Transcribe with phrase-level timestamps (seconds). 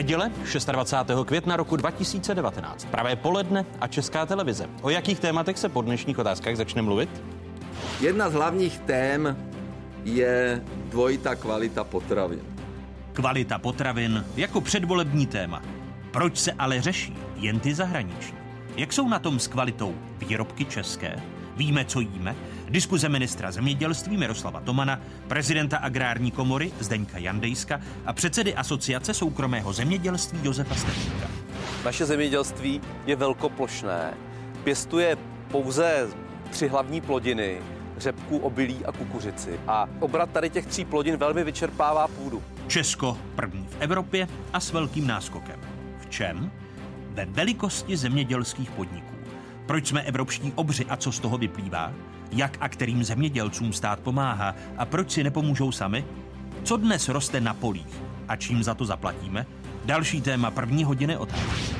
[0.00, 0.30] Neděle
[0.66, 1.24] 26.
[1.24, 2.84] května roku 2019.
[2.84, 4.68] Pravé poledne a Česká televize.
[4.82, 7.22] O jakých tématech se po dnešních otázkách začne mluvit?
[8.00, 9.36] Jedna z hlavních tém
[10.04, 12.40] je dvojitá kvalita potravin.
[13.12, 15.62] Kvalita potravin jako předvolební téma.
[16.10, 18.38] Proč se ale řeší jen ty zahraniční?
[18.76, 21.22] Jak jsou na tom s kvalitou výrobky české?
[21.56, 22.36] Víme, co jíme?
[22.68, 30.38] Diskuze ministra zemědělství Miroslava Tomana, prezidenta agrární komory Zdeňka Jandejska a předsedy asociace soukromého zemědělství
[30.42, 31.28] Josefa Stepníka.
[31.84, 34.14] Naše zemědělství je velkoplošné.
[34.64, 35.16] Pěstuje
[35.50, 36.08] pouze
[36.50, 37.58] tři hlavní plodiny,
[37.96, 39.60] řepku, obilí a kukuřici.
[39.66, 42.42] A obrat tady těch tří plodin velmi vyčerpává půdu.
[42.66, 45.60] Česko první v Evropě a s velkým náskokem.
[45.98, 46.52] V čem?
[47.10, 49.09] Ve velikosti zemědělských podniků.
[49.70, 51.92] Proč jsme evropští obři a co z toho vyplývá?
[52.32, 56.04] Jak a kterým zemědělcům stát pomáhá a proč si nepomůžou sami?
[56.64, 59.46] Co dnes roste na polích a čím za to zaplatíme?
[59.84, 61.74] Další téma první hodiny otázky.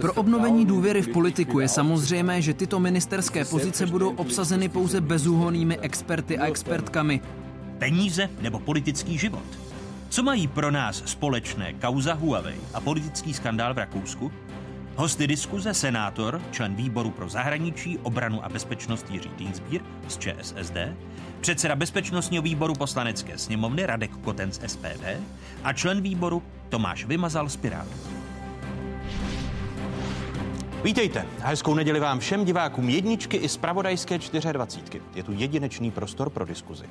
[0.00, 5.78] Pro obnovení důvěry v politiku je samozřejmé, že tyto ministerské pozice budou obsazeny pouze bezúhonnými
[5.78, 7.20] experty a expertkami.
[7.78, 9.58] Peníze nebo politický život?
[10.08, 14.32] Co mají pro nás společné kauza Huawei a politický skandál v Rakousku?
[14.98, 20.76] Hosty diskuze senátor, člen výboru pro zahraničí, obranu a bezpečnost Jiří Týnsbír z ČSSD,
[21.40, 25.04] předseda bezpečnostního výboru poslanecké sněmovny Radek Koten z SPD
[25.64, 27.90] a člen výboru Tomáš Vymazal z Pirátů.
[30.84, 31.26] Vítejte.
[31.38, 34.18] Hezkou neděli vám všem divákům jedničky i zpravodajské
[34.52, 35.04] 24.
[35.14, 36.84] Je tu jedinečný prostor pro diskuzi.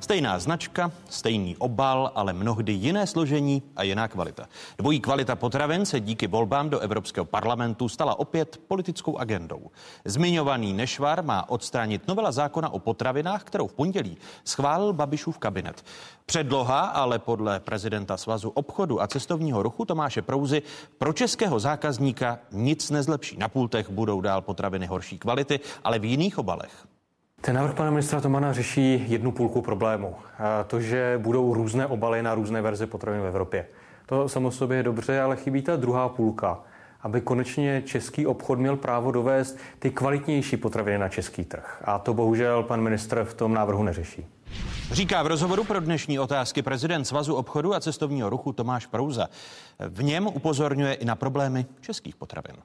[0.00, 4.48] Stejná značka, stejný obal, ale mnohdy jiné složení a jiná kvalita.
[4.78, 9.70] Dvojí kvalita potravin se díky volbám do Evropského parlamentu stala opět politickou agendou.
[10.04, 15.84] Zmiňovaný nešvar má odstranit novela zákona o potravinách, kterou v pondělí schválil Babišův kabinet.
[16.26, 20.62] Předloha ale podle prezidenta Svazu obchodu a cestovního ruchu Tomáše Prouzy
[20.98, 23.36] pro českého zákazníka nic nezlepší.
[23.36, 26.86] Na pultech budou dál potraviny horší kvality, ale v jiných obalech.
[27.46, 30.14] Ten návrh pana ministra Tomana řeší jednu půlku problému.
[30.66, 33.66] To, že budou různé obaly na různé verze potravin v Evropě.
[34.06, 36.60] To samo sobě je dobře, ale chybí ta druhá půlka,
[37.00, 41.82] aby konečně český obchod měl právo dovést ty kvalitnější potraviny na český trh.
[41.84, 44.26] A to bohužel pan ministr v tom návrhu neřeší.
[44.90, 49.28] Říká v rozhovoru pro dnešní otázky prezident Svazu obchodu a cestovního ruchu Tomáš Prouza.
[49.78, 52.56] V něm upozorňuje i na problémy českých potravin.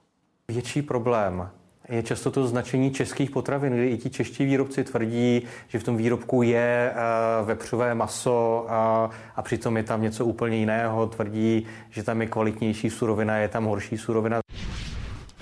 [0.48, 1.50] Větší problém
[1.92, 5.98] je často to značení českých potravin, kdy i ti čeští výrobci tvrdí, že v tom
[5.98, 8.72] výrobku je uh, vepřové maso uh,
[9.36, 11.08] a přitom je tam něco úplně jiného.
[11.08, 14.40] Tvrdí, že tam je kvalitnější surovina, je tam horší surovina.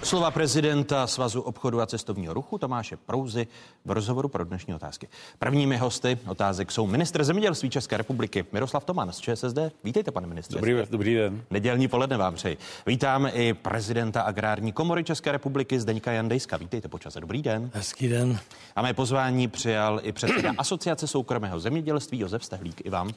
[0.04, 3.48] Slova prezidenta Svazu obchodu a cestovního ruchu Tomáše Prouzy
[3.86, 5.08] v rozhovoru pro dnešní otázky.
[5.40, 9.58] Prvními hosty otázek jsou ministr zemědělství České republiky Miroslav Toman z ČSSD.
[9.84, 10.56] Vítejte, pane ministře.
[10.56, 11.44] Dobrý, dobrý den.
[11.52, 12.58] Nedělní poledne vám přeji.
[12.86, 16.58] Vítám i prezidenta Agrární komory České republiky Zdeňka Jandejska.
[16.58, 17.20] Vítejte počase.
[17.20, 17.72] Dobrý den.
[17.74, 18.40] Hezký den.
[18.76, 22.81] A mé pozvání přijal i předseda Asociace soukromého zemědělství Josef Stehlík.
[22.86, 23.10] I vám.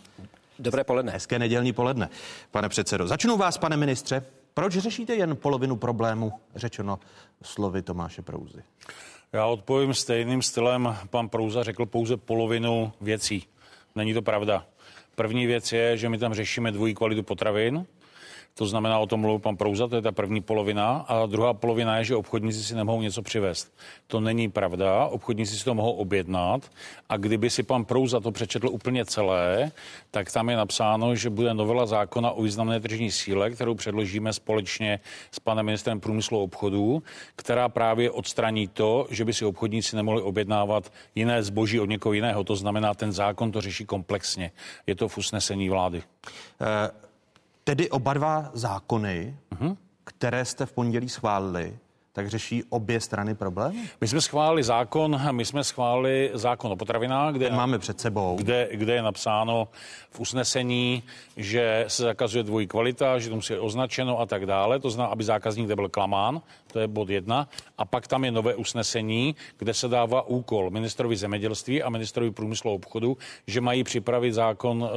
[0.59, 1.13] Dobré poledne.
[1.13, 2.09] Hezké nedělní poledne.
[2.51, 4.23] Pane předsedo, začnu vás, pane ministře.
[4.55, 6.99] Proč řešíte jen polovinu problému, řečeno
[7.43, 8.63] slovy Tomáše Prouzy?
[9.33, 10.97] Já odpovím stejným stylem.
[11.11, 13.45] Pan Prouza řekl pouze polovinu věcí.
[13.95, 14.67] Není to pravda.
[15.15, 17.87] První věc je, že my tam řešíme dvojí kvalitu potravin.
[18.55, 21.05] To znamená, o tom mluvil pan Prouza, to je ta první polovina.
[21.09, 23.75] A druhá polovina je, že obchodníci si nemohou něco přivést.
[24.07, 26.71] To není pravda, obchodníci si to mohou objednat.
[27.09, 29.73] A kdyby si pan Prouza to přečetl úplně celé,
[30.11, 35.01] tak tam je napsáno, že bude novela zákona o významné tržní síle, kterou předložíme společně
[35.31, 37.03] s panem ministrem průmyslu a obchodu,
[37.37, 42.45] která právě odstraní to, že by si obchodníci nemohli objednávat jiné zboží od někoho jiného.
[42.45, 44.51] To znamená, ten zákon to řeší komplexně.
[44.87, 46.03] Je to v usnesení vlády.
[46.61, 47.03] Uh...
[47.65, 49.77] Tedy oba dva zákony, uh-huh.
[50.05, 51.79] které jste v pondělí schválili,
[52.15, 53.73] tak řeší obě strany problém?
[54.01, 58.37] My jsme schválili zákon, my jsme schválili zákon o potravinách, kde, máme před sebou.
[58.37, 59.69] Kde, kde je napsáno
[60.11, 61.03] v usnesení,
[61.37, 64.81] že se zakazuje dvojí kvalita, že to musí označeno a tak dále.
[64.81, 66.43] To znamená, aby zákazník nebyl klamán,
[66.73, 67.49] to je bod jedna.
[67.79, 72.71] A pak tam je nové usnesení, kde se dává úkol ministrovi zemědělství a ministrovi průmyslu
[72.71, 73.17] a obchodu,
[73.47, 74.89] že mají připravit zákon uh,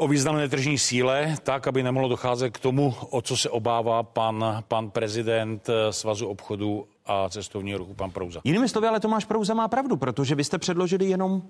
[0.00, 4.64] o významné tržní síle, tak, aby nemohlo docházet k tomu, o co se obává pan,
[4.68, 8.40] pan prezident eh, Svazu obchodu a cestovního ruchu, pan Prouza.
[8.44, 11.42] Jinými slovy, ale Tomáš Prouza má pravdu, protože vy jste předložili jenom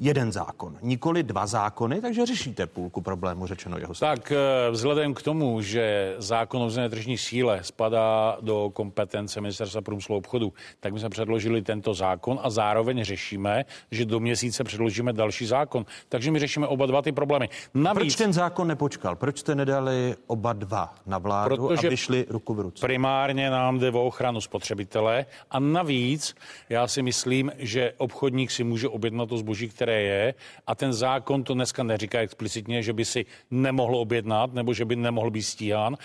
[0.00, 3.94] jeden zákon, nikoli dva zákony, takže řešíte půlku problému, řečeno jeho.
[3.94, 10.14] Tak eh, vzhledem k tomu, že zákon o tržní síle spadá do kompetence Ministerstva průmyslu
[10.14, 15.12] a obchodu, tak my jsme předložili tento zákon a zároveň řešíme, že do měsíce předložíme
[15.12, 15.86] další zákon.
[16.08, 17.48] Takže my řešíme oba dva ty problémy.
[17.74, 19.16] Navíc, Proč ten zákon nepočkal?
[19.16, 22.86] Proč jste nedali oba dva na vládu, Protože aby šli ruku v ruce?
[22.86, 26.34] Primárně nám jde o ochranu spotřebitele a navíc
[26.68, 30.34] já si myslím, že obchodník si může objednat to zboží, které je
[30.66, 34.96] a ten zákon to dneska neříká explicitně, že by si nemohl objednat nebo že by
[34.96, 35.96] nemohl být stíhán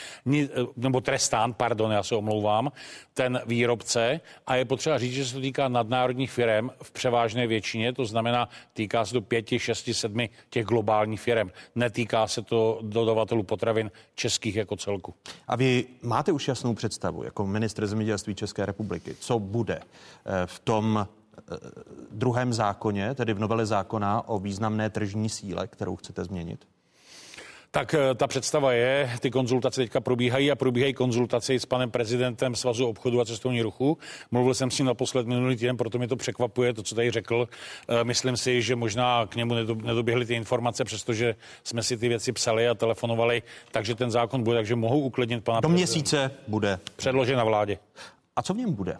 [0.75, 2.71] nebo trestán, pardon, já se omlouvám,
[3.13, 7.93] ten výrobce a je potřeba říct, že se to týká nadnárodních firm v převážné většině,
[7.93, 11.49] to znamená, týká se to pěti, šesti, sedmi těch globálních firm.
[11.75, 15.13] Netýká se to dodavatelů potravin českých jako celku.
[15.47, 20.59] A vy máte už jasnou představu jako ministr zemědělství České republiky, co bude eh, v
[20.59, 21.24] tom eh,
[22.11, 26.65] druhém zákoně, tedy v novele zákona o významné tržní síle, kterou chcete změnit?
[27.75, 32.55] Tak eh, ta představa je, ty konzultace teďka probíhají a probíhají konzultace s panem prezidentem
[32.55, 33.97] Svazu obchodu a cestovní ruchu.
[34.31, 37.47] Mluvil jsem s ním naposled minulý týden, proto mi to překvapuje, to, co tady řekl.
[37.89, 39.53] Eh, myslím si, že možná k němu
[39.83, 44.57] nedoběhly ty informace, přestože jsme si ty věci psali a telefonovali, takže ten zákon bude,
[44.57, 46.79] takže mohou uklidnit pana Do měsíce bude.
[46.95, 47.77] Předložen na vládě.
[48.35, 48.97] A co v něm bude?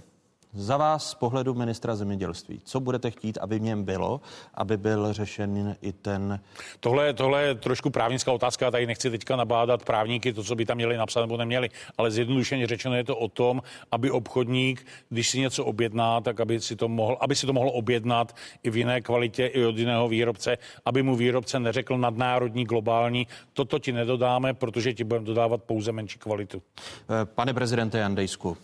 [0.58, 4.22] Za vás z pohledu ministra zemědělství, co budete chtít, aby v něm bylo,
[4.54, 6.40] aby byl řešen i ten...
[6.80, 10.78] Tohle, tohle je trošku právnická otázka, tady nechci teďka nabádat právníky, to, co by tam
[10.78, 13.62] měli napsat nebo neměli, ale zjednodušeně řečeno je to o tom,
[13.92, 17.70] aby obchodník, když si něco objedná, tak aby si to mohl, aby si to mohl
[17.74, 23.28] objednat i v jiné kvalitě, i od jiného výrobce, aby mu výrobce neřekl nadnárodní, globální,
[23.54, 26.62] toto ti nedodáme, protože ti budeme dodávat pouze menší kvalitu.
[27.36, 28.58] Pane prezidente Jandejsku,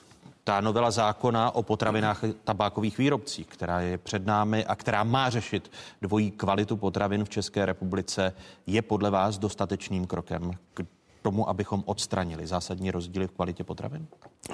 [0.43, 5.71] ta novela zákona o potravinách tabákových výrobcích, která je před námi a která má řešit
[6.01, 8.33] dvojí kvalitu potravin v České republice,
[8.67, 10.83] je podle vás dostatečným krokem k
[11.21, 14.07] tomu, abychom odstranili zásadní rozdíly v kvalitě potravin?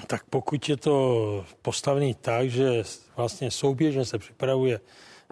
[0.08, 2.84] Tak pokud je to postavený tak, že
[3.18, 4.80] vlastně souběžně se připravuje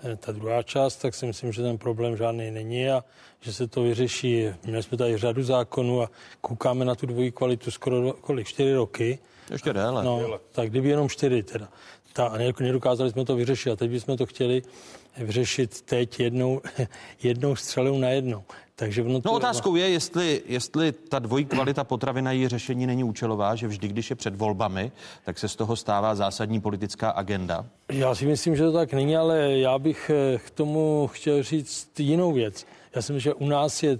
[0.03, 3.03] eh, ta druhá část, tak si myslím, že ten problém žádný není a
[3.41, 4.45] že se to vyřeší.
[4.65, 6.09] Měli jsme tady řadu zákonů a
[6.41, 9.19] koukáme na tu dvojí kvalitu skoro kolik, čtyři roky
[9.51, 10.03] ještě déle.
[10.03, 11.69] No, tak kdyby jenom čtyři teda.
[12.13, 14.61] Ta, a nedokázali jsme to vyřešit a teď bychom to chtěli
[15.17, 16.61] vyřešit teď jednou,
[17.23, 18.43] jednou střelou na jednou.
[18.77, 23.68] Takže no otázkou je, jestli, jestli ta dvojí kvalita potravina její řešení není účelová, že
[23.68, 24.92] vždy, když je před volbami,
[25.25, 27.66] tak se z toho stává zásadní politická agenda.
[27.92, 32.00] Já si myslím, že to tak není, ale já bych eh, k tomu chtěl říct
[32.00, 32.66] jinou věc.
[32.95, 34.00] Já si myslím, že u nás je,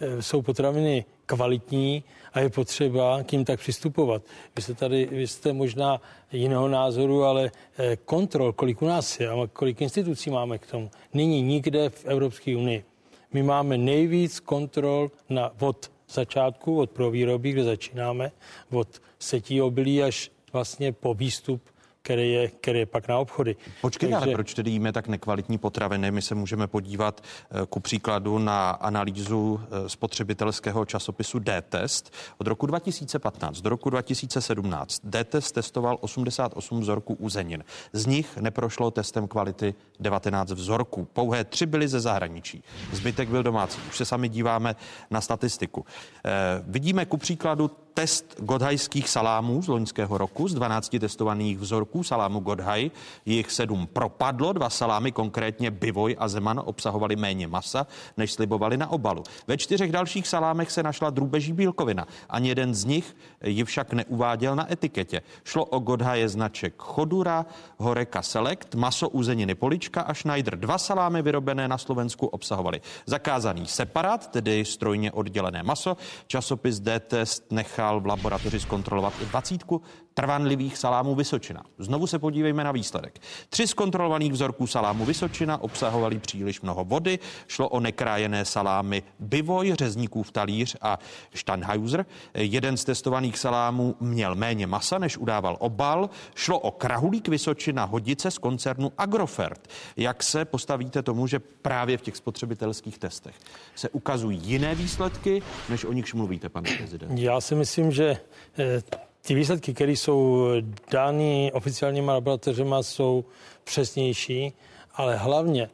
[0.00, 4.22] eh, jsou potraviny kvalitní a je potřeba k ním tak přistupovat.
[4.56, 6.00] Vy jste tady, vy jste možná
[6.32, 10.90] jiného názoru, ale eh, kontrol, kolik u nás je a kolik institucí máme k tomu,
[11.14, 12.84] není nikde v Evropské unii.
[13.32, 18.32] My máme nejvíc kontrol na, od začátku, od provýroby, kde začínáme,
[18.70, 21.62] od setí obilí až vlastně po výstup
[22.02, 23.56] který je, který je pak na obchody.
[23.80, 24.26] Počkejte, Takže...
[24.26, 26.10] ale proč tedy jíme tak nekvalitní potraviny?
[26.10, 32.12] My se můžeme podívat eh, ku příkladu na analýzu eh, spotřebitelského časopisu D-Test.
[32.38, 37.64] Od roku 2015 do roku 2017 D-Test testoval 88 vzorků uzenin.
[37.92, 41.08] Z nich neprošlo testem kvality 19 vzorků.
[41.12, 42.64] Pouhé tři byly ze zahraničí.
[42.92, 43.80] Zbytek byl domácí.
[43.88, 44.76] Už se sami díváme
[45.10, 45.84] na statistiku.
[46.24, 46.30] Eh,
[46.66, 50.48] vidíme ku příkladu test godhajských salámů z loňského roku.
[50.48, 52.88] Z 12 testovaných vzorků salámu Godhaj
[53.28, 54.52] jich sedm propadlo.
[54.52, 59.22] Dva salámy, konkrétně Bivoj a Zeman, obsahovaly méně masa, než slibovali na obalu.
[59.46, 62.06] Ve čtyřech dalších salámech se našla drůbeží bílkovina.
[62.28, 65.22] Ani jeden z nich ji však neuváděl na etiketě.
[65.44, 67.46] Šlo o Godhaje značek Chodura,
[67.78, 70.58] Horeka Select, maso uzeniny Polička a Schneider.
[70.58, 75.96] Dva salámy vyrobené na Slovensku obsahovaly zakázaný separát, tedy strojně oddělené maso.
[76.26, 79.82] Časopis D-Test nechal v laboratoři zkontrolovat i dvacítku
[80.14, 81.62] trvanlivých salámů Vysočina.
[81.78, 83.18] Znovu se podívejme na výsledek.
[83.48, 87.18] Tři z kontrolovaných vzorků salámu Vysočina obsahovaly příliš mnoho vody.
[87.48, 90.98] Šlo o nekrájené salámy Bivoj, řezníkův talíř a
[91.34, 92.06] Steinhauser.
[92.34, 96.10] Jeden z testovaných salámů měl méně masa, než udával obal.
[96.34, 99.68] Šlo o krahulík Vysočina hodice z koncernu Agrofert.
[99.96, 103.34] Jak se postavíte tomu, že právě v těch spotřebitelských testech
[103.74, 107.18] se ukazují jiné výsledky, než o nichž mluvíte, pane prezident?
[107.18, 108.16] Já si myslím, že
[108.58, 108.82] eh,
[109.22, 110.48] ty výsledky, které jsou
[110.90, 113.24] dány oficiálníma laboratořema, jsou
[113.64, 114.52] přesnější,
[114.94, 115.70] ale hlavně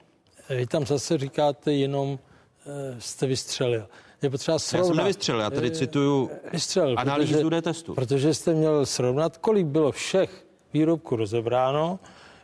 [0.48, 2.18] eh, vy tam zase říkáte jenom
[2.66, 3.86] eh, jste vystřelil.
[4.22, 4.84] Je potřeba srovnat.
[4.84, 7.94] Já jsem nevystřelil, já tady cituju Vystřelil, analýzu protože, testu.
[7.94, 11.98] Protože jste měl srovnat, kolik bylo všech výrobků rozebráno,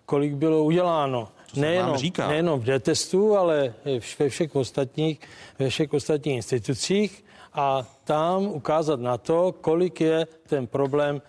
[0.06, 2.28] kolik bylo uděláno nejenom, říká.
[2.28, 3.74] nejenom v detestu, ale
[4.18, 5.20] ve všech ostatních,
[5.58, 11.22] ve všech ostatních institucích a tam ukázat na to, kolik je ten problém,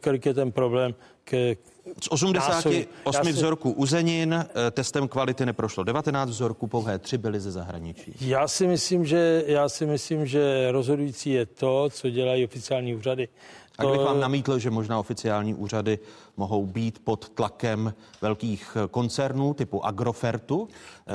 [0.00, 1.56] kolik je ten problém k,
[2.00, 3.32] z 88 si...
[3.32, 8.14] vzorků uzenin eh, testem kvality neprošlo 19 vzorků, pouhé tři byly ze zahraničí.
[8.20, 13.28] Já si myslím, že, já si myslím, že rozhodující je to, co dělají oficiální úřady.
[13.78, 15.98] A kdybych vám namítl, že možná oficiální úřady
[16.36, 20.68] mohou být pod tlakem velkých eh, koncernů typu Agrofertu.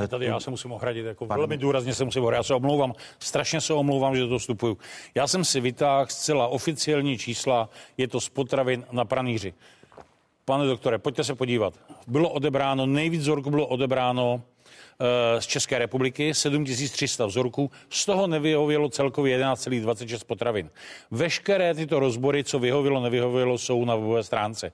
[0.03, 1.37] Eh, tady já se musím ohradit, jako Pan...
[1.37, 2.39] velmi důrazně se musím ohradit.
[2.39, 4.77] Já se omlouvám, strašně se omlouvám, že to vstupuju.
[5.15, 9.53] Já jsem si vytáhl zcela oficiální čísla, je to z potravin na pranýři.
[10.45, 11.73] Pane doktore, pojďte se podívat.
[12.07, 14.41] Bylo odebráno, nejvíc vzorku bylo odebráno
[15.39, 20.69] z České republiky 7300 vzorků, z toho nevyhovělo celkově 11,26 potravin.
[21.11, 24.71] Veškeré tyto rozbory, co vyhovělo, nevyhovělo, jsou na webové stránce.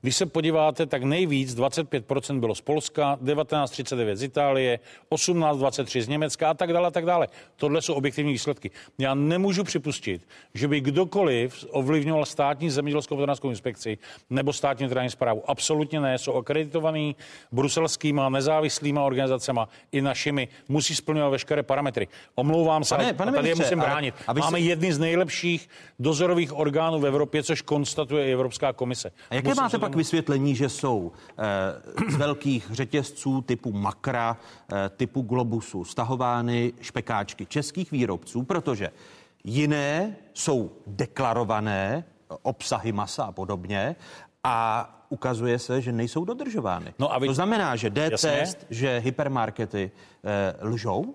[0.00, 4.78] Když se podíváte, tak nejvíc 25% bylo z Polska, 19,39 z Itálie,
[5.10, 7.28] 18,23 z Německa a tak dále, a tak dále.
[7.56, 8.70] Tohle jsou objektivní výsledky.
[8.98, 13.98] Já nemůžu připustit, že by kdokoliv ovlivňoval státní zemědělskou veterinářskou inspekci
[14.30, 15.42] nebo státní veterinární zprávu.
[15.50, 17.16] Absolutně ne, jsou akreditovaný
[17.52, 22.08] bruselskýma nezávislýma organizacemi i našimi, musí splňovat veškeré parametry.
[22.34, 24.14] Omlouvám se, pane, pane tady ministře, je musím bránit.
[24.26, 24.64] A, Máme si...
[24.64, 25.68] jedny z nejlepších
[25.98, 29.10] dozorových orgánů v Evropě, což konstatuje i Evropská komise.
[29.30, 29.98] A jaké musím máte pak tomu...
[29.98, 34.36] vysvětlení, že jsou eh, z velkých řetězců typu Makra,
[34.72, 38.90] eh, typu Globusu stahovány špekáčky českých výrobců, protože
[39.44, 42.04] jiné jsou deklarované
[42.42, 43.96] obsahy masa a podobně
[44.44, 46.94] a ukazuje se, že nejsou dodržovány.
[46.98, 47.26] No a vy...
[47.30, 51.14] To znamená, že D-test, že hypermarkety eh, lžou?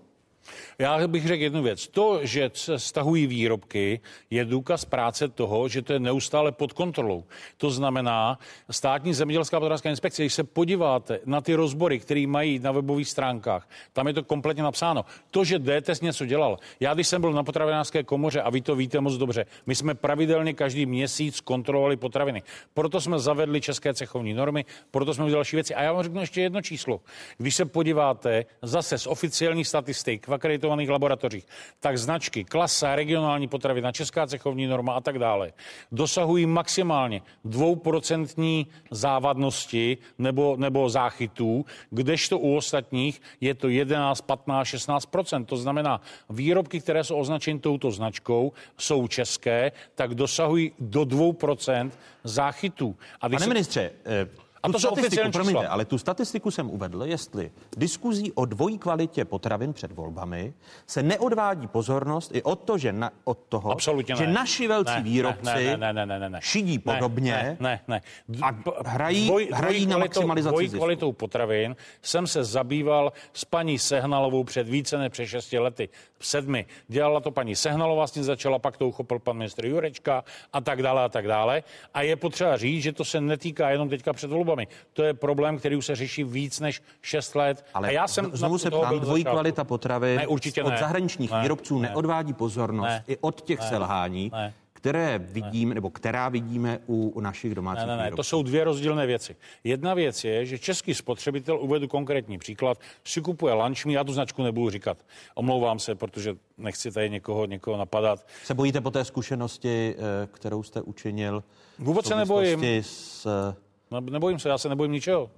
[0.80, 1.88] Já bych řekl jednu věc.
[1.88, 7.24] To, že se stahují výrobky, je důkaz práce toho, že to je neustále pod kontrolou.
[7.58, 8.40] To znamená,
[8.72, 13.70] státní zemědělská potravinářská inspekce, když se podíváte na ty rozbory, které mají na webových stránkách,
[13.94, 15.06] tam je to kompletně napsáno.
[15.32, 16.58] To, že DTS něco dělal.
[16.80, 19.96] Já, když jsem byl na potravinářské komoře, a vy to víte moc dobře, my jsme
[19.96, 22.44] pravidelně každý měsíc kontrolovali potraviny.
[22.74, 25.76] Proto jsme zavedli české cechovní normy, proto jsme udělali další věci.
[25.76, 27.02] A já vám řeknu ještě jedno číslo.
[27.38, 31.46] Když se podíváte zase z oficiálních statistik akreditovaných laboratořích,
[31.80, 35.52] tak značky, klasa, regionální potravina, česká cechovní norma a tak dále
[35.92, 45.46] dosahují maximálně dvouprocentní závadnosti nebo, nebo záchytů, kdežto u ostatních je to 11, 15, 16%
[45.46, 51.92] To znamená, výrobky, které jsou označeny touto značkou, jsou české, tak dosahují do 2%
[52.24, 52.96] záchytů.
[53.22, 53.50] A Pane se...
[53.50, 58.78] ministře, eh a to statistiku, promiňte, ale tu statistiku jsem uvedl, jestli diskuzí o dvojí
[58.78, 60.54] kvalitě potravin před volbami
[60.88, 64.34] se neodvádí pozornost i od, to, že na, od toho, Absolutně že ne.
[64.34, 66.40] naši velcí ne, výrobci ne, ne, ne, ne, ne, ne.
[66.42, 68.02] šidí podobně ne, ne, ne.
[68.42, 73.80] a hrají, dvoj, hrají dvoj na maximalizaci dvojí kvalitou potravin jsem se zabýval s paní
[73.80, 75.90] Sehnalovou před více než před šesti lety,
[76.20, 76.66] sedmi.
[76.88, 80.24] Dělala to paní Sehnalová, s tím začala, pak to uchopil pan ministr Jurečka
[80.54, 81.64] a tak dále a tak dále.
[81.94, 84.68] A je potřeba říct, že to se netýká jenom teďka před volbami volbami.
[84.94, 87.66] To je problém, který už se řeší víc než 6 let.
[87.74, 90.78] Ale a já jsem znovu se ptám, dvojí kvalita potravy ne, určitě od ne.
[90.78, 94.32] zahraničních ne, výrobců ne, neodvádí pozornost ne, i od těch ne, selhání.
[94.34, 95.76] Ne které vidím, ne.
[95.76, 99.36] nebo která vidíme u, u našich domácích ne, ne, ne, to jsou dvě rozdílné věci.
[99.64, 104.44] Jedna věc je, že český spotřebitel, uvedu konkrétní příklad, si kupuje lunchmi, já tu značku
[104.44, 104.98] nebudu říkat.
[105.36, 108.28] Omlouvám se, protože nechci tady někoho, někoho napadat.
[108.44, 111.44] Se bojíte po té zkušenosti, eh, kterou jste učinil?
[111.80, 112.64] Vůbec se nebojím.
[112.82, 113.69] S No,
[114.00, 115.30] nebojím se, já se nebojím ničeho.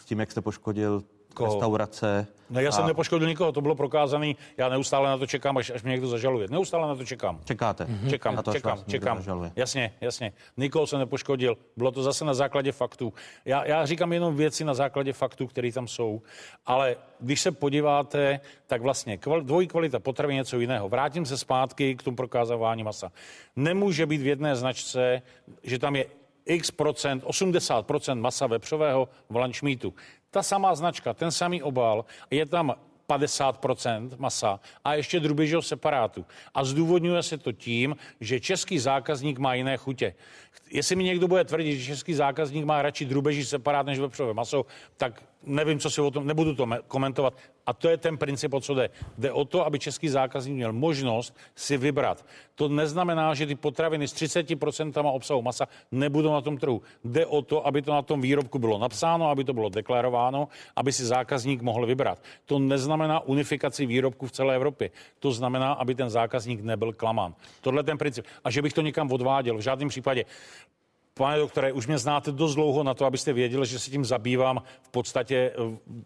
[0.00, 1.02] S tím, jak jste poškodil
[1.34, 1.54] Koho?
[1.54, 2.26] restaurace.
[2.50, 2.72] Ne, já a...
[2.72, 4.32] jsem nepoškodil nikoho, to bylo prokázané.
[4.56, 6.48] Já neustále na to čekám, až, až mě někdo zažaluje.
[6.50, 7.40] Neustále na to čekám.
[7.44, 7.84] Čekáte?
[7.84, 8.10] Mm-hmm.
[8.10, 9.16] Čekám, na to, čekám, čekám.
[9.16, 9.52] Zažaluje.
[9.56, 10.32] Jasně, jasně.
[10.56, 11.56] Nikoho se nepoškodil.
[11.76, 13.12] Bylo to zase na základě faktů.
[13.44, 16.22] Já, já říkám jenom věci na základě faktů, které tam jsou.
[16.66, 20.88] Ale když se podíváte, tak vlastně kval, dvojí kvalita potravy něco jiného.
[20.88, 23.12] Vrátím se zpátky k tomu prokázávání masa.
[23.56, 25.22] Nemůže být v jedné značce,
[25.62, 26.06] že tam je
[26.46, 29.94] x procent, 80 procent masa vepřového v lunch meatu.
[30.30, 32.74] Ta samá značka, ten samý obal, je tam
[33.08, 36.26] 50% masa a ještě drůbežího separátu.
[36.54, 40.14] A zdůvodňuje se to tím, že český zákazník má jiné chutě.
[40.70, 44.66] Jestli mi někdo bude tvrdit, že český zákazník má radši drůbeží separát než vepřové maso,
[44.96, 47.34] tak nevím, co si o tom, nebudu to komentovat.
[47.66, 48.90] A to je ten princip, o co jde.
[49.18, 52.26] Jde o to, aby český zákazník měl možnost si vybrat.
[52.54, 56.82] To neznamená, že ty potraviny s 30% obsahu masa nebudou na tom trhu.
[57.04, 60.92] Jde o to, aby to na tom výrobku bylo napsáno, aby to bylo deklarováno, aby
[60.92, 62.22] si zákazník mohl vybrat.
[62.46, 64.90] To neznamená unifikaci výrobků v celé Evropě.
[65.18, 67.34] To znamená, aby ten zákazník nebyl klamán.
[67.60, 68.26] Tohle je ten princip.
[68.44, 70.24] A že bych to někam odváděl, v žádném případě
[71.14, 74.62] Pane doktore, už mě znáte dost dlouho na to, abyste věděli, že se tím zabývám
[74.82, 75.52] v podstatě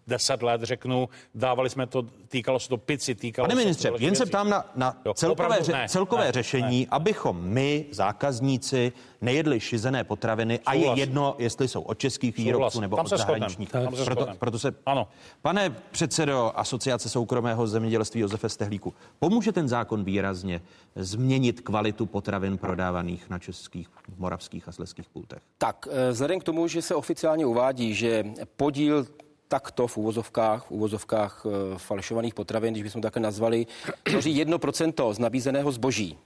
[0.07, 1.09] 10 let, řeknu.
[1.35, 4.51] Dávali jsme to, týkalo se to pici, týkalo Pane se ministře, to jen se ptám
[4.51, 6.87] na, na Jo, celkové, opravdu ře, ne, celkové ne, řešení, ne.
[6.91, 8.93] abychom my, zákazníci,
[9.25, 10.99] nejedli šizené potraviny a je Souhlas.
[10.99, 12.81] jedno, jestli jsou od českých výrobců Souhlas.
[12.81, 13.71] nebo Tam od zahraničních.
[13.71, 14.75] Tam se Proto, proto se...
[14.87, 15.09] Ano.
[15.43, 20.61] Pane předsedo Asociace soukromého zemědělství Josefe Stehlíku, pomůže ten zákon výrazně
[20.97, 23.89] změnit kvalitu potravin prodávaných na českých,
[24.19, 25.43] moravských a sleských pultech?
[25.59, 28.25] Tak, eh, vzhledem k tomu, že se oficiálně uvádí, že
[28.57, 29.07] podíl
[29.49, 33.67] takto v uvozovkách, v uvozovkách eh, falšovaných potravin, když bychom také nazvali,
[34.03, 36.19] tvoří 1% z nabízeného zboží.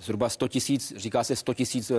[0.00, 1.94] Zhruba 100 tisíc, říká se 100 tisíc eh,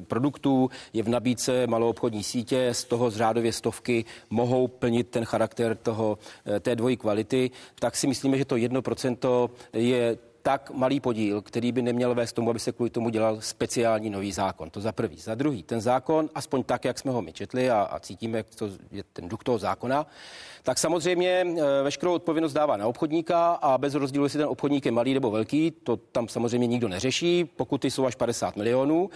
[0.00, 6.18] produktů, je v nabídce maloobchodní sítě, z toho řádově stovky mohou plnit ten charakter toho,
[6.46, 11.72] eh, té dvojí kvality, tak si myslíme, že to 1% je tak malý podíl, který
[11.72, 14.70] by neměl vést tomu, aby se kvůli tomu dělal speciální nový zákon.
[14.70, 15.16] To za prvý.
[15.16, 18.46] Za druhý, ten zákon, aspoň tak, jak jsme ho my četli a, a cítíme, jak
[18.54, 20.06] to je ten duch toho zákona,
[20.62, 24.92] tak samozřejmě e, veškerou odpovědnost dává na obchodníka a bez rozdílu, jestli ten obchodník je
[24.92, 29.10] malý nebo velký, to tam samozřejmě nikdo neřeší, pokuty jsou až 50 milionů.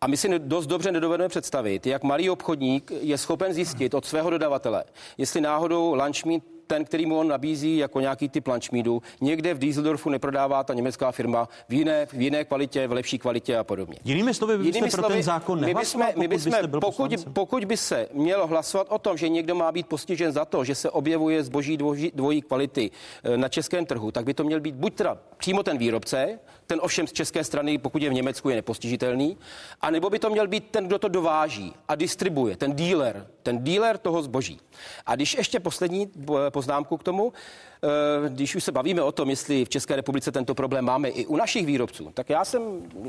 [0.00, 4.30] A my si dost dobře nedovedeme představit, jak malý obchodník je schopen zjistit od svého
[4.30, 4.84] dodavatele,
[5.18, 9.58] jestli náhodou lunch meat ten, který mu on nabízí jako nějaký typ lunchmeadu, někde v
[9.58, 13.98] Düsseldorfu neprodává ta německá firma v jiné, v jiné kvalitě, v lepší kvalitě a podobně.
[14.04, 17.10] Jinými slovy, vy byste pro ten zákon my bychom, my pokud bychom, byste byl pokud,
[17.32, 20.74] pokud by se mělo hlasovat o tom, že někdo má být postižen za to, že
[20.74, 22.90] se objevuje zboží dvojí, dvojí kvality
[23.24, 26.38] eh, na českém trhu, tak by to měl být buď teda přímo ten výrobce,
[26.72, 29.36] ten ovšem z české strany, pokud je v Německu, je nepostižitelný,
[29.80, 33.98] anebo by to měl být ten, kdo to dováží a distribuje, ten dealer, ten dealer
[33.98, 34.60] toho zboží.
[35.06, 36.10] A když ještě poslední
[36.50, 40.54] poznámku k tomu, eh, když už se bavíme o tom, jestli v České republice tento
[40.54, 42.62] problém máme i u našich výrobců, tak já jsem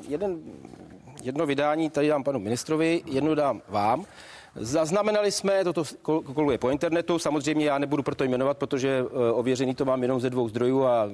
[0.07, 0.39] jeden,
[1.23, 4.05] jedno vydání tady dám panu ministrovi, jedno dám vám.
[4.55, 9.75] Zaznamenali jsme, toto kol- koluje po internetu, samozřejmě já nebudu proto jmenovat, protože eh, ověřený
[9.75, 11.09] to mám jenom ze dvou zdrojů a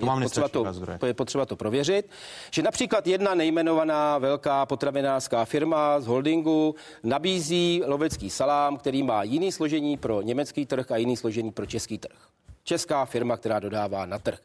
[0.00, 0.64] To je, potřeba to,
[0.98, 2.10] to je potřeba to prověřit,
[2.50, 9.52] že například jedna nejmenovaná velká potravinářská firma z holdingu nabízí lovecký salám, který má jiný
[9.52, 12.16] složení pro německý trh a jiný složení pro český trh
[12.66, 14.38] česká firma, která dodává na trh.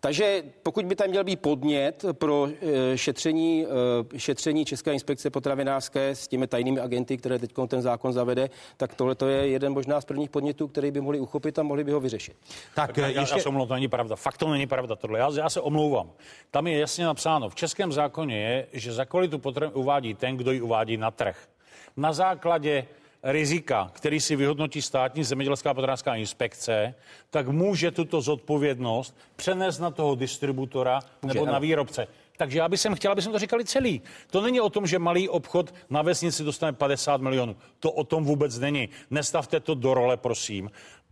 [0.00, 3.66] Takže pokud by tam měl být podnět pro eh, šetření,
[4.14, 8.94] eh, šetření České inspekce potravinářské s těmi tajnými agenty, které teď ten zákon zavede, tak
[8.94, 11.92] tohle to je jeden možná z prvních podnětů, který by mohli uchopit a mohli by
[11.92, 12.36] ho vyřešit.
[12.74, 13.36] Tak, Já, eh, já, ještě...
[13.36, 14.16] já se omlouvám, to není pravda.
[14.16, 15.18] Fakt to není pravda tohle.
[15.18, 16.10] Já, já se omlouvám.
[16.50, 20.52] Tam je jasně napsáno, v českém zákoně je, že za kvalitu potravin uvádí ten, kdo
[20.52, 21.48] ji uvádí na trh.
[21.96, 22.86] Na základě
[23.22, 26.94] rizika, který si vyhodnotí státní zemědělská potravinářská inspekce,
[27.30, 31.52] tak může tuto zodpovědnost přenést na toho distributora nebo ano.
[31.52, 32.06] na výrobce.
[32.36, 34.02] Takže já bych sem chtěl, aby jsme to říkali celý.
[34.30, 37.56] To není o tom, že malý obchod na vesnici dostane 50 milionů.
[37.80, 38.88] To o tom vůbec není.
[39.10, 40.70] Nestavte to do role, prosím.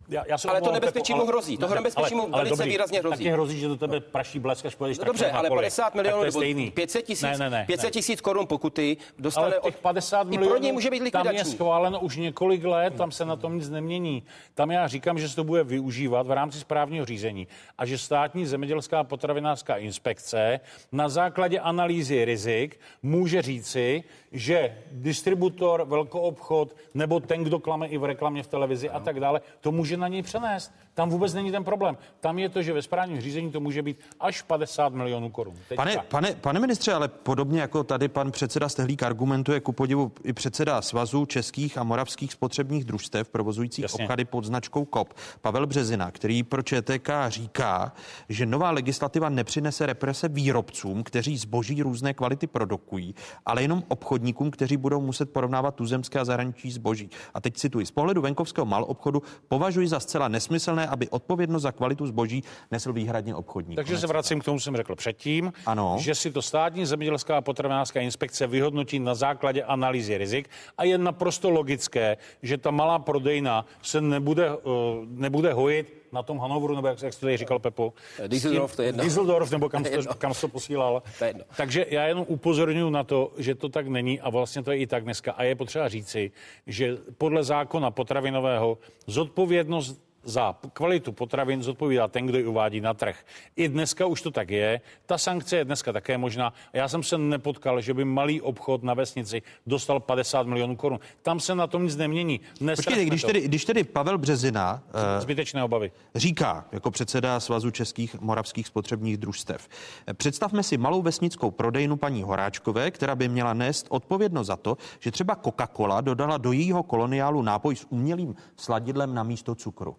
[0.08, 1.56] Já, já Ale to nebezpečí mu hrozí.
[1.56, 3.16] To nebezpečí mu velice výrazně hrozí.
[3.16, 5.60] Taky hrozí, že do tebe praší blesk, až pojedeš No dobře, ale na poli.
[5.60, 6.70] 50 milionů nebo stejný.
[6.70, 7.64] 500 tisíc, Ne, ne, ne.
[7.66, 7.90] 500 ne.
[7.90, 9.64] tisíc korun pokuty dostane Ale od...
[9.64, 11.52] těch 50 I milionů, pro něj může být tam je likvidační.
[11.52, 14.22] schváleno už několik let, tam se na tom nic nemění.
[14.54, 18.46] Tam já říkám, že se to bude využívat v rámci správního řízení a že státní
[18.46, 20.60] zemědělská potravinářská inspekce
[20.92, 28.04] na základě analýzy rizik může říci, že distributor, velkoobchod nebo ten, kdo klame i v
[28.04, 30.72] reklamě v televizi a tak dále, to může na něj přenést.
[30.96, 31.96] Tam vůbec není ten problém.
[32.20, 35.54] Tam je to, že ve správním řízení to může být až 50 milionů korun.
[35.68, 35.82] Teďka.
[35.82, 40.32] Pane, pane, pane ministře, ale podobně jako tady pan předseda Stehlík argumentuje ku podivu i
[40.32, 44.04] předseda Svazu českých a moravských spotřebních družstev provozujících Jasně.
[44.04, 47.92] obchody pod značkou KOP, Pavel Březina, který pro ČTK říká,
[48.28, 53.14] že nová legislativa nepřinese represe výrobcům, kteří zboží různé kvality produkují,
[53.46, 57.10] ale jenom obchodníkům, kteří budou muset porovnávat tuzemské a zahraniční zboží.
[57.34, 62.06] A teď cituji, z pohledu venkovského malobchodu považuji za zcela nesmyslné, aby odpovědnost za kvalitu
[62.06, 63.76] zboží nesl výhradně obchodník.
[63.76, 65.96] Takže Konec se vracím k tomu, co jsem řekl předtím, Ano.
[65.98, 70.98] že si to státní zemědělská a potravinářská inspekce vyhodnotí na základě analýzy rizik a je
[70.98, 74.72] naprosto logické, že ta malá prodejna se nebude, uh,
[75.08, 77.92] nebude hojit na tom Hanovru, nebo jak, jak jsi tady říkal, Pepo.
[78.18, 79.04] Eh, Düsseldorf, to je jedno.
[79.04, 80.14] Düsseldorf, nebo kam jedno.
[80.14, 81.02] kam jsi to posílal.
[81.18, 81.44] To je jedno.
[81.56, 84.86] Takže já jenom upozorňuji na to, že to tak není a vlastně to je i
[84.86, 85.32] tak dneska.
[85.32, 86.30] A je potřeba říci,
[86.66, 93.16] že podle zákona potravinového zodpovědnost za kvalitu potravin zodpovídá ten, kdo ji uvádí na trh.
[93.56, 94.80] I dneska už to tak je.
[95.06, 96.52] Ta sankce je dneska také možná.
[96.72, 101.00] Já jsem se nepotkal, že by malý obchod na vesnici dostal 50 milionů korun.
[101.22, 102.40] Tam se na tom nic nemění.
[102.76, 108.20] Počkejte, když tedy, když tedy Pavel Březina uh, zbytečné obavy říká jako předseda Svazu českých
[108.20, 109.68] moravských spotřebních družstev.
[110.12, 115.10] Představme si malou vesnickou prodejnu paní Horáčkové, která by měla nést odpovědnost za to, že
[115.10, 119.96] třeba Coca-Cola dodala do jejího koloniálu nápoj s umělým sladidlem na místo cukru.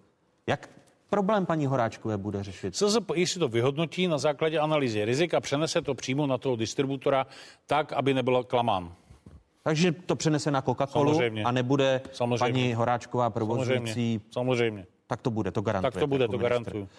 [0.47, 0.69] Jak
[1.09, 2.75] problém paní Horáčkové bude řešit?
[2.75, 7.27] CZPI si to vyhodnotí na základě analýzy rizik a přenese to přímo na toho distributora
[7.65, 8.93] tak, aby nebyl klamán.
[9.63, 12.39] Takže to přenese na Coca-Colu a nebude Samozřejmě.
[12.39, 14.21] paní Horáčková provozující...
[14.31, 14.31] Samozřejmě.
[14.31, 14.96] Samozřejmě.
[15.07, 15.91] Tak to bude, to garantuje.
[15.91, 16.89] Tak to bude, to garantuju.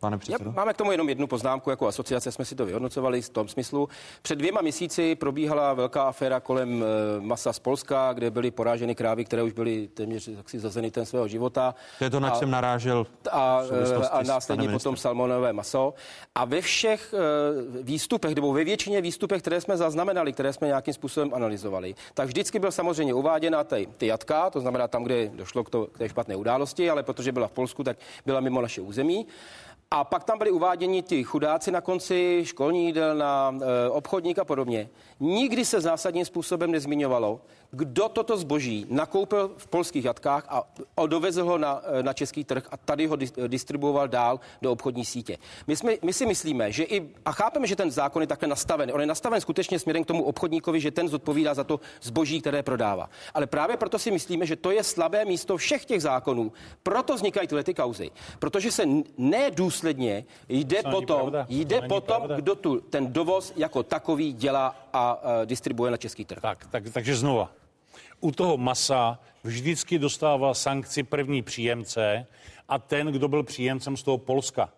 [0.00, 0.52] Pane předsedo?
[0.52, 3.88] máme k tomu jenom jednu poznámku, jako asociace jsme si to vyhodnocovali v tom smyslu.
[4.22, 9.24] Před dvěma měsíci probíhala velká aféra kolem e, masa z Polska, kde byly poráženy krávy,
[9.24, 11.74] které už byly téměř jaksi zazeny ten svého života.
[11.98, 13.06] To je to, na čem narážel.
[13.32, 13.62] A,
[14.00, 15.94] eh, a následně potom salmonové maso.
[16.34, 20.94] A ve všech e, výstupech, nebo ve většině výstupech, které jsme zaznamenali, které jsme nějakým
[20.94, 25.64] způsobem analyzovali, tak vždycky byl samozřejmě uváděna ty, ty jatka, to znamená tam, kde došlo
[25.64, 28.80] k, to, k té špatné události, ale protože byla v Polsku, tak byla mimo naše
[28.80, 29.26] území.
[29.90, 33.54] A pak tam byli uváděni ty chudáci na konci, školní jídelna,
[33.86, 34.88] e, obchodník a podobně.
[35.20, 40.62] Nikdy se zásadním způsobem nezmiňovalo, kdo toto zboží nakoupil v polských jatkách a
[41.06, 45.38] dovezl ho na, e, na český trh a tady ho distribuoval dál do obchodní sítě.
[45.66, 48.90] My, jsme, my si myslíme, že i, a chápeme, že ten zákon je takhle nastaven,
[48.94, 52.62] on je nastaven skutečně směrem k tomu obchodníkovi, že ten zodpovídá za to zboží, které
[52.62, 53.10] prodává.
[53.34, 56.52] Ale právě proto si myslíme, že to je slabé místo všech těch zákonů.
[56.82, 58.10] Proto vznikají tyhle ty kauzy.
[58.38, 58.84] Protože se
[59.18, 65.44] nedůsledně jde to potom, jde potom kdo tu ten dovoz jako takový dělá a, a
[65.44, 66.42] distribuje na český trh.
[66.42, 67.52] Tak, tak, takže znova
[68.20, 72.26] u toho masa vždycky dostává sankci první příjemce
[72.68, 74.72] a ten, kdo byl příjemcem z toho Polska.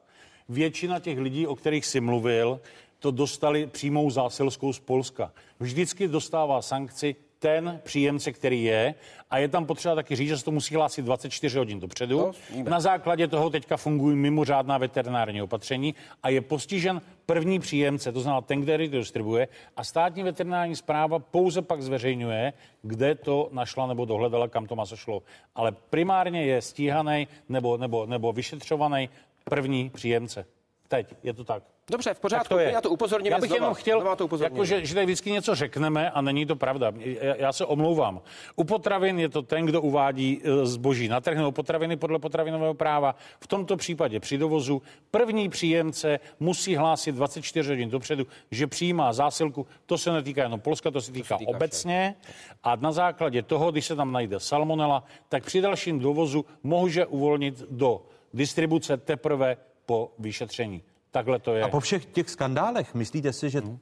[0.49, 2.61] Většina těch lidí, o kterých si mluvil,
[2.99, 5.33] to dostali přímou zásilskou z Polska.
[5.61, 8.95] Vždycky dostává sankci ten příjemce, který je.
[9.31, 12.19] A je tam potřeba taky říct, že se to musí hlásit 24 hodin dopředu.
[12.19, 12.33] No,
[12.71, 18.41] Na základě toho teďka fungují mimořádná veterinární opatření a je postižen první příjemce, to znamená
[18.41, 19.49] ten, který to distribuje.
[19.77, 22.53] A státní veterinární zpráva pouze pak zveřejňuje,
[22.83, 25.23] kde to našla nebo dohledala, kam to maso šlo.
[25.55, 29.09] Ale primárně je stíhaný nebo, nebo, nebo vyšetřovaný
[29.45, 30.47] první příjemce.
[30.89, 31.63] Teď je to tak.
[31.91, 32.73] Dobře, v pořádku, to je.
[32.73, 33.33] já to upozorním.
[33.33, 36.47] Já bych znova, jenom chtěl, to jako, že, že tady vždycky něco řekneme a není
[36.47, 36.93] to pravda.
[36.97, 38.21] Já, já se omlouvám.
[38.57, 42.75] U potravin je to ten, kdo uvádí e, zboží na trh nebo potraviny podle potravinového
[42.75, 43.15] práva.
[43.41, 49.67] V tomto případě při dovozu první příjemce musí hlásit 24 hodin dopředu, že přijímá zásilku.
[49.87, 52.15] To se netýká jenom Polska, to se týká, to se týká obecně.
[52.21, 52.33] Vše.
[52.63, 57.65] A na základě toho, když se tam najde salmonela, tak při dalším dovozu může uvolnit
[57.71, 58.03] do
[58.35, 60.83] distribuce teprve po vyšetření.
[61.13, 61.63] Takhle to je.
[61.63, 63.79] A po všech těch skandálech, myslíte si, že hmm.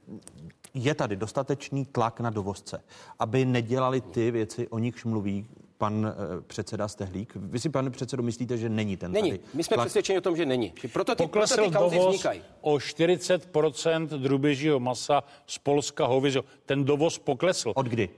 [0.74, 2.82] je tady dostatečný tlak na dovozce,
[3.18, 5.46] aby nedělali ty věci, o nichž mluví
[5.78, 7.32] pan uh, předseda Stehlík.
[7.36, 9.30] Vy si, pane předsedo, myslíte, že není ten Není.
[9.30, 9.86] Tady My jsme tlak...
[9.86, 10.72] přesvědčeni o tom, že není.
[10.82, 12.42] Že proto ty, Poklesl proto ty kauzy dovoz vznikají.
[12.60, 16.44] o 40% drůbežího masa z Polska hovězího.
[16.66, 17.72] Ten dovoz poklesl.
[17.74, 18.08] Od kdy?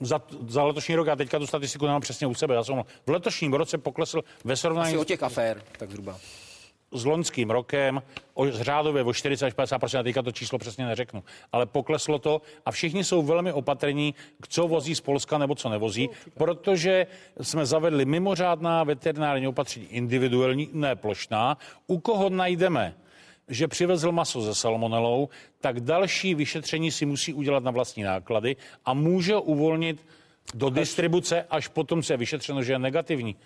[0.00, 3.10] za, za letošní rok, a teďka tu statistiku nemám přesně u sebe, já jsem v
[3.10, 4.88] letošním roce poklesl ve srovnání...
[4.88, 6.18] Asi o těch afér, tak zhruba
[6.92, 8.02] s loňským rokem
[8.34, 12.42] o řádově o 40 až 50 a teďka to číslo přesně neřeknu, ale pokleslo to
[12.66, 14.14] a všichni jsou velmi opatrní,
[14.48, 17.06] co vozí z Polska nebo co nevozí, protože
[17.40, 22.94] jsme zavedli mimořádná veterinární opatření, individuální, ne plošná, u koho najdeme
[23.50, 25.28] že přivezl maso ze salmonelou,
[25.60, 30.06] tak další vyšetření si musí udělat na vlastní náklady a může uvolnit
[30.54, 33.36] do distribuce, až potom se je vyšetřeno, že je negativní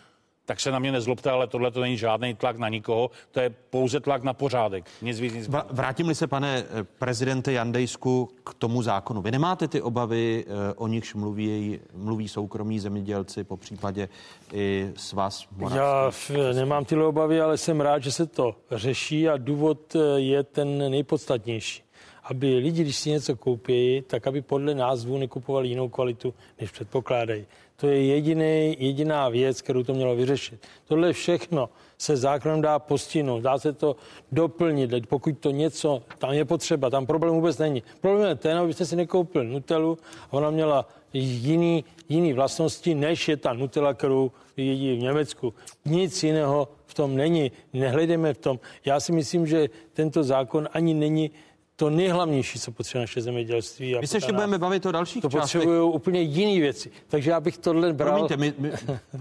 [0.52, 3.50] tak se na mě nezlobte, ale tohle to není žádný tlak na nikoho, to je
[3.70, 4.84] pouze tlak na pořádek.
[5.02, 9.22] Nic víc, nic Vrátím-li se, pane eh, prezidente Jandejsku, k tomu zákonu.
[9.22, 14.08] Vy nemáte ty obavy, eh, o nichž mluví, mluví soukromí zemědělci, po případě
[14.52, 15.46] i s vás?
[15.74, 16.10] Já
[16.52, 20.90] nemám tyhle obavy, ale jsem rád, že se to řeší a důvod eh, je ten
[20.90, 21.82] nejpodstatnější
[22.22, 27.46] aby lidi, když si něco koupí, tak aby podle názvu nekupovali jinou kvalitu, než předpokládají.
[27.76, 30.60] To je jediný, jediná věc, kterou to mělo vyřešit.
[30.88, 33.96] Tohle všechno se zákonem dá postihnout, dá se to
[34.32, 37.82] doplnit, pokud to něco tam je potřeba, tam problém vůbec není.
[38.00, 39.98] Problém je ten, abyste si nekoupil Nutellu,
[40.30, 45.54] ona měla jiný, jiný vlastnosti, než je ta Nutella, kterou jedí v Německu.
[45.84, 48.60] Nic jiného v tom není, nehledeme v tom.
[48.84, 51.30] Já si myslím, že tento zákon ani není
[51.76, 53.96] to nejhlavnější, co potřebuje naše zemědělství.
[53.96, 56.90] A My se ještě budeme bavit o dalších To potřebují úplně jiné věci.
[57.08, 58.12] Takže já bych tohle bral...
[58.12, 58.72] Promiňte, my, my,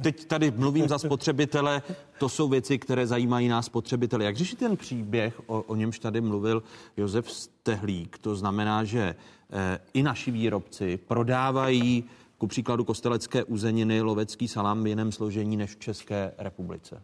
[0.01, 1.81] teď tady mluvím za spotřebitele,
[2.19, 4.25] to jsou věci, které zajímají nás spotřebitele.
[4.25, 6.63] Jak řešit ten příběh, o, o němž tady mluvil
[6.97, 8.17] Josef Stehlík?
[8.17, 9.15] To znamená, že
[9.51, 12.03] eh, i naši výrobci prodávají
[12.37, 17.03] ku příkladu kostelecké uzeniny, lovecký salám v jiném složení než v České republice.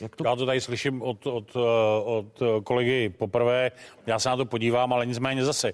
[0.00, 0.24] Jak to...
[0.24, 1.56] Já to tady slyším od, od,
[2.04, 3.70] od kolegy poprvé,
[4.06, 5.72] já se na to podívám, ale nicméně zase.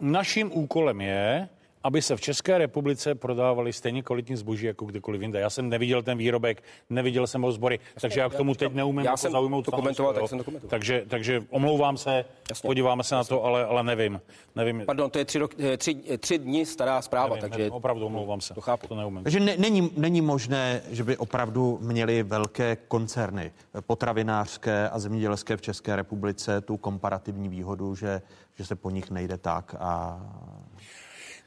[0.00, 1.48] Naším úkolem je,
[1.84, 5.40] aby se v České republice prodávali stejně kvalitní zboží jako kdekoliv jinde.
[5.40, 8.98] Já jsem neviděl ten výrobek, neviděl jsem ho zbory, takže já k tomu teď neumím
[8.98, 10.70] já jako jsem zaujmout to komentoval, tak jsem to komentoval.
[10.70, 12.66] Takže, takže omlouvám se, Jasně.
[12.66, 13.34] podíváme se Jasně.
[13.34, 14.20] na to, ale, ale nevím.
[14.56, 14.82] nevím.
[14.86, 17.58] Pardon, to je tři, rok, tři, tři dny stará zpráva, nevím, takže...
[17.58, 18.54] Nevím, opravdu omlouvám se.
[18.54, 18.86] To chápu.
[18.86, 19.22] To neumím.
[19.22, 25.62] Takže ne, není, není možné, že by opravdu měli velké koncerny potravinářské a zemědělské v
[25.62, 28.22] České republice tu komparativní výhodu, že,
[28.54, 30.20] že se po nich nejde tak a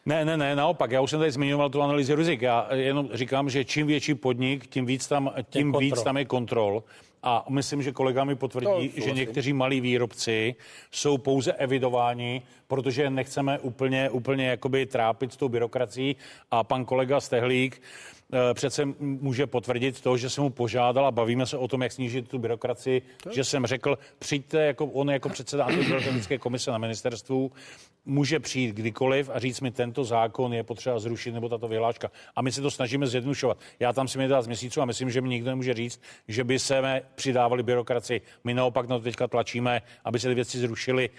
[0.05, 2.41] ne, ne, ne, naopak, já už jsem tady zmiňoval tu analýzu rizik.
[2.41, 6.83] Já jenom říkám, že čím větší podnik, tím víc tam, tím víc tam je kontrol.
[7.23, 10.55] A myslím, že kolega mi potvrdí, to, že někteří malí výrobci
[10.91, 16.15] jsou pouze evidováni, protože nechceme úplně, úplně jakoby trápit s tou byrokracií.
[16.51, 17.81] A pan kolega Stehlík
[18.20, 18.20] Eh,
[18.53, 22.27] přece může potvrdit to, že jsem mu požádal a bavíme se o tom, jak snížit
[22.27, 23.29] tu byrokracii, to?
[23.33, 27.51] že jsem řekl, přijďte, jako on jako předseda antibyrokratické komise na ministerstvu,
[28.05, 32.11] může přijít kdykoliv a říct mi, tento zákon je potřeba zrušit nebo tato vyhláška.
[32.35, 33.57] A my si to snažíme zjednušovat.
[33.79, 36.59] Já tam si dát z měsíců a myslím, že mi nikdo nemůže říct, že by
[36.59, 38.21] se přidávali byrokracii.
[38.43, 41.09] My naopak na to teďka tlačíme, aby se ty věci zrušily,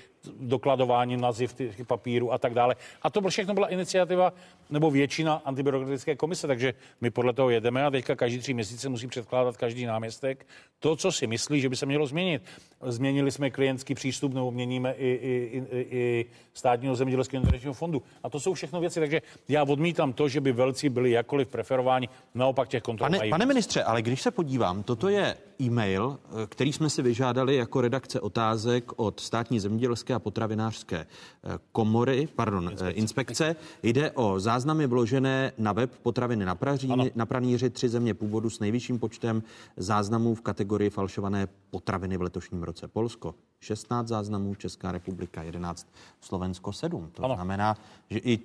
[0.41, 2.77] dokladování naziv těch papírů a tak dále.
[3.03, 4.33] A to všechno byla iniciativa
[4.71, 9.07] nebo většina antibyrokratické komise, takže my podle toho jedeme a teďka každý tři měsíce musí
[9.07, 10.47] předkládat každý náměstek
[10.79, 12.43] to, co si myslí, že by se mělo změnit.
[12.83, 18.03] Změnili jsme klientský přístup nebo měníme i, i, i, i státního zemědělského intervenčního fondu.
[18.23, 22.09] A to jsou všechno věci, takže já odmítám to, že by velcí byli jakkoliv preferováni,
[22.35, 26.91] naopak těch kontrol pane, pane ministře, ale když se podívám, toto je e-mail, který jsme
[26.91, 32.91] si vyžádali jako redakce otázek od státní zemědělské a potravinářské eh, komory, pardon, inspekce.
[32.91, 33.57] inspekce.
[33.83, 38.61] Jde o záznamy vložené na web potraviny na, praží, na praníři tři země původu s
[38.61, 39.43] nejvyšším počtem
[39.77, 42.89] záznamů v kategorii falšované potraviny v letošním roce.
[42.89, 45.87] Polsko 16 záznamů, Česká republika 11,
[46.21, 47.11] Slovensko 7.
[47.13, 47.35] To ano.
[47.35, 47.77] znamená,
[48.11, 48.39] že i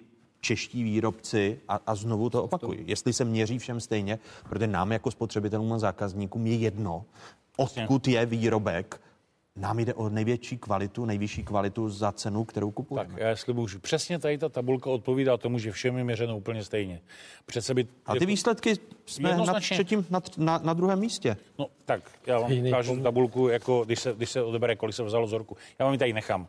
[0.48, 5.12] čeští výrobci, a, a znovu to opakuju, jestli se měří všem stejně, protože nám jako
[5.12, 7.06] spotřebitelům a zákazníkům je jedno,
[7.58, 9.02] odkud je výrobek,
[9.56, 13.10] nám jde o největší kvalitu, nejvyšší kvalitu za cenu, kterou kupujeme.
[13.10, 13.80] Tak já jestli můžu.
[13.80, 17.02] Přesně tady ta tabulka odpovídá tomu, že všem je měřeno úplně stejně.
[17.46, 18.74] Přece by, a ty výsledky
[19.06, 21.38] jsme na, třetím, na, na, na druhém místě.
[21.60, 25.26] No tak, já vám ukážu tabulku, jako když se, když se odebere, kolik se vzalo
[25.26, 25.58] vzorku.
[25.80, 26.48] Já vám ji tady nechám.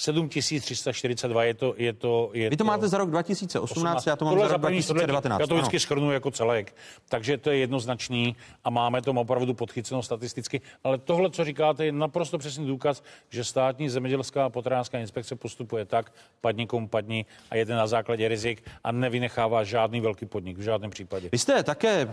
[0.00, 1.74] 7342 je to...
[1.76, 4.06] Je to je Vy to, to máte za rok 2018, 18.
[4.06, 5.40] já to mám tohle za rok 2019.
[5.40, 6.74] Já to vždycky schrnu jako celek.
[7.08, 10.60] Takže to je jednoznačný a máme to opravdu podchyceno statisticky.
[10.84, 15.84] Ale tohle, co říkáte, je naprosto přesný důkaz, že státní zemědělská a potravinářská inspekce postupuje
[15.84, 20.62] tak, padni komu padni a jede na základě rizik a nevynechává žádný velký podnik v
[20.62, 21.28] žádném případě.
[21.32, 22.04] Vy jste také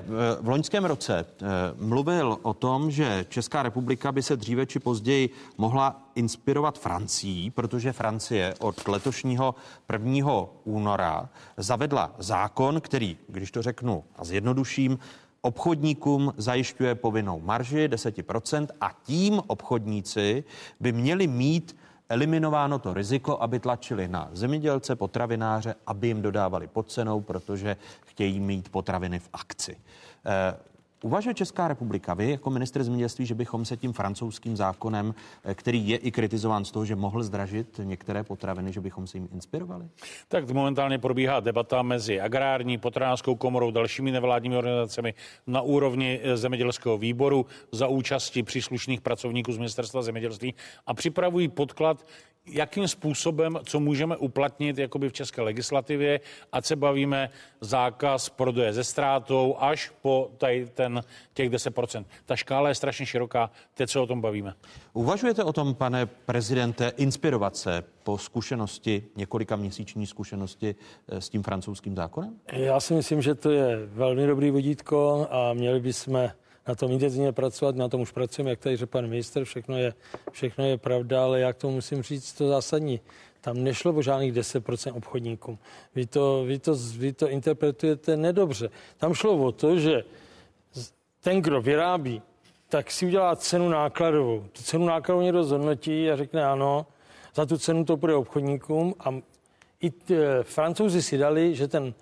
[0.42, 1.46] v loňském roce eh,
[1.78, 7.94] mluvil o tom, že Česká republika by se dříve či později mohla inspirovat Francii, protože
[7.94, 9.56] Francie od letošního
[9.94, 10.32] 1.
[10.64, 15.00] února zavedla zákon, který, když to řeknu a zjednoduším,
[15.42, 20.44] obchodníkům zajišťuje povinnou marži 10% a tím obchodníci
[20.80, 21.76] by měli mít
[22.10, 28.40] eliminováno to riziko, aby tlačili na zemědělce, potravináře, aby jim dodávali pod cenou, protože chtějí
[28.40, 29.78] mít potraviny v akci.
[31.04, 35.90] Uvažuje Česká republika, vy jako minister zemědělství, že bychom se tím francouzským zákonem, eh, který
[35.90, 39.86] je i kritizován z toho, že mohl zdražit některé potraviny, že bychom se jim inspirovali?
[40.28, 45.14] Tak momentálně probíhá debata mezi agrární, potravinářskou komorou, dalšími nevládními organizacemi
[45.48, 50.54] na úrovni eh, zemědělského výboru za účasti příslušných pracovníků z ministerstva zemědělství
[50.86, 52.06] a připravují podklad,
[52.48, 56.20] jakým způsobem, co můžeme uplatnit jakoby v české legislativě,
[56.52, 57.30] ať se bavíme
[57.62, 60.87] zákaz prodeje ze ztrátou až po tady ten,
[61.34, 62.06] těch 10%.
[62.26, 64.54] Ta škála je strašně široká, teď se o tom bavíme.
[64.94, 70.76] Uvažujete o tom, pane prezidente, inspirovat se po zkušenosti, několika měsíční zkušenosti
[71.10, 72.34] eh, s tím francouzským zákonem?
[72.52, 76.30] Já si myslím, že to je velmi dobrý vodítko a měli bychom
[76.68, 79.94] na tom intenzivně pracovat, na tom už pracujeme, jak tady řekl pan minister, všechno je,
[80.32, 83.00] všechno je pravda, ale jak to musím říct, to zásadní.
[83.42, 85.60] Tam nešlo o žádných 10% obchodníkům.
[85.96, 88.70] Vy to, vy, to, vy to interpretujete nedobře.
[88.98, 90.04] Tam šlo o to, že
[91.28, 92.22] ten, kdo vyrábí,
[92.70, 94.44] tak si udělá cenu nákladovou.
[94.54, 96.86] Tu cenu nákladovou někdo zhodnotí a řekne ano,
[97.36, 99.10] za tu cenu to půjde obchodníkům a
[99.82, 101.94] i t, eh, francouzi si dali, že ten,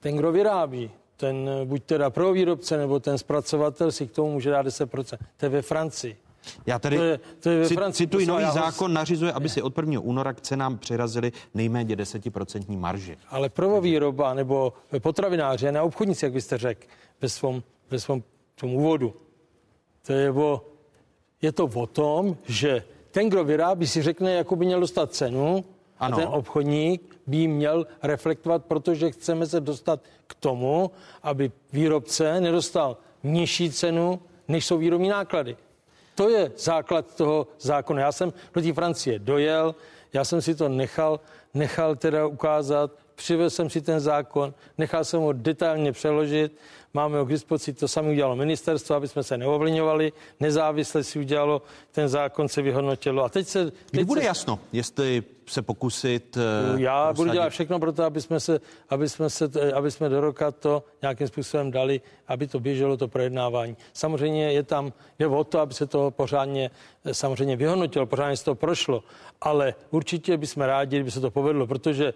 [0.00, 4.50] ten, kdo vyrábí, ten buď teda pro výrobce nebo ten zpracovatel si k tomu může
[4.50, 5.18] dát 10%.
[5.36, 6.16] To je ve Francii.
[6.66, 9.48] Já tady To je- to je ve ci- Francii, cituji, nový já zákon nařizuje, aby
[9.48, 10.00] si od 1.
[10.00, 13.16] února k cenám přirazili nejméně 10% marži.
[13.30, 16.86] Ale prvovýroba nebo potravináři ne obchodníci, jak byste řekl
[17.20, 18.22] ve svém ve svom,
[18.60, 19.14] tom úvodu.
[20.06, 20.62] To je, o,
[21.42, 25.64] je to o tom, že ten, kdo vyrábí, si řekne, jakou by měl dostat cenu
[25.98, 26.16] Ano.
[26.16, 30.90] a ten obchodník by ji měl reflektovat, protože chceme se dostat k tomu,
[31.22, 35.56] aby výrobce nedostal nižší cenu, než jsou výrobní náklady.
[36.14, 38.00] To je základ toho zákona.
[38.00, 39.74] Já jsem do té Francie dojel,
[40.12, 41.20] já jsem si to nechal,
[41.54, 46.52] nechal teda ukázat, přivez jsem si ten zákon, nechal jsem ho detailně přeložit,
[46.94, 51.62] máme ho k dispozici, to samé udělalo ministerstvo, aby jsme se neovlivňovali, nezávisle si udělalo,
[51.92, 53.24] ten zákon se vyhodnotilo.
[53.24, 53.64] A teď se...
[53.64, 56.36] Kdy teď bude se, jasno, jestli se pokusit...
[56.36, 59.90] eh, já budu prosadit- dělat všechno pro to, aby jsme, se, aby, jsme se, aby
[59.90, 63.76] jsme do roka to nějakým způsobem dali, aby to běželo, to projednávání.
[63.92, 66.70] Samozřejmě je tam, jde o to, aby se to pořádně
[67.04, 69.02] eh, samozřejmě vyhodnotilo, pořádně se to prošlo,
[69.40, 72.14] ale určitě bychom rádi, kdyby se to povedlo, protože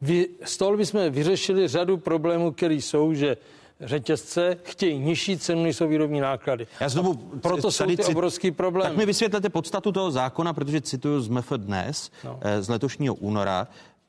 [0.00, 3.36] vy, z toho bychom vyřešili řadu problémů, které jsou, že
[3.80, 6.66] řetězce chtějí nižší cenu, než jsou výrobní náklady.
[6.80, 8.88] Já znovu proto jsou ty cit- obrovský problémy.
[8.90, 12.40] Tak mi vysvětlete podstatu toho zákona, protože cituju z MF dnes, No.
[12.44, 12.62] no.
[12.62, 13.68] z letošního února,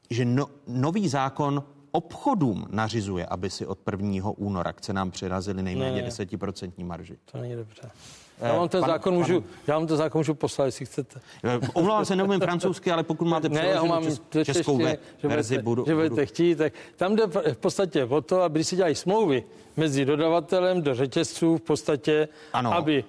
[0.09, 4.29] že no, nový zákon obchodům nařizuje, aby si od 1.
[4.37, 6.07] února k cenám přirazili nejméně Ne, ne.
[6.09, 7.17] 10% marži.
[7.31, 7.81] To není dobře.
[8.41, 11.19] Já vám ten pan- zákon pan- můžu, já vám ten zákon můžu poslat, jestli chcete.
[11.43, 14.97] Eh, Omlouvám se, neumím francouzsky, ale pokud máte Ne, já mám čes, čes, českou že
[15.23, 18.63] verzi, budete, budu, že budete budu chtít, tak tam jde v podstatě o to, aby
[18.63, 19.43] se dělají smlouvy
[19.77, 22.73] mezi dodavatelem do řetězců v podstatě, Ano.
[22.73, 23.03] aby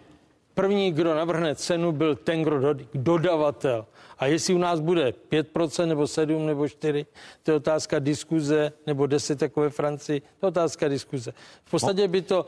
[0.54, 3.86] první, kdo navrhne cenu, byl ten, kdo do- dodavatel.
[4.18, 7.06] A jestli u nás bude 5% nebo 7 nebo 4,
[7.42, 11.32] to je otázka diskuze, nebo 10 jako ve Francii, to je otázka diskuze.
[11.64, 12.46] V podstatě by to,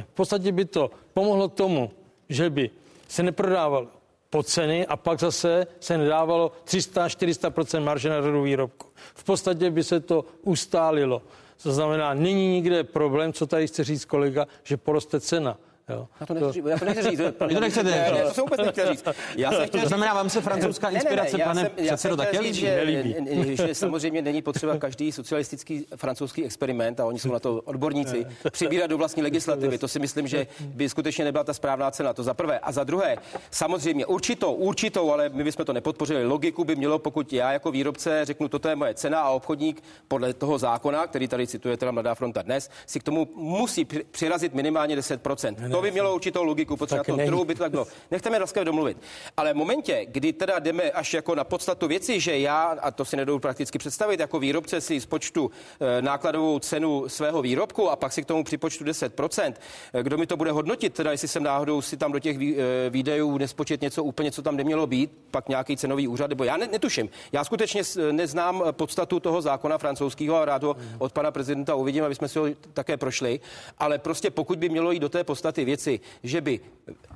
[0.00, 1.90] v podstatě by to pomohlo tomu,
[2.30, 2.70] že by
[3.08, 3.88] se neprodávalo
[4.30, 8.86] po ceny a pak zase se nedávalo 300-400% marže na řadu výrobku.
[9.14, 11.22] V podstatě by se to ustálilo.
[11.62, 15.58] To znamená, není nikde problém, co tady chce říct kolega, že poroste cena.
[15.90, 16.08] Jo.
[16.20, 17.20] Já to nechci, já to nechci říct.
[17.48, 18.14] Vy to nechcete Ne, říct.
[18.18, 19.04] ne, to jsem vůbec nechtěl říct.
[19.36, 22.16] Já jsem chtěl To znamená, vám se francouzská Ne, ne, ne, inspirace, já pane předsedo,
[22.16, 22.58] také líbí?
[22.58, 23.56] že, Nelíbí.
[23.56, 28.90] že samozřejmě není potřeba každý socialistický francouzský experiment, a oni jsou na to odborníci, přibírat
[28.90, 29.78] do vlastní legislativy.
[29.78, 32.12] To si myslím, že by skutečně nebyla ta správná cena.
[32.12, 32.58] To za prvé.
[32.58, 33.16] A za druhé,
[33.50, 36.24] samozřejmě určitou, určitou, ale my bychom to nepodpořili.
[36.26, 40.34] Logiku by mělo, pokud já jako výrobce řeknu, toto je moje cena a obchodník podle
[40.34, 44.54] toho zákona, který tady cituje teda Mladá fronta dnes, si k tomu musí při- přirazit
[44.54, 45.70] minimálně 10%.
[45.70, 46.76] To by mělo určitou logiku,
[47.10, 47.28] tom není.
[47.28, 47.86] trhu by to tak bylo.
[48.10, 48.96] Nechte mě laskavě domluvit.
[49.36, 53.04] Ale v momentě, kdy teda jdeme až jako na podstatu věci, že já, a to
[53.04, 57.96] si nedou prakticky představit, jako výrobce si z počtu eh, nákladovou cenu svého výrobku a
[57.96, 59.54] pak si k tomu připočtu 10%,
[59.92, 62.90] eh, kdo mi to bude hodnotit, teda jestli jsem náhodou si tam do těch eh,
[62.90, 66.66] výdajů nespočet něco úplně, co tam nemělo být, pak nějaký cenový úřad, nebo já ne,
[66.66, 67.08] netuším.
[67.32, 72.14] Já skutečně neznám podstatu toho zákona francouzského a rád ho od pana prezidenta uvidím, aby
[72.14, 73.40] jsme si ho také prošli,
[73.78, 76.60] ale prostě pokud by mělo jít do té podstaty věci, že by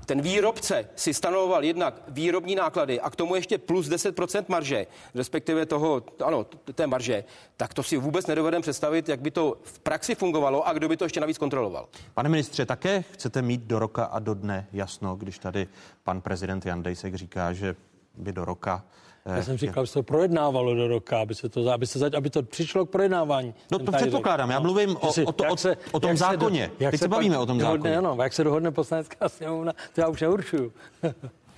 [0.07, 5.67] ten výrobce si stanovoval jednak výrobní náklady a k tomu ještě plus 10% marže, respektive
[5.67, 7.25] toho, ano, té marže,
[7.57, 10.97] tak to si vůbec nedovedeme představit, jak by to v praxi fungovalo a kdo by
[10.97, 11.89] to ještě navíc kontroloval.
[12.15, 15.69] Pane ministře, také chcete mít do roka a do dne jasno, když tady
[16.05, 17.77] pan prezident Jan Dejsek říká, že
[18.15, 18.85] by do roka...
[19.27, 21.99] eh, Já jsem říkal, aby se to projednávalo do roka, aby, se to, aby, se,
[21.99, 23.55] zač- aby to přišlo k projednávání.
[23.73, 26.09] No to předpokládám, já mluvím o, Že si- o, to, jak o, se- o tom
[26.09, 26.71] jak se zákoně.
[26.81, 28.09] jak Teď se pak bavíme o tom dohodne, zákoně.
[28.11, 30.73] Ano, jak se dohodne poslanecká sněmovna, to já už neurčuju.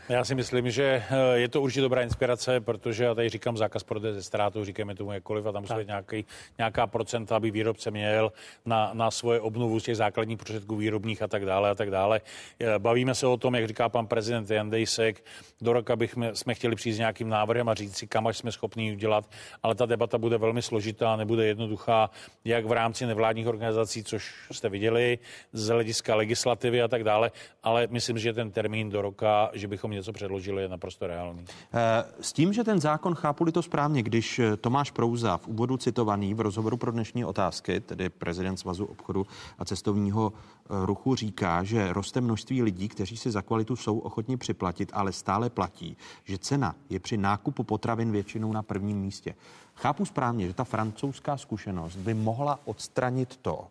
[0.09, 3.83] Já si myslím, že eh, je to určitě dobrá inspirace, protože já tady říkám zákaz
[3.83, 6.25] prodeje ze ztrátou, říkáme tomu jakkoliv, a tam musí být nějaký,
[6.59, 8.33] nějaká procenta, aby výrobce měl
[8.65, 12.21] na, na svoje obnovu z těch základních prostředků výrobních a tak dále a tak dále.
[12.61, 15.25] Eh, Bavíme se o tom, jak říká pan prezident Jan Dejsek,
[15.61, 18.53] do roka bychom jsme chtěli přijít s nějakým návrhem a říct si, kam až jsme
[18.53, 19.31] schopni udělat,
[19.63, 22.11] ale ta debata bude velmi složitá, nebude jednoduchá,
[22.45, 25.19] jak v rámci nevládních organizací, což jste viděli,
[25.53, 27.31] z hlediska legislativy a tak dále,
[27.63, 31.45] ale myslím, že ten termín do roka, že bychom něco předložili, je naprosto reálný.
[31.75, 35.77] Eh, S tím, že ten zákon, chápu-li to správně, když eh, Tomáš Prouza v úvodu
[35.77, 39.27] citovaný v rozhovoru pro dnešní otázky, tedy prezident Svazu obchodu
[39.59, 44.37] a cestovního eh, ruchu říká, že roste množství lidí, kteří si za kvalitu jsou ochotni
[44.37, 49.35] připlatit, ale stále platí, že cena je při nákupu potravin většinou na prvním místě.
[49.75, 53.67] Chápu správně, že ta francouzská zkušenost by mohla odstranit to,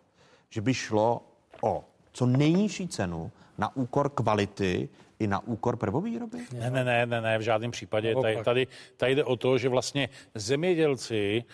[0.50, 1.22] že by šlo
[1.62, 4.88] o co nejnižší cenu na úkor kvality
[5.18, 6.38] i na úkor prvovýroby?
[6.52, 8.14] Ne, ne, ne, ne, ne v žádném případě.
[8.14, 11.44] Tady, tady, tady jde o to, že vlastně zemědělci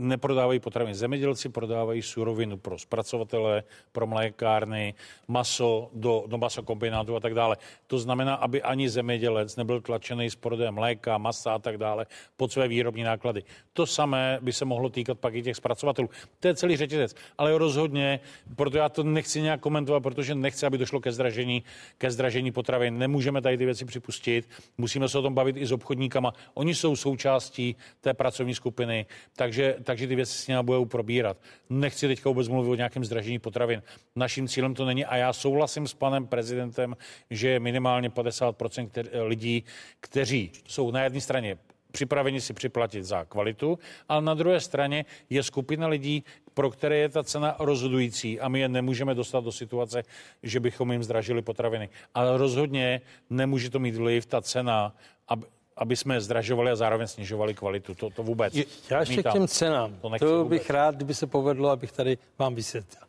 [0.00, 0.94] neprodávají potraviny.
[0.94, 4.94] Zemědělci prodávají surovinu pro zpracovatele, pro mlékárny,
[5.28, 7.56] maso do, do masokombinátu a tak dále.
[7.86, 12.52] To znamená, aby ani zemědělec nebyl tlačený s prodejem mléka, masa a tak dále pod
[12.52, 13.42] své výrobní náklady.
[13.72, 16.10] To samé by se mohlo týkat pak i těch zpracovatelů.
[16.40, 17.14] To je celý řetězec.
[17.38, 18.20] Ale rozhodně,
[18.56, 21.62] proto já to nechci nějak komentovat, protože nechci, aby došlo ke zdražení,
[21.98, 22.98] ke zdražení potravin.
[22.98, 24.48] Nemůžeme tady ty věci připustit.
[24.78, 26.32] Musíme se o tom bavit i s obchodníkama.
[26.54, 31.36] Oni jsou součástí té pracovní skupiny, takže takže ty věci s nimi budou probírat.
[31.70, 33.82] Nechci teďka vůbec mluvit o nějakém zdražení potravin.
[34.16, 36.96] Naším cílem to není a já souhlasím s panem prezidentem,
[37.30, 39.64] že minimálně 50% kter- lidí,
[40.00, 41.58] kteří jsou na jedné straně
[41.92, 43.78] připraveni si připlatit za kvalitu,
[44.08, 46.24] ale na druhé straně je skupina lidí,
[46.54, 50.02] pro které je ta cena rozhodující a my je nemůžeme dostat do situace,
[50.42, 51.88] že bychom jim zdražili potraviny.
[52.14, 54.94] Ale rozhodně nemůže to mít vliv ta cena,
[55.28, 55.46] aby,
[55.80, 57.94] aby jsme zdražovali a zároveň snižovali kvalitu.
[57.94, 58.54] To, to vůbec.
[58.90, 59.96] Já ještě k těm cenám.
[60.00, 60.70] To, to bych vůbec.
[60.70, 63.02] rád, kdyby se povedlo, abych tady vám vysvětlil.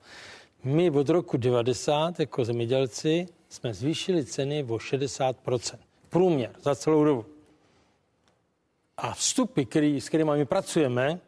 [0.63, 5.77] My od roku 90 jako zemědělci jsme zvýšili ceny o 60%.
[6.09, 7.25] Průměr za celou dobu.
[8.97, 11.19] A vstupy, který, s kterými my pracujeme,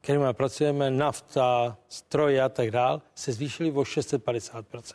[0.00, 4.94] kterými pracujeme, nafta, stroje a tak dál, se zvýšily o 650%.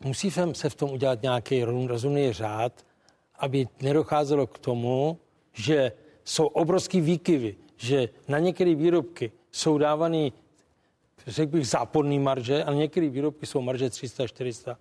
[0.00, 2.72] Musí se v tom udělat nějaký rozumný řád,
[3.42, 5.18] aby nedocházelo k tomu,
[5.52, 5.92] že
[6.24, 10.32] jsou obrovský výkyvy, že na některé výrobky jsou dávaný,
[11.26, 14.78] řekl bych, záporný marže a na některé výrobky jsou marže 300, 400,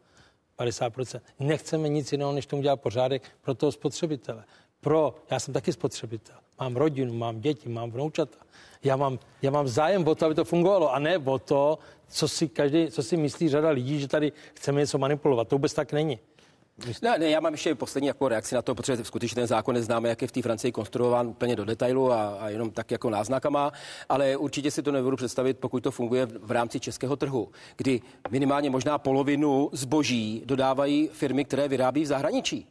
[0.59, 1.21] 50%.
[1.39, 4.43] Nechceme nic jiného, než tomu dělat pořádek pro toho spotřebitele.
[4.81, 6.35] Pro, já jsem taky spotřebitel.
[6.59, 8.37] Mám rodinu, mám děti, mám vnoučata.
[8.83, 12.27] Já mám, já mám zájem o to, aby to fungovalo, a ne o to, co
[12.27, 15.47] si, každý, co si myslí řada lidí, že tady chceme něco manipulovat.
[15.47, 16.19] To vůbec tak není.
[17.01, 20.09] Ne, ne, já mám ještě poslední jako reakci na to, protože skutečně ten zákon neznáme,
[20.09, 23.71] jak je v té Francii konstruován úplně do detailu a, a jenom tak jako náznakama,
[24.09, 28.69] ale určitě si to nebudu představit, pokud to funguje v rámci českého trhu, kdy minimálně
[28.69, 32.67] možná polovinu zboží dodávají firmy, které vyrábí v zahraničí.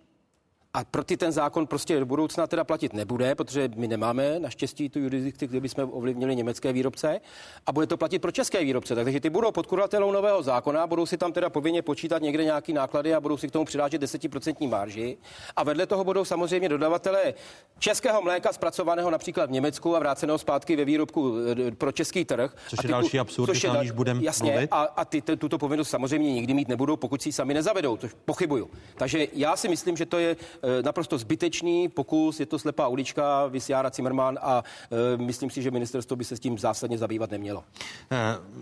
[0.75, 4.89] A pro ty ten zákon prostě do budoucna teda platit nebude, protože my nemáme naštěstí
[4.89, 7.21] tu jurisdikci, kde bychom ovlivnili německé výrobce
[7.66, 8.95] a bude to platit pro české výrobce.
[8.95, 13.14] Takže ty budou podkuratelou nového zákona, budou si tam teda povinně počítat někde nějaký náklady
[13.14, 15.16] a budou si k tomu přidážet 10% marži.
[15.57, 17.35] A vedle toho budou samozřejmě dodavatelé
[17.79, 21.35] českého mléka zpracovaného například v Německu a vráceného zpátky ve výrobku
[21.68, 22.55] eh, pro český trh.
[22.68, 24.68] Což je další absurdita, když budeme Jasně, mluvit.
[24.73, 27.97] a, a ty, ty, tuto povinnost samozřejmě nikdy mít nebudou, pokud si ji sami nezavedou,
[27.97, 28.71] což pochybuju.
[28.97, 30.37] Takže já si myslím, že to je
[30.85, 36.17] naprosto zbytečný pokus, je to slepá ulička, vysjára Zimmerman a eh, myslím si, že ministerstvo
[36.17, 37.65] by se s tím zásadně zabývat nemělo.
[38.11, 38.17] Eh,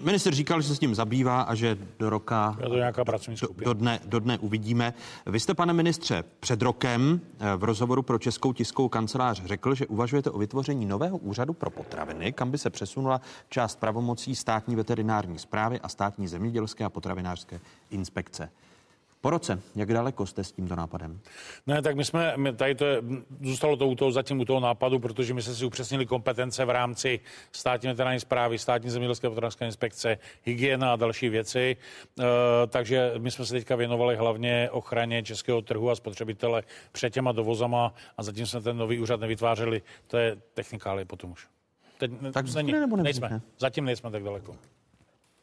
[0.05, 3.37] minister říkal, že se s tím zabývá a že do roka, je to nějaká pracovní
[3.41, 4.95] do, do, dne, do dne uvidíme.
[5.27, 7.21] Vy jste, pane ministře, před rokem
[7.57, 12.33] v rozhovoru pro Českou tiskovou kancelář řekl, že uvažujete o vytvoření nového úřadu pro potraviny,
[12.33, 18.51] kam by se přesunula část pravomocí státní veterinární zprávy a státní zemědělské a potravinářské inspekce.
[19.21, 21.21] Po roce, jak daleko jste s tímto nápadem?
[21.67, 23.03] Ne, tak my jsme, my tady to je,
[23.41, 26.71] zůstalo to u toho, zatím u toho nápadu, protože my jsme si upřesnili kompetence v
[26.71, 27.21] rámci
[27.53, 31.77] státní veterinární zprávy, státní zemědělské potravinářské inspekce, hygiena a další věci.
[32.21, 32.25] E,
[32.67, 36.63] takže my jsme se teďka věnovali hlavně ochraně českého trhu a spotřebitele
[36.93, 39.83] před těma dovozama a zatím jsme ten nový úřad nevytvářeli.
[40.07, 41.49] To je technikálie potom už.
[41.99, 43.41] Teď, tak není, nebo nejsme.
[43.59, 44.57] Zatím nejsme tak daleko.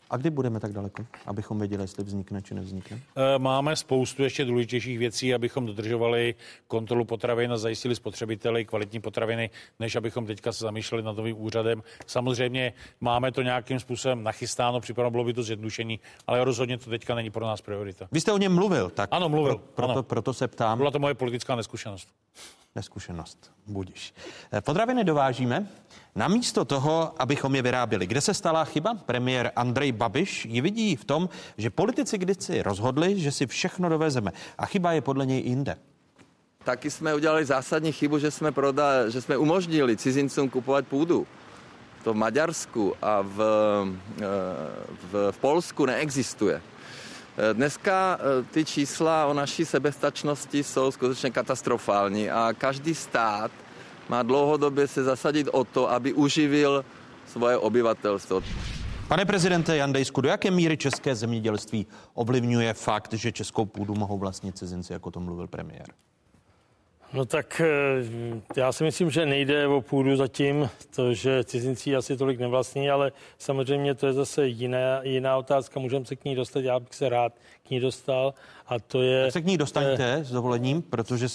[0.09, 2.99] A kdy budeme tak daleko, abychom věděli, jestli vznikne či nevznikne?
[3.15, 6.35] Eh, máme spoustu ještě důležitějších věcí, abychom dodržovali
[6.67, 9.49] kontrolu potravin a zajistili spotřebiteli kvalitní potraviny,
[9.79, 11.83] než abychom teďka se zamýšleli nad novým úřadem.
[12.07, 17.15] Samozřejmě máme to nějakým způsobem nachystáno, připraveno bylo by to zjednodušení, ale rozhodně to teďka
[17.15, 18.07] není pro nás priorita.
[18.11, 19.55] Vy jste o něm mluvil, tak ano, mluvil.
[19.55, 20.03] Pro, proto, ano.
[20.03, 20.77] proto se ptám.
[20.77, 22.09] Byla to moje politická neskušenost
[22.75, 23.51] neskušenost.
[23.67, 24.13] Budiš.
[24.51, 25.67] Eh, potraviny dovážíme
[26.15, 28.07] namísto toho, abychom je vyráběli.
[28.07, 28.93] Kde se stala chyba?
[28.93, 34.31] Premiér Andrej Babiš ji vidí v tom, že politici kdysi rozhodli, že si všechno dovezeme.
[34.57, 35.75] A chyba je podle něj jinde.
[36.63, 41.27] Taky jsme udělali zásadní chybu, že jsme, proda, že jsme umožnili cizincům kupovat půdu.
[42.03, 43.41] To v Maďarsku a v,
[44.17, 44.25] eh,
[45.11, 46.61] v, v Polsku neexistuje.
[47.53, 53.51] Dneska eh, ty čísla o naší sebestačnosti jsou skutečně katastrofální a každý stát
[54.09, 56.85] má dlouhodobě se zasadit o to, aby uživil
[57.27, 58.41] svoje obyvatelstvo.
[59.07, 64.57] Pane prezidente Jandejsku, do jaké míry české zemědělství ovlivňuje fakt, že českou půdu mohou vlastnit
[64.57, 65.87] cizinci, jako to mluvil premiér?
[67.15, 72.17] No tak eh, já si myslím, že nejde o půdu zatím, to, že cizinci asi
[72.17, 76.59] tolik nevlastní, ale samozřejmě to je zase jiná, jiná otázka, můžeme se k ní dostat,
[76.59, 77.33] já bych se rád
[77.67, 78.33] k ní dostal
[78.67, 79.23] a to je...
[79.23, 81.27] Tak se k ní dostaňte eh, s dovolením, protože...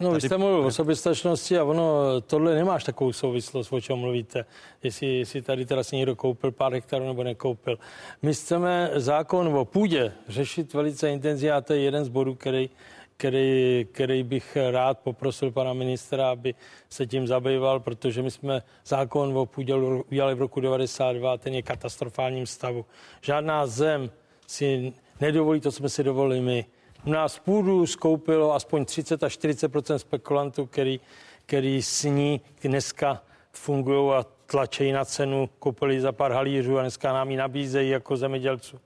[0.00, 4.44] No, vy jste mluvil o soběstačnosti a ono, tohle nemáš takovou souvislost, o čem mluvíte.
[4.82, 7.78] Jestli, jestli tady teda si někdo koupil pár hektarů nebo nekoupil.
[8.22, 12.70] My chceme zákon o půdě řešit velice intenzivně a to je jeden z bodů, který
[13.18, 16.54] který, který bych rád poprosil pana ministra, aby
[16.88, 21.54] se tím zabýval, protože my jsme zákon o půdě udělali v roku 92 a ten
[21.54, 22.84] je katastrofálním stavu.
[23.20, 24.10] Žádná zem
[24.46, 26.64] si nedovolí to, co jsme si dovolili my.
[27.06, 31.00] U nás půdu skoupilo aspoň 30 až 40% spekulantů, který,
[31.46, 37.30] který sní dneska fungují a tlačejí na cenu, koupili za pár halířů a dneska nám
[37.30, 38.80] ji nabízejí jako zemědělců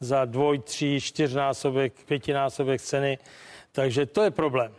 [0.00, 3.18] za dvoj, tři, čtyřnásobek, pětinásobek ceny.
[3.78, 4.72] Takže to je problém.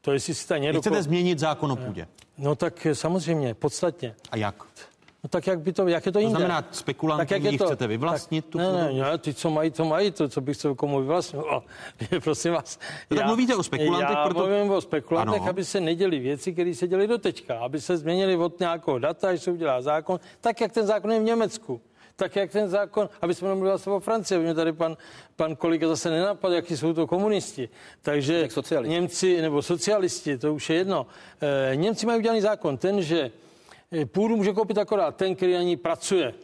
[0.00, 0.80] To jestli si ta někdo...
[0.80, 2.08] Chcete změnit zákon o půdě?
[2.38, 4.14] No tak samozřejmě, podstatně.
[4.30, 4.54] A jak?
[5.24, 6.34] No tak jak by to, jak je to jinde?
[6.34, 9.34] To znamená, spekulanti tak jak je to, chcete vyvlastnit tak, tu ne, ne, ne, ty,
[9.34, 11.62] co mají, to mají, to, co bych se komu vyvlastnil.
[12.24, 12.78] Prosím vás.
[13.10, 14.46] No, tak mluvíte o spekulantech, já proto...
[14.46, 15.50] mluvím o spekulantech, ano.
[15.50, 19.28] aby se neděli věci, které se děly do teďka, aby se změnili od nějakého data,
[19.28, 21.80] až se udělá zákon, tak jak ten zákon je v Německu
[22.16, 24.96] tak jak ten zákon, aby jsme nemluvili o Francii, mě tady pan,
[25.36, 27.68] pan kolega zase nenapadl, jaký jsou to komunisti.
[28.02, 28.48] Takže
[28.82, 31.06] Němci nebo socialisti, to už je jedno.
[31.72, 33.30] E, Němci mají udělaný zákon, ten, že
[33.92, 36.34] eh, půdu může koupit akorát ten, který na ní pracuje.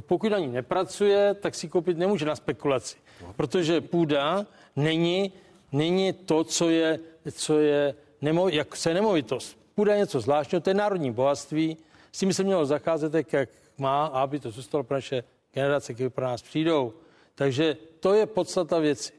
[0.00, 2.96] Pokud na ní nepracuje, tak si koupit nemůže na spekulaci.
[3.36, 4.46] Protože půda
[4.76, 5.32] není,
[5.72, 6.98] není to, co je,
[7.32, 9.58] co je nemo, jak se nemovitost.
[9.74, 11.76] Půda je něco zvláštního, to je národní bohatství.
[12.12, 13.48] S tím se mělo zacházet tak, jak
[13.80, 16.92] má a aby to zůstalo pro naše generace, které pro nás přijdou.
[17.34, 19.12] Takže to je podstata věci.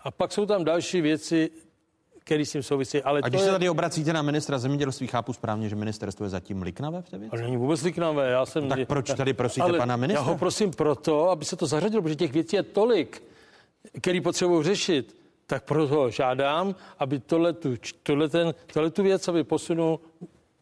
[0.00, 1.50] A pak jsou tam další věci,
[2.18, 3.02] které s tím souvisí.
[3.02, 3.52] Ale a když se je...
[3.52, 7.32] tady obracíte na ministra zemědělství, chápu správně, že ministerstvo je zatím liknavé v té věci?
[7.32, 8.30] Ale není vůbec liknavé.
[8.30, 8.68] Já jsem...
[8.68, 10.24] Tak proč tady prosíte ale pana ministra?
[10.24, 13.22] Já ho prosím proto, aby se to zařadilo, protože těch věcí je tolik,
[14.00, 15.16] který potřebují řešit.
[15.46, 20.00] Tak proto žádám, aby tohle tu, tohle ten, tohle tu věc, aby posunul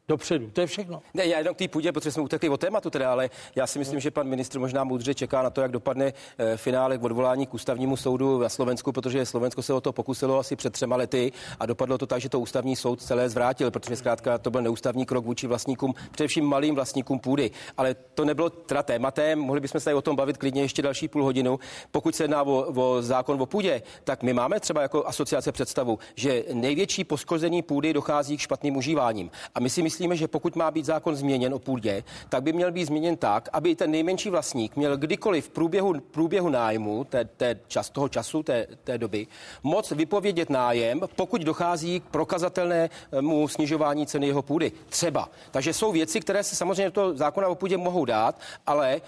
[0.08, 0.50] dopředu.
[0.50, 1.02] To je všechno.
[1.14, 3.78] Ne, já jenom k té půdě, protože jsme utekli o tématu teda, ale já si
[3.78, 7.46] myslím, že pan ministr možná moudře čeká na to, jak dopadne e, finále k odvolání
[7.46, 11.32] k ústavnímu soudu na Slovensku, protože Slovensko se o to pokusilo asi před třema lety
[11.60, 15.06] a dopadlo to tak, že to ústavní soud celé zvrátil, protože zkrátka to byl neústavní
[15.06, 17.50] krok vůči vlastníkům, především malým vlastníkům půdy.
[17.76, 21.08] Ale to nebylo teda tématem, mohli bychom se tady o tom bavit klidně ještě další
[21.08, 21.58] půl hodinu.
[21.90, 25.98] Pokud se jedná o, o zákon o půdě, tak my máme třeba jako asociace představu,
[26.14, 29.30] že největší poškození půdy dochází k špatným užíváním.
[29.54, 32.72] A my si myslíme, že pokud má být zákon změněn o půdě, tak by měl
[32.72, 37.60] být změněn tak, aby ten nejmenší vlastník měl kdykoliv v průběhu, průběhu nájmu té, té
[37.68, 39.26] čas, toho času, té, té doby,
[39.62, 44.72] moc vypovědět nájem, pokud dochází k prokazatelnému snižování ceny jeho půdy.
[44.88, 45.28] Třeba.
[45.50, 49.00] Takže jsou věci, které se samozřejmě do toho zákona o půdě mohou dát, ale e,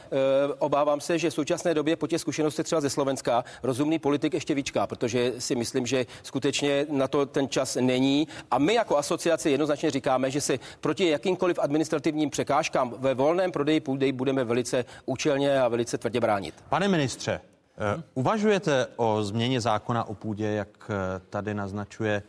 [0.58, 4.54] obávám se, že v současné době po těch zkušenostech třeba ze Slovenska rozumný politik ještě
[4.54, 8.28] vyčká, protože si myslím, že skutečně na to ten čas není.
[8.50, 13.80] A my jako asociace jednoznačně říkáme, že se proti jakýmkoliv administrativním překážkám ve volném prodeji
[13.80, 16.54] půdy budeme velice účelně a velice tvrdě bránit.
[16.68, 17.40] Pane ministře,
[17.76, 18.02] hmm?
[18.14, 22.22] uvažujete o změně zákona o půdě, jak eh, tady naznačuje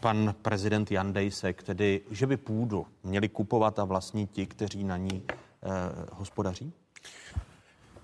[0.00, 4.96] pan prezident Jan Dejsek, tedy že by půdu měli kupovat a vlastnit ti, kteří na
[4.96, 5.68] ní eh,
[6.12, 6.72] hospodaří?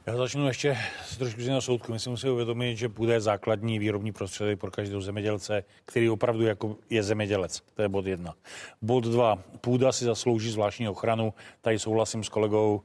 [0.07, 1.93] Já začnu ještě s trošku z jiného soudku.
[1.93, 7.03] Myslím si uvědomit, že je základní výrobní prostředek pro každého zemědělce, který opravdu jako je
[7.03, 7.63] zemědělec.
[7.75, 8.35] To je bod jedna.
[8.83, 9.39] Bod dva.
[9.61, 11.35] Půda si zaslouží zvláštní ochranu.
[11.61, 12.83] Tady souhlasím s kolegou.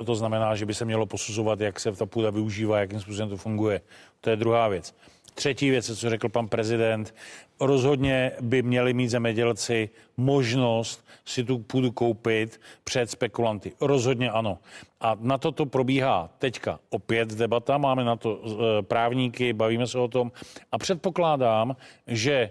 [0.00, 3.28] E, to znamená, že by se mělo posuzovat, jak se ta půda využívá, jakým způsobem
[3.28, 3.80] to funguje.
[4.20, 4.94] To je druhá věc.
[5.38, 7.14] Třetí věc, co řekl pan prezident,
[7.60, 13.72] rozhodně by měli mít zemědělci možnost si tu půdu koupit před spekulanty.
[13.80, 14.58] Rozhodně ano.
[15.00, 19.98] A na to to probíhá teďka opět debata, máme na to e, právníky, bavíme se
[19.98, 20.32] o tom
[20.72, 21.76] a předpokládám,
[22.06, 22.50] že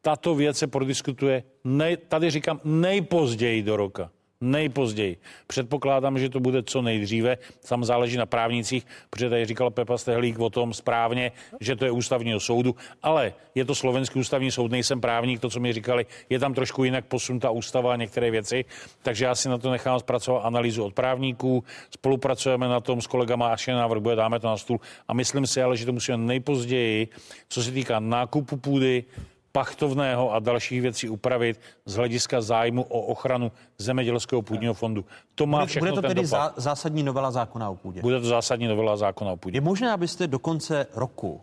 [0.00, 5.16] tato věc se prodiskutuje, nej, tady říkám nejpozději do roka nejpozději.
[5.46, 7.38] Předpokládám, že to bude co nejdříve.
[7.68, 11.90] Tam záleží na právnicích, protože tady říkal Pepa Stehlík o tom správně, že to je
[11.90, 16.38] ústavního soudu, ale je to slovenský ústavní soud, nejsem právník, to, co mi říkali, je
[16.38, 18.64] tam trošku jinak posunta ústava a některé věci,
[19.02, 23.52] takže já si na to nechám zpracovat analýzu od právníků, spolupracujeme na tom s kolegama,
[23.52, 26.16] až je návrh bude, dáme to na stůl a myslím si ale, že to musíme
[26.16, 27.08] nejpozději,
[27.48, 29.04] co se týká nákupu půdy,
[29.52, 35.04] pachtovného a dalších věcí upravit z hlediska zájmu o ochranu zemědělského půdního fondu.
[35.34, 38.00] To má všechno Bude to tedy zá, zásadní novela zákona o půdě?
[38.00, 39.56] Bude to zásadní novela zákona o půdě.
[39.56, 41.40] Je možné, abyste do konce roku uh,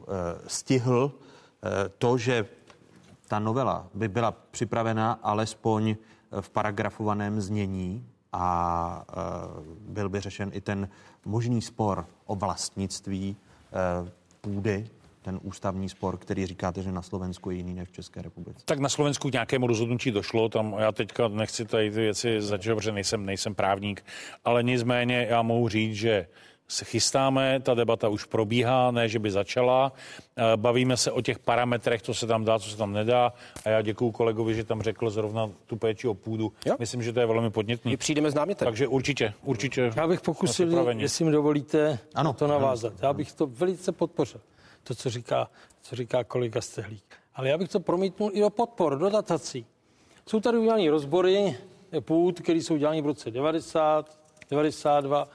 [0.48, 2.46] stihl uh, to, že
[3.28, 5.96] ta novela by byla připravena alespoň
[6.42, 9.06] v paragrafovaném znění a
[9.80, 10.90] byl by řešen i ten
[11.26, 13.36] možný spor o vlastnictví
[14.42, 14.90] půdy
[15.26, 18.60] ten ústavní spor, který říkáte, že na Slovensku je jiný než v České republice?
[18.66, 22.76] Tak na Slovensku k nějakému rozhodnutí došlo, tam já teďka nechci tady ty věci začít,
[22.76, 24.06] protože nejsem, nejsem právník,
[24.46, 26.28] ale nicméně já mohu říct, že
[26.68, 29.94] se chystáme, ta debata už probíhá, ne, že by začala.
[30.38, 33.34] Eh, bavíme se o těch parametrech, co se tam dá, co se tam nedá.
[33.66, 36.54] A já děkuji kolegovi, že tam řekl zrovna tu péči o půdu.
[36.66, 36.76] Jo?
[36.80, 37.92] Myslím, že to je velmi podnětný.
[37.92, 38.66] My přijdeme s námětem.
[38.66, 39.92] Takže určitě, určitě.
[39.96, 42.94] Já bych pokusil, jestli mi dovolíte, ano, to navázat.
[43.02, 44.42] Já bych to velice podpořil
[44.88, 45.50] to, co říká,
[45.82, 47.16] co říká kolega Stehlík.
[47.36, 49.66] Ale já bych to promítnul i do podpor, do datací.
[50.28, 51.58] Jsou tady udělané rozbory
[52.00, 54.18] půd, které jsou udělané v roce 90,
[54.50, 55.28] 92.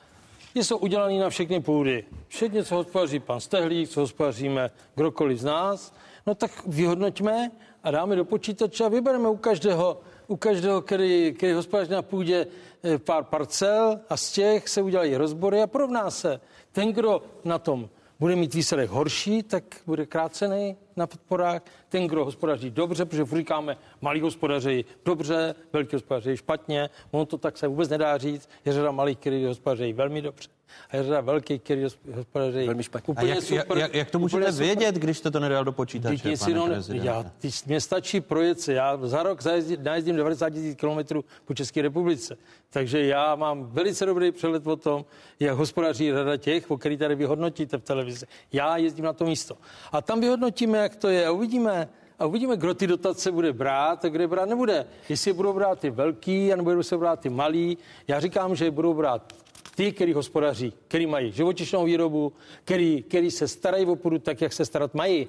[0.54, 2.04] Jsou udělané na všechny půdy.
[2.28, 5.94] Všechny, co hospodaří pan Stehlík, co hospodaříme kdokoliv z nás,
[6.26, 7.50] no tak vyhodnoťme
[7.82, 12.46] a dáme do počítače a vybereme u každého, u každého, který, který hospodaří na půdě
[12.82, 16.40] eh, pár parcel a z těch se udělají rozbory a porovná se.
[16.72, 17.88] Ten, kdo na tom
[18.20, 21.62] bude mít výsledek horší, tak bude krácený na podporách.
[21.88, 27.58] Ten, kdo hospodaří dobře, protože říkáme, malí hospodaří dobře, velký hospodaří špatně, ono to tak
[27.58, 28.48] se vůbec nedá říct.
[28.64, 30.48] Je řada malých, kteří hospodaří velmi dobře
[30.90, 33.12] a je řada velkých, který hospodaří velmi špatně.
[33.12, 36.22] Úplně a jak, super, jak, jak to můžete vědět, když jste to nedal do počítače,
[36.22, 38.72] pane si, no, já, ty, Mně stačí projet se.
[38.72, 42.36] Já za rok zajezdím, najezdím 90 000 km po České republice.
[42.70, 45.04] Takže já mám velice dobrý přehled o tom,
[45.40, 48.26] jak hospodaří řada těch, o který tady vyhodnotíte v televizi.
[48.52, 49.56] Já jezdím na to místo.
[49.92, 54.04] A tam vyhodnotíme, jak to je a uvidíme, a uvidíme, kdo ty dotace bude brát
[54.04, 54.86] a kde brát nebude.
[55.08, 57.78] Jestli budou brát ty velký, nebo budou se brát ty malý.
[58.08, 59.32] Já říkám, že budou brát
[59.80, 62.32] ty, který hospodaří, který mají živočišnou výrobu,
[62.64, 65.28] který, který se starají o půdu tak, jak se starat mají.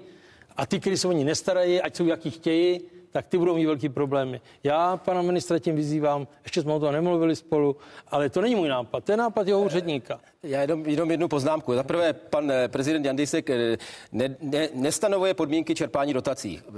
[0.58, 2.82] A ty, kteří se o ní nestarají, ať jsou jaký chtějí,
[3.12, 4.42] tak ty budou mít velký problémy.
[4.64, 7.76] Já pana ministra tím vyzývám, ještě jsme o tom nemluvili spolu,
[8.08, 10.20] ale to není můj nápad, to je nápad jeho úředníka.
[10.44, 11.74] Já jenom, jenom jednu poznámku.
[11.76, 13.78] Za prvé, pan eh, prezident Jandisek eh,
[14.12, 16.62] ne, ne, nestanovuje podmínky čerpání dotací.
[16.68, 16.72] Eh,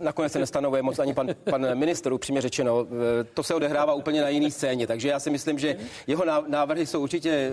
[0.00, 2.86] nakonec se nestanovuje moc ani pan, pan minister, upřímně řečeno.
[3.34, 5.76] To se odehrává úplně na jiný scéně, takže já si myslím, že
[6.06, 7.50] jeho návrhy jsou určitě,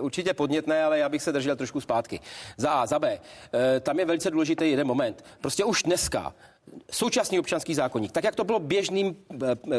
[0.00, 2.20] určitě podnětné, ale já bych se držel trošku zpátky.
[2.56, 3.18] Za A, za B.
[3.80, 5.24] Tam je velice důležitý jeden moment.
[5.40, 6.34] Prostě už dneska
[6.90, 9.16] současný občanský zákonník, tak jak to bylo běžným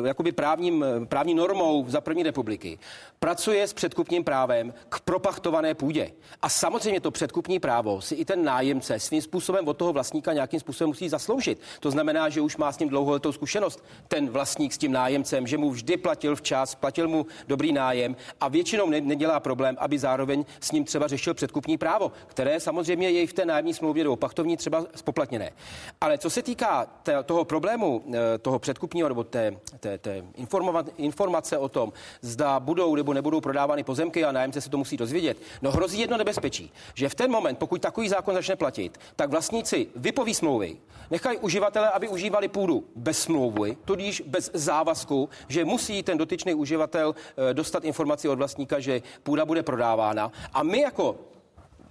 [0.06, 2.80] jakoby právním, právní normou za první republiky,
[3.20, 6.12] pracuje s předkupním právem k propachtované půdě.
[6.42, 10.60] A samozřejmě to předkupní právo si i ten nájemce svým způsobem od toho vlastníka nějakým
[10.60, 11.62] způsobem musí zasloužit.
[11.80, 15.58] To znamená, že už má s ním dlouholetou zkušenost ten vlastník s tím nájemcem, že
[15.58, 20.46] mu vždy platil včas, platil mu dobrý nájem a většinou ne, nedělá problém, aby zároveň
[20.60, 24.16] s ním třeba řešil předkupní právo, které samozřejmě je i v té nájemní smlouvě do
[24.16, 25.52] pachtovní třeba spoplatněné.
[26.02, 26.81] Ale co se týká
[27.26, 30.24] toho problému, eh, toho předkupního nebo té, té, té
[30.98, 35.38] informace o tom, zda budou nebo nebudou prodávány pozemky a nájemce se to musí dozvědět.
[35.62, 39.88] No hrozí jedno nebezpečí, že v ten moment, pokud takový zákon začne platit, tak vlastníci
[39.96, 40.78] vypoví smlouvy,
[41.12, 47.16] nechají uživatele, aby užívali půdu bez smlouvy, tudíž bez závazku, že musí ten dotyčný uživatel
[47.16, 50.32] eh, dostat informaci od vlastníka, že půda bude prodávána.
[50.54, 51.16] A my jako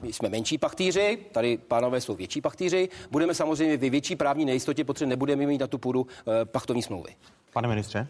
[0.03, 4.85] my jsme menší pachtýři, tady pánové jsou větší pachtýři, budeme samozřejmě ve větší právní nejistotě,
[4.85, 6.07] protože nebudeme mít na tu půdu
[6.43, 7.15] e, pachtovní smlouvy.
[7.53, 8.07] Pane ministře?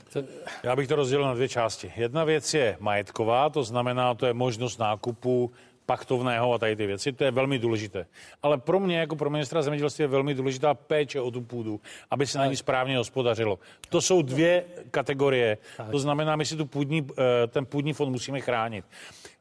[0.63, 1.93] Já bych to rozdělil na dvě části.
[1.97, 5.51] Jedna věc je majetková, to znamená, to je možnost nákupu
[5.87, 8.07] pachtovného a tady ty věci, to je velmi důležité.
[8.43, 11.81] Ale pro mě, jako pro ministra zemědělství, je velmi důležitá péče o tu půdu,
[12.11, 13.59] aby se na ní správně hospodařilo.
[13.89, 15.59] To jsou dvě kategorie.
[15.91, 18.85] To znamená, my si tu půdní, eh, ten půdní fond musíme chránit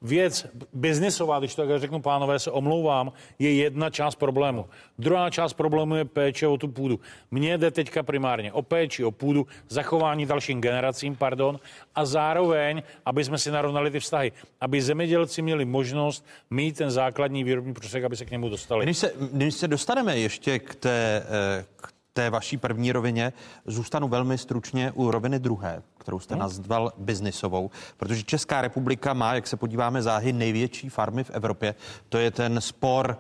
[0.01, 4.65] věc biznisová, když to tak řeknu, pánové, se omlouvám, je jedna část problému.
[4.99, 6.99] Druhá část problému je péče o tu půdu.
[7.31, 11.59] Mně jde teďka primárně o péči, o půdu, zachování dalším generacím, pardon,
[11.95, 14.31] a zároveň, aby jsme si narovnali ty vztahy,
[14.61, 18.85] aby zemědělci měli možnost mít ten základní výrobní prostředek, aby se k němu dostali.
[18.85, 21.23] Když se, když se dostaneme ještě k té,
[21.59, 23.33] eh, k té vaší první rovině
[23.65, 26.39] zůstanu velmi stručně u roviny druhé, kterou jste hmm.
[26.39, 31.75] nazval biznisovou, protože Česká republika má, jak se podíváme záhy, největší farmy v Evropě.
[32.09, 33.17] To je ten spor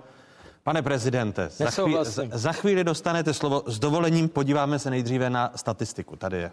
[0.63, 3.63] Pane prezidente, za, chvíli, za, za chvíli dostanete slovo.
[3.65, 6.15] S dovolením podíváme se nejdříve na statistiku.
[6.15, 6.51] Tady je.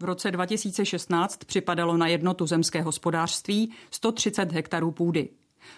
[0.00, 5.28] V roce 2016 připadalo na jednotu zemské hospodářství 130 hektarů půdy.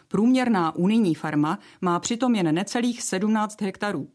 [0.09, 4.09] Průměrná unijní farma má přitom jen necelých 17 hektarů.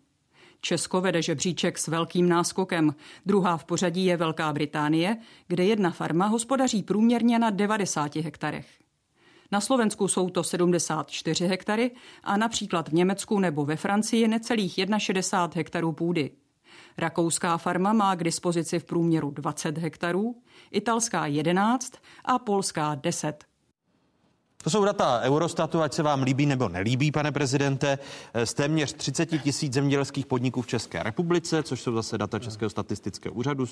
[0.62, 2.96] Česko vede žebříček s velkým náskokem.
[3.26, 5.18] Druhá v pořadí je Velká Británie,
[5.48, 8.68] kde jedna farma hospodaří průměrně na 90 hektarech.
[9.52, 11.92] Na Slovensku jsou to 74 hektary
[12.24, 16.32] a například v Německu nebo ve Francii necelých 61 hektarů půdy.
[16.98, 21.94] Rakouská farma má k dispozici v průměru 20 hektarů, italská 11
[22.26, 23.53] a polská 10.
[24.64, 28.00] To jsou data Eurostatu, ať se vám líbí nebo nelíbí, pane prezidente,
[28.44, 33.36] z téměř 30 tisíc zemědělských podniků v České republice, což jsou zase data Českého statistického
[33.36, 33.66] úřadu,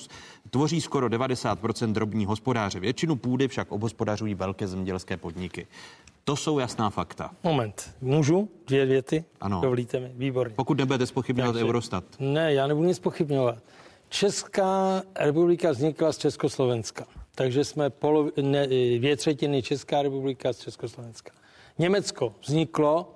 [0.49, 2.79] tvoří skoro 90% drobní hospodáře.
[2.79, 5.67] Většinu půdy však obhospodařují velké zemědělské podniky.
[6.23, 7.31] To jsou jasná fakta.
[7.43, 9.23] Moment, můžu dvě věty?
[9.41, 9.61] Ano.
[9.61, 10.11] Dovolíte mi?
[10.15, 10.55] Výborně.
[10.55, 12.03] Pokud nebudete spochybňovat Takže- Eurostat.
[12.19, 13.57] Ne, já nebudu nic pochybňovat.
[14.09, 17.05] Česká republika vznikla z Československa,
[17.35, 18.67] takže jsme polov, ne,
[18.97, 21.31] dvě třetiny Česká republika z Československa.
[21.77, 23.15] Německo vzniklo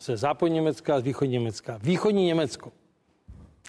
[0.00, 1.78] ze západní Německa a z východní Německa.
[1.82, 2.72] Východní Německo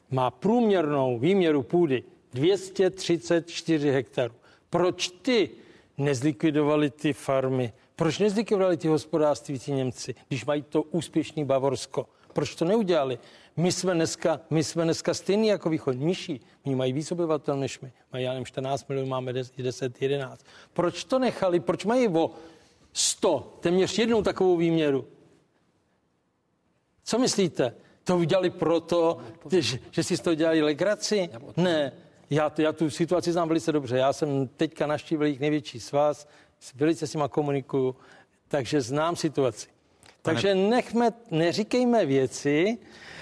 [0.09, 4.33] má průměrnou výměru půdy 234 hektarů.
[4.69, 5.49] Proč ty
[5.97, 7.73] nezlikvidovali ty farmy?
[7.95, 12.07] Proč nezlikvidovali ty hospodářství ti Němci, když mají to úspěšný Bavorsko?
[12.33, 13.19] Proč to neudělali?
[13.57, 16.41] My jsme dneska, my jsme dneska stejný jako východ, nižší.
[16.65, 17.91] Oni mají víc obyvatel než my.
[18.13, 20.45] Mají, já nevím, 14 milionů, máme 10, 11.
[20.73, 21.59] Proč to nechali?
[21.59, 22.31] Proč mají o
[22.93, 25.07] 100, téměř jednou takovou výměru?
[27.03, 27.75] Co myslíte?
[28.03, 29.17] To udělali proto,
[29.59, 31.29] že, že si z toho dělali legraci?
[31.57, 31.91] Ne,
[32.29, 33.97] já, to, já tu situaci znám velice dobře.
[33.97, 36.27] Já jsem teďka naštívil jejich největší svaz,
[36.75, 37.95] velice s nima komunikuju,
[38.47, 39.67] takže znám situaci.
[40.21, 42.77] Takže nechme, neříkejme věci,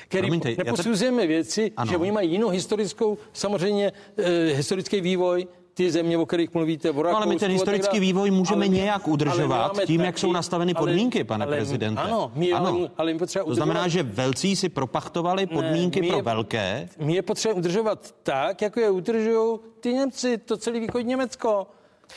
[0.08, 1.92] které Promiňte, já te- neposuzujeme věci, Ano.
[1.92, 7.04] že oni mají jinou historickou, samozřejmě eh, historický vývoj, ty země, o kterých mluvíte, o
[7.04, 8.00] No, ale my ten historický dále.
[8.00, 11.46] vývoj můžeme Ale nějak ale udržovat máme tím, jak taky- jsou nastaveny ale- podmínky, pane
[11.46, 12.02] ale- prezidente.
[12.02, 12.90] Ano, my, ano.
[12.98, 16.90] ale my potřeba To znamená, udržovat- že velcí si propachtovali podmínky my pro je- velké.
[17.00, 21.68] My je potřeba udržovat tak, jako je udržují ty Němci, to celý východní Německo.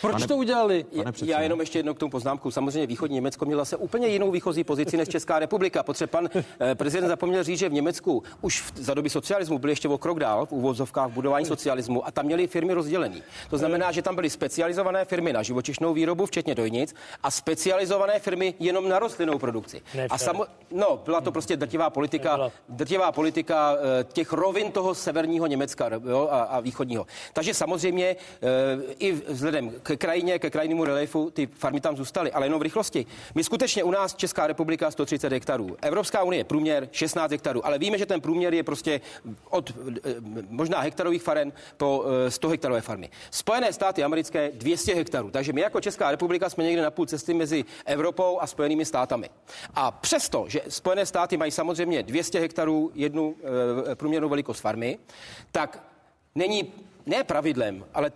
[0.01, 0.85] Proč Pane- to udělali?
[0.97, 2.51] Pane Já jenom ještě jednou k tomu poznámku.
[2.51, 5.83] Samozřejmě východní Německo mělo se úplně jinou výchozí pozici než Česká republika.
[5.83, 6.29] Protože pan
[6.61, 9.99] eh, prezident zapomněl říct, že v Německu už v, za doby socialismu byli ještě o
[9.99, 13.23] krok dál v úvozovkách v budování socialismu a tam měli firmy rozdělený.
[13.51, 18.55] To znamená, že tam byly specializované firmy na živočišnou výrobu, včetně dojnic, a specializované firmy
[18.59, 19.83] jenom na rostlinnou produkci.
[20.11, 25.47] A samo, no, byla to prostě drtivá politika, drtivá politika eh, těch rovin toho severního
[25.47, 27.07] Německa jo, a, a východního.
[27.33, 32.47] Takže samozřejmě eh, i vzhledem k krajině, ke krajnímu reliefu, ty farmy tam zůstaly, ale
[32.47, 33.07] jenom v rychlosti.
[33.35, 37.99] My skutečně u nás Česká republika 130 hektarů, Evropská unie průměr 16 hektarů, ale víme,
[37.99, 39.01] že ten průměr je prostě
[39.51, 40.15] od eh,
[40.49, 43.11] možná hektarových faren po eh, 100 hektarové farmy.
[43.31, 47.35] Spojené státy americké 200 hektarů, takže my jako Česká republika jsme někde na půl cesty
[47.35, 49.31] mezi Evropou a Spojenými státami.
[49.75, 53.37] A přesto, že Spojené státy mají samozřejmě 200 hektarů jednu
[53.91, 54.99] eh, průměrnou velikost farmy,
[55.53, 55.85] tak
[56.35, 56.73] není
[57.07, 58.13] ne pravidlem, ale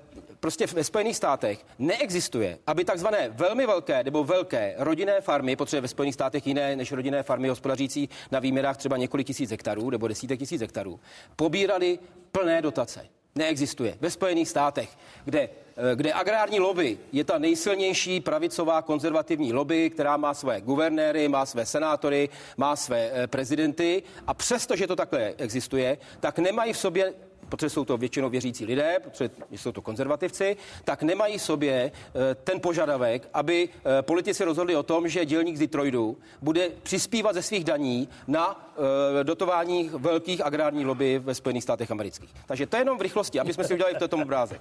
[0.47, 5.89] prostě ve Spojených státech neexistuje, aby takzvané velmi velké nebo velké rodinné farmy, protože ve
[5.89, 10.39] Spojených státech jiné než rodinné farmy hospodařící na výměrách třeba několik tisíc hektarů nebo desítek
[10.39, 11.01] tisíc hektarů,
[11.37, 11.99] pobírali
[12.33, 13.07] plné dotace.
[13.35, 13.97] Neexistuje.
[14.01, 14.91] Ve Spojených státech,
[15.25, 21.29] kde, eh, kde agrární lobby je ta nejsilnější pravicová konzervativní lobby, která má své guvernéry,
[21.29, 26.73] má své senátory, má své eh, prezidenty a přesto, že to takhle existuje, tak nemají
[26.73, 27.15] v sobě
[27.49, 32.61] protože jsou to většinou věřící lidé, protože jsou to konzervativci, tak nemají sobě eh, ten
[32.61, 33.69] požadavek, aby
[33.99, 38.73] eh, politici rozhodli o tom, že dělník z Detroitu bude přispívat ze svých daní na
[39.21, 42.31] eh, dotování velkých agrární lobby ve Spojených státech amerických.
[42.47, 44.61] Takže to je jenom v rychlosti, aby jsme si udělali v tom obrázek.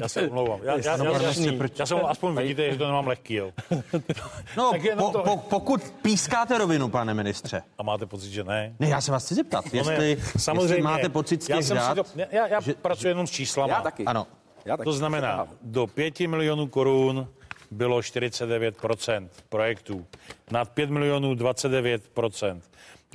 [0.00, 0.60] Já se omlouvám.
[0.62, 3.52] Já, já, já, já, já, já jsem aspoň vidíte, že to nemám lehký, jo.
[4.56, 7.62] No, po, to- po, pokud pískáte rovinu, pane ministře.
[7.78, 8.74] A máte pocit, že ne?
[8.80, 10.18] Ne, já se vás chci zeptat, No ne, jestli,
[10.60, 11.64] jestli máte pocit z těch
[12.30, 13.74] já, já že- pracuji jenom s číslama.
[13.74, 14.04] Já taky.
[14.04, 14.26] Ano.
[14.64, 14.84] Já taky.
[14.84, 17.28] To znamená, do 5 milionů korun
[17.70, 20.06] bylo 49% projektů.
[20.50, 22.60] Nad 5 milionů 29%.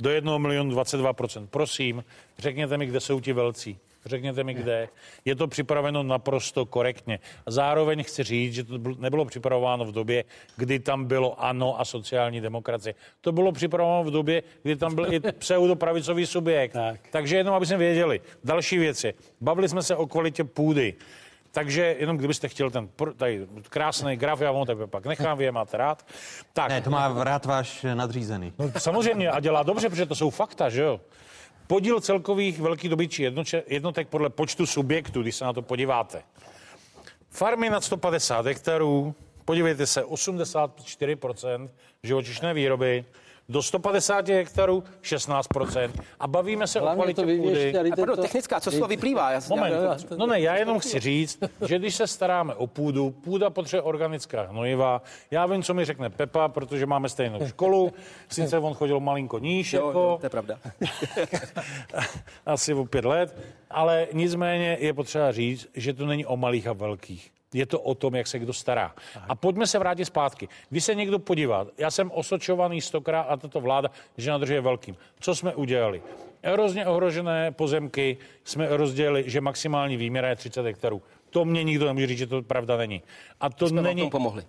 [0.00, 1.46] Do 1 milionu 22%.
[1.46, 2.04] Prosím,
[2.38, 3.78] řekněte mi, kde jsou ti velcí.
[4.06, 4.88] Řekněte mi, kde.
[5.24, 7.18] Je to připraveno naprosto korektně.
[7.46, 10.24] A zároveň chci říct, že to byl- nebylo připravováno v době,
[10.56, 12.94] kdy tam bylo ANO a sociální demokracie.
[13.20, 16.72] To bylo připravováno v době, kdy tam byl i pseudopravicový subjekt.
[16.72, 17.00] Tak.
[17.10, 18.20] Takže jenom, aby jsme věděli.
[18.44, 19.14] Další věci.
[19.40, 20.94] Bavili jsme se o kvalitě půdy.
[21.52, 25.52] Takže jenom kdybyste chtěl ten tady krásný graf, já vám to pak nechám, vy je
[25.52, 26.06] máte rád.
[26.52, 28.52] Tak, Ne, to má rád váš nadřízený.
[28.58, 31.00] no, samozřejmě a dělá dobře, protože to jsou fakta, že jo.
[31.66, 32.90] Podíl celkových velkých
[33.22, 36.22] jednoče- jednotek podle počtu subjektů, když se na to podíváte.
[37.30, 39.14] Farmy nad 150 hektarů,
[39.44, 41.70] podívejte se, 84%
[42.02, 43.04] živočišné výroby,
[43.48, 45.90] Do 150 hektarů 16%.
[46.20, 47.78] A bavíme se Hlavně o kvalitě to půdy.
[47.78, 49.30] A pardon, technická, co z toho vyplývá?
[49.30, 53.10] Já, Moment, já, no ne, já jenom chci říct, že když se staráme o půdu,
[53.10, 55.02] půda potřebuje organická hnojiva.
[55.30, 57.92] Já vím, co mi řekne Pepa, protože máme stejnou školu.
[58.28, 60.58] Sice on chodil malinko níž, jo, jako, jo, to je pravda.
[62.46, 63.36] asi o pět let,
[63.70, 67.35] ale nicméně je potřeba říct, že to není o malých a velkých.
[67.54, 68.94] Je to o tom, jak se kdo stará.
[69.28, 70.48] A pojďme se vrátit zpátky.
[70.70, 74.96] Když se někdo podívá, já jsem osočovaný stokrát a tato vláda, že nadržuje velkým.
[75.20, 76.02] Co jsme udělali?
[76.42, 81.02] Erozně ohrožené pozemky jsme rozdělili, že maximální výměr je 30 hektarů.
[81.30, 83.02] To mě nikdo nemůže říct, že to pravda není.
[83.40, 84.00] A to Jsme není...
[84.00, 84.42] tomu pomohli.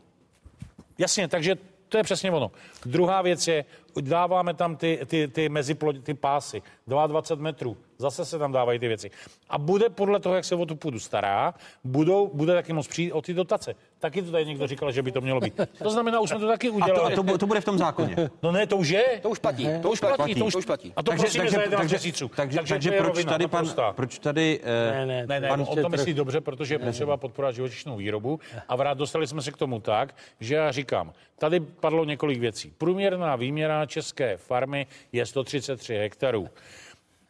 [0.97, 1.55] Jasně, takže
[1.89, 2.51] to je přesně ono.
[2.85, 3.65] Druhá věc je,
[4.01, 8.87] dáváme tam ty, ty, ty meziplodě, ty pásy, 22 metrů, zase se tam dávají ty
[8.87, 9.11] věci.
[9.49, 13.11] A bude podle toho, jak se o tu půdu stará, budou, bude taky moc přijít
[13.11, 13.75] o ty dotace.
[13.99, 15.59] Taky to tady někdo říkal, že by to mělo být.
[15.83, 17.13] To znamená, už jsme to taky A to, udělali.
[17.13, 18.15] a to, to bude v tom zákoně.
[18.43, 19.19] No ne, to už je.
[19.21, 19.67] To už platí.
[19.81, 20.93] To už platí, to už, To už platí.
[20.95, 22.31] A to takže, prosíme za 11 měsíců.
[22.35, 25.47] takže, takže, to je proč rovina tady pan, proč tady, eh, Ne, ne, Ne, ne,
[25.47, 28.39] pan on to myslí trochu- dobře, protože je potřeba podporovat živočišnou výrobu.
[28.69, 32.73] A vrát dostali jsme se k tomu tak, že já říkám, tady padlo několik věcí.
[32.77, 36.49] Průměrná výměra české farmy je 133 hektarů.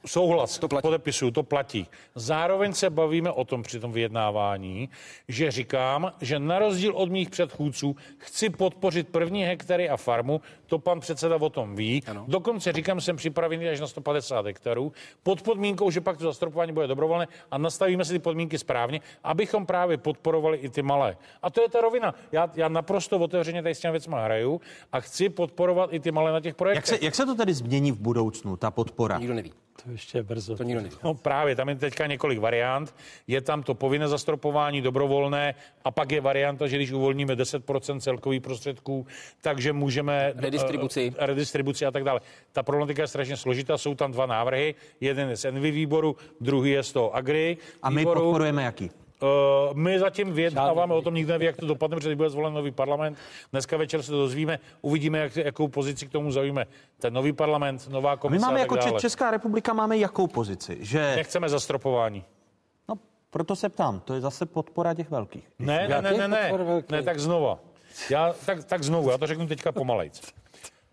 [0.06, 0.82] Souhlas, to platí.
[0.82, 1.88] podepisuju, to platí.
[2.16, 4.90] Zároveň se bavíme o tom při tom vyjednávání,
[5.28, 10.80] že říkám, že na rozdíl od mých předchůdců chci podpořit první hektary a farmu, to
[10.80, 12.04] pan předseda o tom ví.
[12.08, 12.26] Ano.
[12.28, 14.92] Dokonce říkám, jsem připravený až na 150 hektarů,
[15.24, 19.66] pod podmínkou, že pak to zastropování bude dobrovolné a nastavíme si ty podmínky správně, abychom
[19.66, 21.18] právě podporovali i ty malé.
[21.42, 22.16] A to je ta rovina.
[22.32, 26.32] Já, já naprosto otevřeně tady s těmi věcmi hraju a chci podporovat i ty malé
[26.32, 26.92] na těch projektech.
[26.92, 29.18] jak, se, jak se to tedy změní v budoucnu, ta podpora?
[29.18, 29.54] Nikdo neví.
[29.86, 30.56] To ještě je brzo.
[30.58, 30.96] To nikdo neví.
[31.04, 32.96] No právě, tam je teďka několik variant.
[33.28, 35.56] Je tam to povinné zastropování, dobrovolné
[35.86, 39.08] a pak je varianta, že když uvolníme 10% celkových prostředků,
[39.42, 40.34] takže můžeme...
[40.36, 41.14] Redistribuci.
[41.18, 42.20] eh, redistribuci a tak dále.
[42.52, 44.76] Ta problematika je strašně složitá, jsou tam dva návrhy.
[45.02, 48.22] Jeden je z Envy výboru, druhý je z toho Agri A my výboru.
[48.22, 48.92] podporujeme jaký?
[49.22, 52.72] Uh, my zatím vyjednáváme o tom, nikdo neví, jak to dopadne, protože bude zvolen nový
[52.72, 53.18] parlament.
[53.52, 56.66] Dneska večer se to dozvíme, uvidíme, jak, jakou pozici k tomu zaujme
[57.00, 59.00] ten nový parlament, nová My komise máme a jako dále.
[59.00, 60.78] Česká republika máme jakou pozici?
[60.82, 62.24] Že, Nechceme zastropování.
[62.90, 62.96] no,
[63.30, 65.48] proto se ptám, to je zase podpora těch velkých.
[65.60, 67.60] Ne, ne, ne, ne, ne, ne, tak znova.
[68.10, 70.34] Já, tak, tak znovu, já to řeknu teďka pomalejc.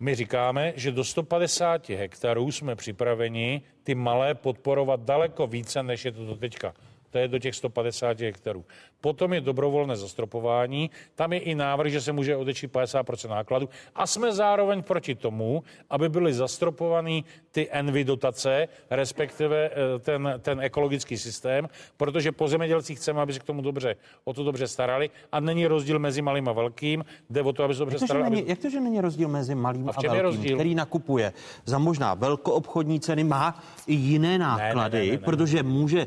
[0.01, 6.13] My říkáme, že do 150 hektarů jsme připraveni ty malé podporovat daleko více, než je
[6.13, 6.75] to do teďka.
[7.15, 8.65] To je do těch 150 hektarů.
[9.01, 14.07] Potom je dobrovolné zastropování, tam je i návrh, že se může odečít 50% nákladu a
[14.07, 21.19] jsme zároveň proti tomu, aby byly zastropovaný ty envy dotace, respektive eh, ten, ten ekologický
[21.19, 25.41] systém, protože po zemědělcích chceme, aby se k tomu dobře, o to dobře starali a
[25.41, 28.31] není rozdíl mezi malým a velkým, jde o to, aby se dobře Jak to, starali.
[28.31, 28.51] není, Aby...
[28.51, 30.57] jak to, že není rozdíl mezi malým A a, velkým, rozdíl?
[30.57, 31.33] který nakupuje
[31.65, 35.19] za možná velkoobchodní ceny, má i jiné náklady, ne, ne, ne, ne.
[35.19, 36.07] protože může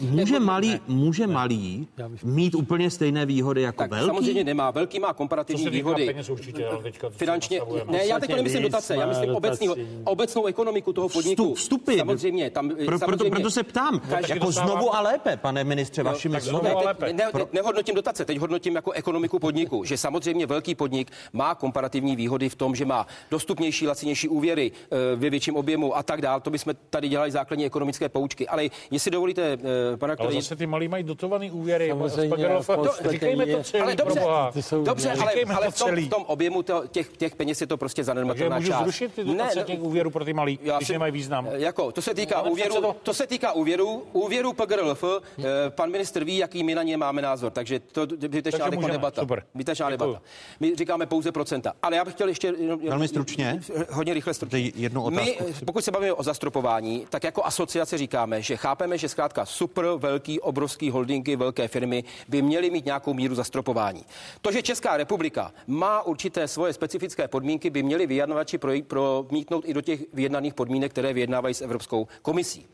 [0.00, 1.88] Může malý, může malý
[2.22, 4.06] mít úplně stejné výhody jako Tak velký?
[4.06, 4.70] samozřejmě nemá.
[4.70, 6.06] Velký má komparativní výhody.
[6.06, 7.60] peněz určitě, ale teďka Finančně,
[7.90, 9.68] ne, já teď nemyslím dotace, já myslím obecný,
[10.04, 11.42] obecnou ekonomiku toho podniku.
[11.42, 11.98] Vstup, vstupy.
[11.98, 15.64] Samozřejmě, tam Pro, proto, samozřejmě, proto se ptám, Každý jako dostává- znovu a lépe, pane
[15.64, 16.94] ministře, vašimi tak znovu slovy.
[17.00, 21.54] Ne, ne, teď nehodnotím dotace, teď hodnotím jako ekonomiku podniku, že samozřejmě velký podnik má
[21.54, 24.72] komparativní výhody v tom, že má dostupnější, lacinější úvěry
[25.12, 26.40] eh, ve větším objemu a tak dál.
[26.40, 28.48] To bychom tady dělali základní ekonomické poučky.
[28.48, 29.58] Ale jestli dovolíte,
[29.96, 31.88] pana Ale zase ty malí mají dotovaný úvěry.
[31.88, 34.52] Samozřejmě, podstatě Říkejme to celý, Ale dobře, proboha.
[34.52, 37.34] Ty jsou- dobře ale, Říkejme ale to v, tom, v tom objemu to, těch, těch
[37.36, 38.82] peněz je to prostě Takže zanedbatelná část.
[38.82, 41.48] zrušit ty dotace Ne, těch úvěrů pro ty malý, Já když si- nemají význam.
[41.52, 42.96] Eh, Jako, to se týká Pane úvěru, předsedo.
[43.02, 47.22] to se týká úvěru, úvěru PGRLF, eh, pan ministr ví, jaký my na ně máme
[47.22, 49.20] názor, takže to vytečná Takže debata.
[49.22, 49.42] super.
[49.54, 50.22] Vytečná debata.
[50.60, 51.72] My říkáme pouze procenta.
[51.82, 52.52] Ale já bych chtěl ještě...
[52.88, 53.60] Velmi stručně.
[53.90, 54.58] Hodně rychle stručně.
[54.58, 55.44] Jednu My, otázku.
[55.62, 59.84] eh, pokud se bavíme o zastropování, tak jako asociace říkáme, že chápeme, že zkrátka super
[59.96, 64.04] velký, obrovský holdingy, velké firmy by měly mít nějakou míru zastropování.
[64.40, 69.74] To, že Česká republika má určité svoje specifické podmínky, by měly vyjednavači pro, promítnout i
[69.74, 72.66] do těch vyjednaných podmínek, které vyjednávají s Evropskou komisí.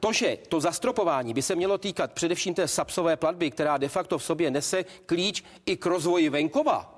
[0.00, 4.18] To, že to zastropování by se mělo týkat především té sapsové platby, která de facto
[4.18, 6.94] v sobě nese klíč i k rozvoji venkova,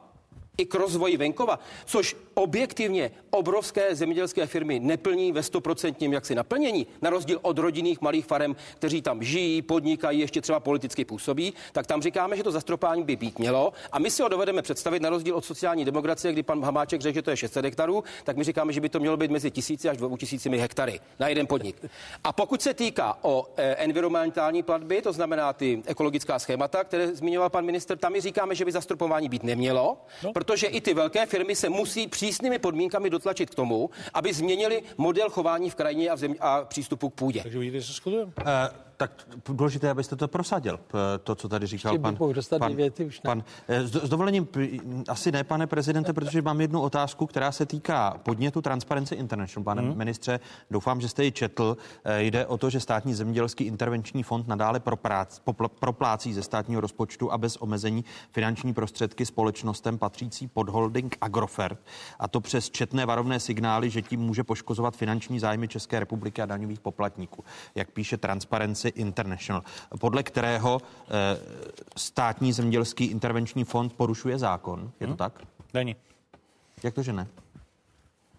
[0.58, 7.10] i k rozvoji venkova, což objektivně obrovské zemědělské firmy neplní ve stoprocentním jaksi naplnění, na
[7.10, 12.02] rozdíl od rodinných malých farem, kteří tam žijí, podnikají, ještě třeba politicky působí, tak tam
[12.02, 15.36] říkáme, že to zastropání by být mělo a my si ho dovedeme představit na rozdíl
[15.36, 18.72] od sociální demokracie, kdy pan Hamáček řekl, že to je 600 hektarů, tak my říkáme,
[18.72, 21.76] že by to mělo být mezi tisíci až dvou tisícimi hektary na jeden podnik.
[22.24, 27.50] A pokud se týká o eh, environmentální platby, to znamená ty ekologická schémata, které zmiňoval
[27.50, 30.32] pan minister, tam my říkáme, že by zastropování být nemělo, no.
[30.32, 34.82] protože i ty velké firmy se musí při přísnými podmínkami dotlačit k tomu, aby změnili
[34.96, 37.42] model chování v krajině a, v zem, a přístupu k půdě.
[37.42, 38.32] Takže vidíte, že se shodujeme.
[38.40, 40.80] Uh, tak důležité, abyste to prosadil,
[41.24, 42.16] to, co tady říkal Ještě pan,
[42.58, 43.28] pan, věty, už ne.
[43.28, 44.48] pan s, s dovolením,
[45.08, 49.64] asi ne, pane prezidente, protože mám jednu otázku, která se týká podnětu Transparency International.
[49.64, 49.98] Pane hmm.
[49.98, 50.40] ministře,
[50.70, 51.76] doufám, že jste ji četl.
[52.18, 57.32] Jde o to, že státní zemědělský intervenční fond nadále proprác, popl, proplácí ze státního rozpočtu
[57.32, 61.78] a bez omezení finanční prostředky společnostem patřící pod holding Agrofert.
[62.18, 66.46] A to přes četné varovné signály, že tím může poškozovat finanční zájmy České republiky a
[66.46, 67.44] daňových poplatníků.
[67.74, 69.62] Jak píše Transparency International,
[70.00, 71.10] podle kterého eh,
[71.96, 74.90] státní zemědělský intervenční fond porušuje zákon.
[75.00, 75.16] Je to hmm?
[75.16, 75.42] tak?
[75.74, 75.96] Není.
[76.82, 77.26] Jak to, že ne?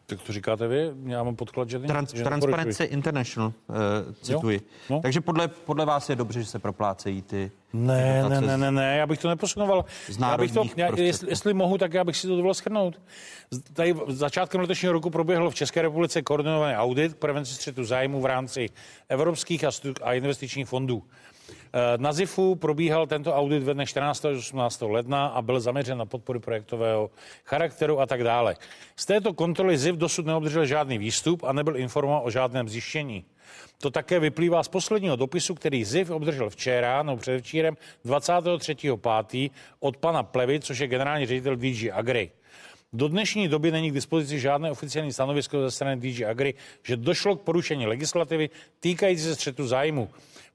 [0.09, 0.91] Tak to říkáte vy?
[1.05, 3.75] Já mám podklad, že, Trans, že Transparency International, uh,
[4.21, 4.61] cituji.
[4.89, 5.01] No?
[5.01, 8.97] Takže podle, podle vás je dobře, že se proplácejí ty ne, ne, ne, ne, ne,
[8.97, 9.85] já bych to neposunoval.
[10.09, 13.01] Z já bych to, já, jestli, jestli mohu, tak já bych si to dovolil schrnout.
[13.73, 18.69] Tady začátkem letošního roku proběhl v České republice koordinovaný audit prevenci střetu zájmu v rámci
[19.09, 21.03] evropských a, stu, a investičních fondů.
[21.49, 24.25] Eh, na ZIFu probíhal tento audit ve dne 14.
[24.25, 24.81] až 18.
[24.81, 27.09] ledna a byl zaměřen na podporu projektového
[27.45, 28.55] charakteru a tak dále.
[28.95, 33.25] Z této kontroly ZIF dosud neobdržel žádný výstup a nebyl informován o žádném zjištění.
[33.81, 39.51] To také vyplývá z posledního dopisu, který ZIF obdržel včera, no předevčírem 23.5.
[39.79, 42.31] od pana Plevy, což je generální ředitel DG Agri.
[42.93, 47.35] Do dnešní doby není k dispozici žádné oficiální stanovisko ze strany DG Agri, že došlo
[47.35, 50.09] k porušení legislativy týkající se střetu zájmu.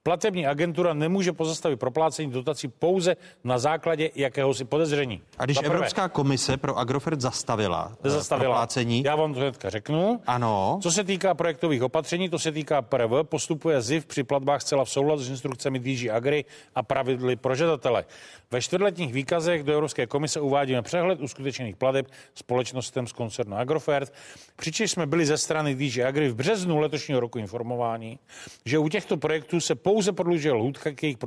[0.05, 5.23] Platební agentura nemůže pozastavit proplácení dotací pouze na základě jakéhosi podezření.
[5.39, 9.03] A když Evropská komise pro Agrofert zastavila, eh, zastavila proplácení...
[9.03, 10.21] Já vám to hnedka řeknu.
[10.27, 10.79] Ano.
[10.83, 14.91] Co se týká projektových opatření, to se týká PRV, postupuje ZIV při platbách zcela v
[14.91, 16.45] souladu s instrukcemi DG Agri
[16.75, 18.05] a pravidly pro žadatele.
[18.51, 24.13] Ve čtvrtletních výkazech do Evropské komise uvádíme přehled uskutečených plateb společnostem z koncernu Agrofert,
[24.57, 28.19] přičemž jsme byli ze strany DG Agri v březnu letošního roku informováni,
[28.65, 31.19] že u těchto projektů se pouze prodlužuje lhůtka k jejich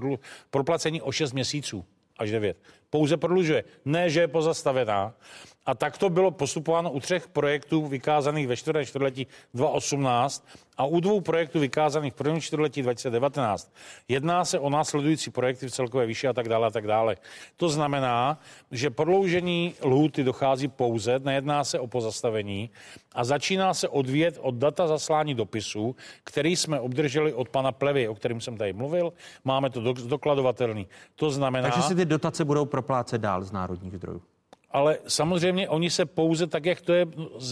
[0.50, 1.86] proplacení o 6 měsíců
[2.18, 2.58] až 9.
[2.90, 5.14] Pouze prodlužuje, ne, že je pozastavená.
[5.66, 10.48] A tak to bylo postupováno u třech projektů vykázaných ve čtvrté čtvrtletí 2018
[10.78, 13.74] a u dvou projektů vykázaných v prvním čtvrtletí 2019.
[14.08, 17.16] Jedná se o následující projekty v celkové výši a tak dále a tak dále.
[17.58, 18.40] To znamená,
[18.72, 22.70] že prodloužení lhůty dochází pouze, nejedná se o pozastavení
[23.16, 28.16] a začíná se odvíjet od data zaslání dopisu, který jsme obdrželi od pana Plevy, o
[28.16, 29.14] kterém jsem tady mluvil.
[29.44, 30.88] Máme to dokladovatelný.
[31.16, 31.70] To znamená...
[31.70, 34.22] Takže si ty dotace budou proplácet dál z národních zdrojů
[34.76, 37.06] ale samozřejmě oni se pouze tak, jak to je,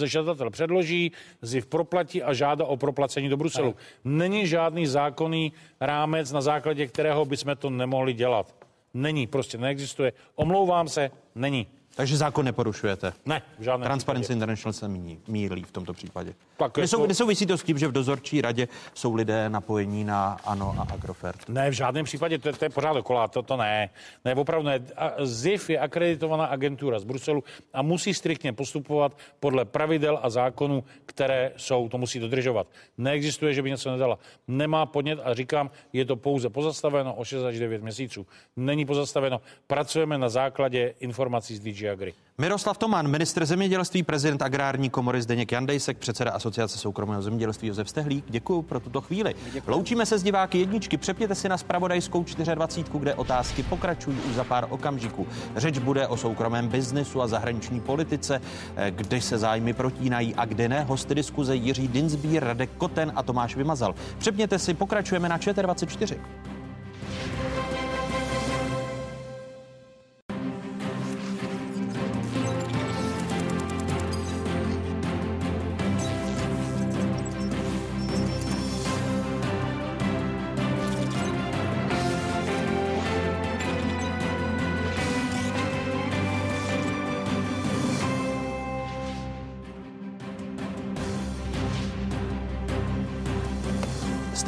[0.06, 1.12] žadatel předloží,
[1.42, 3.76] ZIV proplatí a žádá o proplacení do Bruselu.
[4.04, 8.56] Není žádný zákonný rámec, na základě kterého bychom to nemohli dělat.
[8.94, 10.14] Není, prostě neexistuje.
[10.36, 11.68] Omlouvám se, není.
[11.96, 13.14] Takže zákon neporušujete?
[13.26, 14.34] Ne, v žádném Transparency případě.
[14.34, 16.34] International se míní, mílí v tomto případě.
[16.58, 17.08] Tak Nesou, to...
[17.08, 21.50] Nesouvisí to s tím, že v dozorčí radě jsou lidé napojení na ANO a Agrofert?
[21.50, 23.90] Ne, v žádném případě, to, to je pořád dokola, to, to ne.
[24.26, 24.80] Ne, opravdu ne.
[25.24, 31.52] ZIF je akreditovaná agentura z Bruselu a musí striktně postupovat podle pravidel a zákonů, které
[31.58, 32.68] jsou, to musí dodržovat.
[32.98, 34.20] Neexistuje, že by něco nedala.
[34.48, 38.28] Nemá podnět a říkám, je to pouze pozastaveno o 6 až 9 měsíců.
[38.56, 39.42] Není pozastaveno.
[39.68, 42.14] Pracujeme na základě informací z DG Agri.
[42.38, 48.26] Miroslav Toman, ministr zemědělství, prezident agrární komory Zdeněk Jandejsek, předseda Asociace soukromého zemědělství Josef Stehlík.
[48.28, 49.36] Děkuji pro tuto chvíli.
[49.54, 49.72] Děkuji.
[49.72, 50.98] Loučíme se s diváky jedničky.
[50.98, 55.28] Přepněte si na spravodajskou 24, kde otázky pokračují už za pár okamžiků.
[55.56, 58.42] Řeč bude o soukromém biznesu a zahraniční politice,
[58.76, 60.84] eh, kde se zájmy protínají a kde ne.
[60.84, 63.96] Hosty diskuze Jiří Dinsbír, Radek Koten a Tomáš Vymazal.
[64.18, 66.20] Přepněte si, pokračujeme na 24.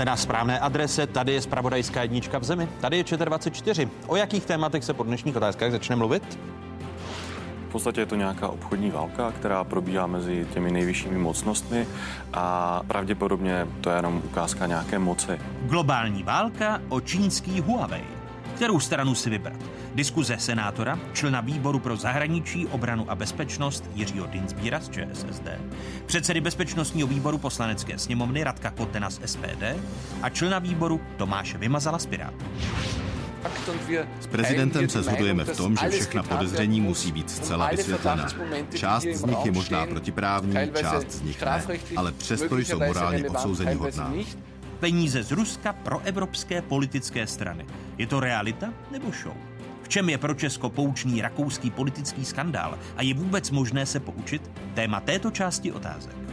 [0.05, 3.89] Jste na správné adrese, tady je spravodajská jednička v zemi, tady je ČT24.
[4.07, 6.39] O jakých tématech se po dnešních otázkách začne mluvit?
[7.69, 11.87] V podstatě je to nějaká obchodní válka, která probíhá mezi těmi nejvyššími mocnostmi
[12.33, 15.39] a pravděpodobně to je jenom ukázka nějaké moci.
[15.61, 18.03] Globální válka o čínský Huawei.
[18.55, 19.59] Kterou stranu si vybrat?
[19.95, 25.47] Diskuze senátora, člena výboru pro zahraničí, obranu a bezpečnost Jiřího Dinsbíra z ČSSD,
[26.05, 29.63] předsedy bezpečnostního výboru poslanecké sněmovny Radka Kotena z SPD
[30.21, 32.45] a člena výboru Tomáše Vymazala z Pirátů.
[34.19, 38.27] S prezidentem se shodujeme v tom, že všechna podezření musí být zcela vysvětlena.
[38.75, 41.63] Část z nich je možná protiprávní, část z nich ne,
[41.95, 44.13] ale přesto jsou morálně odsouzení hodná.
[44.85, 47.65] Peníze z Ruska pro evropské politické strany.
[47.97, 49.33] Je to realita nebo show?
[49.83, 54.51] V čem je pro Česko poučný rakouský politický skandál a je vůbec možné se poučit?
[54.73, 56.24] Téma této části otázek.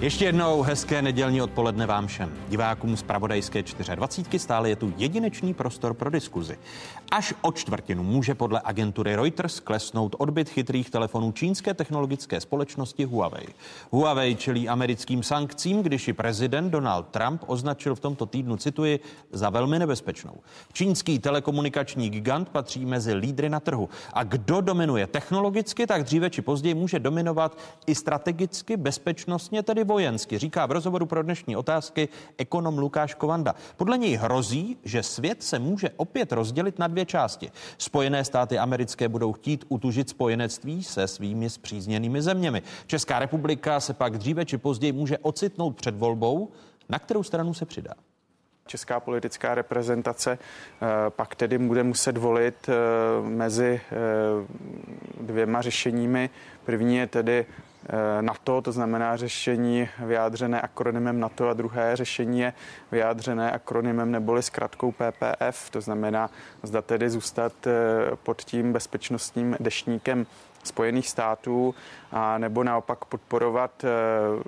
[0.00, 2.32] Ještě jednou hezké nedělní odpoledne vám všem.
[2.48, 3.62] Divákům z Pravodajské
[3.94, 6.58] 24 stále je tu jedinečný prostor pro diskuzi.
[7.10, 13.46] Až o čtvrtinu může podle agentury Reuters klesnout odbyt chytrých telefonů čínské technologické společnosti Huawei.
[13.90, 19.00] Huawei čelí americkým sankcím, když ji prezident Donald Trump označil v tomto týdnu, cituji,
[19.32, 20.36] za velmi nebezpečnou.
[20.72, 23.88] Čínský telekomunikační gigant patří mezi lídry na trhu.
[24.12, 30.38] A kdo dominuje technologicky, tak dříve či později může dominovat i strategicky, bezpečnostně, tedy vojensky,
[30.38, 33.54] říká v rozhovoru pro dnešní otázky ekonom Lukáš Kovanda.
[33.76, 37.50] Podle něj hrozí, že svět se může opět rozdělit na dvě části.
[37.78, 42.62] Spojené státy americké budou chtít utužit spojenectví se svými zpřízněnými zeměmi.
[42.86, 46.48] Česká republika se pak dříve či později může ocitnout před volbou,
[46.88, 47.94] na kterou stranu se přidá.
[48.66, 52.74] Česká politická reprezentace eh, pak tedy bude muset volit eh,
[53.28, 53.96] mezi eh,
[55.20, 56.30] dvěma řešeními.
[56.64, 57.46] První je tedy
[58.20, 62.52] NATO, to znamená řešení vyjádřené akronymem NATO a druhé řešení je
[62.92, 66.30] vyjádřené akronymem neboli zkratkou PPF, to znamená
[66.62, 67.52] zda tedy zůstat
[68.22, 70.26] pod tím bezpečnostním dešníkem
[70.64, 71.74] Spojených států,
[72.14, 73.88] a nebo naopak podporovat eh,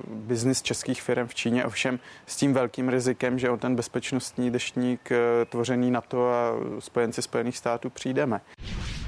[0.09, 5.13] biznis českých firm v Číně, ovšem s tím velkým rizikem, že o ten bezpečnostní deštník
[5.13, 8.41] eh, tvořený NATO a spojenci Spojených států přijdeme.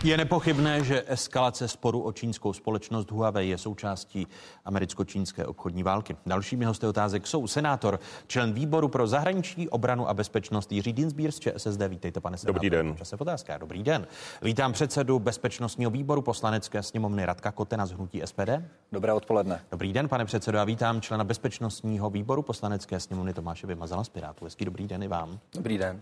[0.04, 4.26] Je nepochybné, že eskalace sporu o čínskou společnost Huawei je součástí
[4.64, 6.16] americko-čínské obchodní války.
[6.26, 11.40] Dalšími hosty otázek jsou senátor, člen výboru pro zahraniční obranu a bezpečnost Jiří Dinsbír z
[11.40, 11.82] ČSSD.
[11.88, 12.54] Vítejte, pane senátor.
[12.54, 12.96] Dobrý den.
[12.96, 13.59] Čase otázka.
[13.59, 14.06] Dobrý den.
[14.42, 18.47] Vítám předsedu bezpečnostního výboru poslanecké sněmovny Radka Kotena z hnutí SPD.
[18.92, 19.61] Dobré odpoledne.
[19.70, 24.44] Dobrý den, pane předsedo, a vítám člena bezpečnostního výboru poslanecké sněmovny Tomáše Vymazala z Pirátu.
[24.44, 25.38] Hezký dobrý den i vám.
[25.55, 26.01] Dobrý den.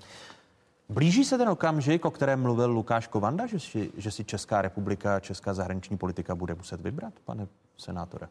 [0.89, 5.21] Blíží se ten okamžik, o kterém mluvil Lukáš Kovanda, že si, že si Česká republika,
[5.21, 8.29] česká zahraniční politika bude muset vybrat, pane senátore?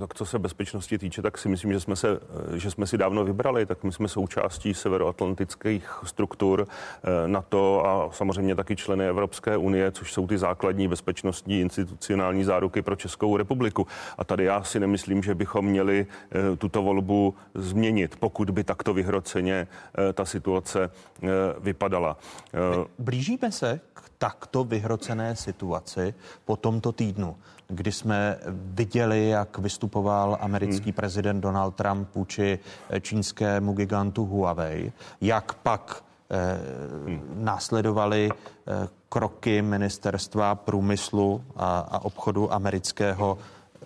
[0.00, 2.20] Tak co se bezpečnosti týče, tak si myslím, že jsme, se,
[2.54, 8.54] že jsme si dávno vybrali, tak my jsme součástí severoatlantických struktur eh, NATO a samozřejmě
[8.54, 13.86] taky členy Evropské unie, což jsou ty základní bezpečnostní institucionální záruky pro Českou republiku.
[14.18, 18.94] A tady já si nemyslím, že bychom měli eh, tuto volbu změnit, pokud by takto
[18.94, 19.66] vyhroceně
[20.08, 20.90] eh, ta situace
[21.60, 22.16] vypadala.
[22.98, 26.14] Blížíme se k takto vyhrocené situaci
[26.44, 27.36] po tomto týdnu
[27.68, 30.92] kdy jsme viděli, jak vystupoval americký hmm.
[30.92, 32.58] prezident Donald Trump vůči
[32.90, 36.58] eh, čínskému gigantu Huawei, jak pak eh,
[37.06, 37.44] hmm.
[37.44, 43.38] následovaly eh, kroky ministerstva průmyslu a, a obchodu amerického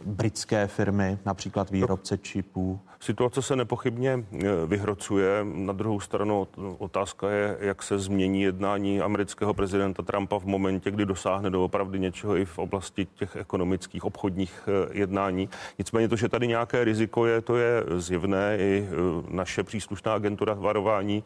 [0.07, 2.81] britské firmy, například výrobce čipů?
[3.01, 5.47] Situace se nepochybně e, vyhrocuje.
[5.55, 11.07] Na druhou stranu otázka je, jak se změní jednání amerického prezidenta Trumpa v momentě, kdy
[11.07, 15.49] dosáhne doopravdy něčeho i v oblasti těch ekonomických obchodních e, jednání.
[15.79, 18.57] Nicméně to, že tady nějaké riziko je, to je zjevné.
[18.59, 21.25] I e, naše příslušná agentura varování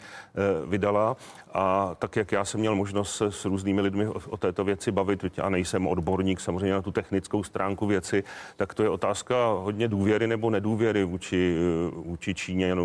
[0.66, 1.16] vydala.
[1.55, 5.39] A tak, jak já jsem měl možnost se s různými lidmi o této věci bavit,
[5.43, 8.25] a nejsem odborník samozřejmě na tu technickou stránku věci,
[8.57, 11.61] tak to je otázka hodně důvěry nebo nedůvěry vůči,
[11.92, 12.76] vůči Číně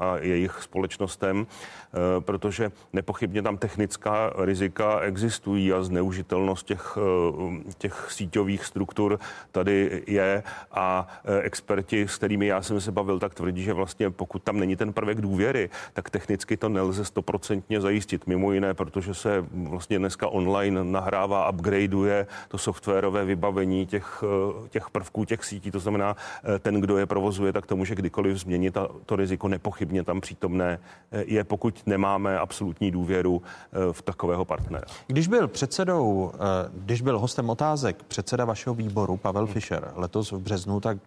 [0.00, 8.06] a jejich společnostem, eh, protože nepochybně tam technická rizika existují a zneužitelnost těch, eh, těch
[8.10, 9.18] síťových struktur
[9.52, 14.10] tady je a eh, experti, s kterými já jsem se bavil, tak tvrdí, že vlastně
[14.10, 18.26] pokud tam není ten prvek důvěry, tak technicky to nelze stoprocentně zajistit.
[18.26, 24.24] Mimo jiné, protože se vlastně dneska online nahrává, upgradeuje to softwarové vybavení těch,
[24.68, 28.19] těch prvků těch sítí, to znamená, eh, ten, kdo je provozuje, tak to může kdykoliv
[28.32, 30.78] změnit a to riziko nepochybně tam přítomné
[31.12, 34.86] eh, je, pokud nemáme absolutní důvěru eh, v takového partnera.
[35.06, 36.32] Když byl předsedou,
[36.74, 39.52] když byl hostem otázek předseda vašeho výboru Pavel hmm.
[39.52, 40.98] Fischer letos v březnu, tak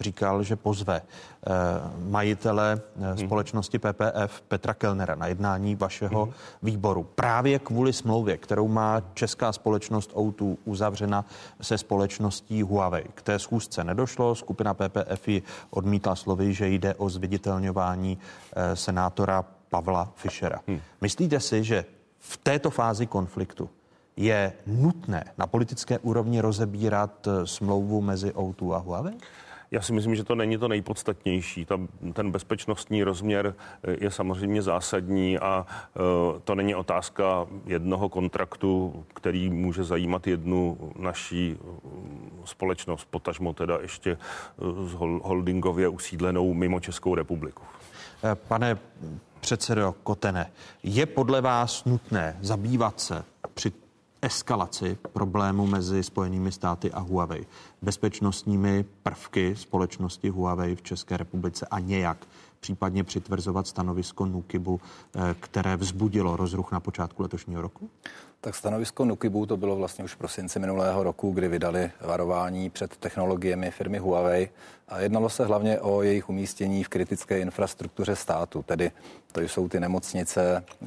[0.00, 1.02] říkal, že pozve
[2.08, 3.18] majitele hmm.
[3.18, 6.34] společnosti PPF Petra Kellnera na jednání vašeho hmm.
[6.62, 11.24] výboru právě kvůli smlouvě, kterou má česká společnost O2 uzavřena
[11.60, 13.04] se společností Huawei.
[13.14, 14.34] K té schůzce nedošlo.
[14.34, 15.28] Skupina PPF
[15.70, 20.60] odmítla slovy, že jde o zviditelňování eh, senátora Pavla Fischera.
[20.66, 20.80] Hmm.
[21.00, 21.84] Myslíte si, že
[22.18, 23.70] v této fázi konfliktu
[24.16, 29.14] je nutné na politické úrovni rozebírat eh, smlouvu mezi O2 a Huawei?
[29.72, 31.64] Já si myslím, že to není to nejpodstatnější.
[31.64, 31.78] Ta,
[32.12, 33.54] ten bezpečnostní rozměr
[34.00, 35.66] je samozřejmě zásadní a
[36.44, 41.58] to není otázka jednoho kontraktu, který může zajímat jednu naší
[42.44, 44.18] společnost, potažmo teda ještě
[44.86, 44.92] z
[45.22, 47.62] holdingově usídlenou mimo Českou republiku.
[48.48, 48.78] Pane
[49.40, 50.50] předsedo Kotene,
[50.82, 53.24] je podle vás nutné zabývat se
[53.54, 53.72] při
[54.22, 57.46] eskalaci problému mezi Spojenými státy a Huawei,
[57.82, 62.26] bezpečnostními prvky společnosti Huawei v České republice a nějak
[62.60, 64.80] případně přitvrzovat stanovisko Nukibu,
[65.16, 67.90] eh, které vzbudilo rozruch na počátku letošního roku?
[68.40, 72.96] Tak stanovisko Nukibu to bylo vlastně už v prosinci minulého roku, kdy vydali varování před
[72.96, 74.50] technologiemi firmy Huawei
[74.88, 78.90] a jednalo se hlavně o jejich umístění v kritické infrastruktuře státu, tedy
[79.32, 80.86] to jsou ty nemocnice, eh,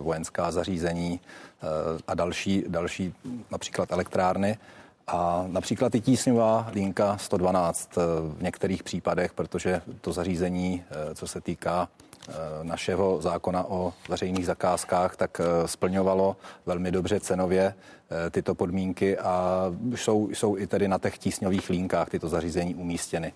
[0.00, 1.66] vojenská zařízení eh,
[2.06, 3.14] a další, další
[3.50, 4.58] například elektrárny.
[5.06, 7.96] A například i tísňová linka 112
[8.36, 11.88] v některých případech, protože to zařízení, co se týká
[12.28, 16.36] Eh, našeho zákona o veřejných zakázkách, tak eh, splňovalo
[16.66, 19.64] velmi dobře cenově eh, tyto podmínky a
[19.94, 23.32] jsou, jsou i tedy na těch tísňových línkách tyto zařízení umístěny.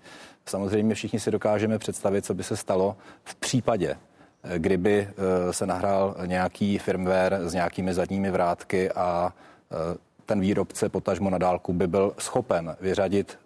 [0.47, 3.97] Samozřejmě všichni si dokážeme představit, co by se stalo v případě,
[4.59, 5.09] kdyby
[5.51, 9.32] se nahrál nějaký firmware s nějakými zadními vrátky a
[10.28, 13.38] ten výrobce potažmo na dálku by byl schopen vyřadit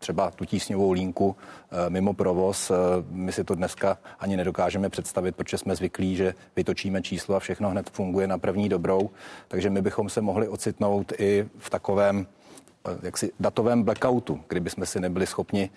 [0.00, 2.70] třeba tu tísňovou línku eh, mimo provoz.
[2.70, 2.74] Eh,
[3.10, 7.70] my si to dneska ani nedokážeme představit, protože jsme zvyklí, že vytočíme číslo a všechno
[7.70, 9.10] hned funguje na první dobrou.
[9.48, 12.26] Takže my bychom se mohli ocitnout i v takovém
[12.88, 15.70] eh, jaksi datovém blackoutu, kdyby jsme si nebyli schopni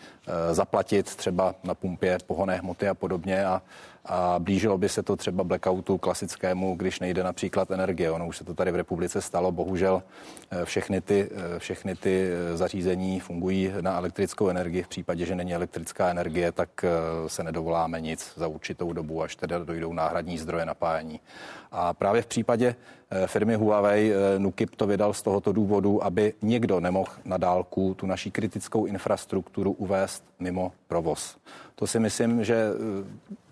[0.52, 3.62] zaplatit třeba na pumpě pohonné hmoty a podobně a
[4.06, 8.12] a blížilo by se to třeba blackoutu klasickému, když nejde například energie.
[8.12, 10.04] Ono už se to tady v republice stalo, bohužel
[10.52, 14.84] eh, všechny ty, eh, všechny ty eh, zařízení fungují na elektrickou energii.
[14.84, 16.70] V případě, že není elektrická energie, tak
[17.28, 21.20] se nedovoláme nic za určitou dobu, až teda dojdou náhradní zdroje napájení.
[21.72, 22.76] A právě v případě
[23.26, 28.32] firmy Huawei Nukip to vydal z tohoto důvodu, aby někdo nemohl na dálku tu naší
[28.32, 31.38] kritickou infrastrukturu uvést mimo provoz.
[31.76, 32.72] To si myslím, že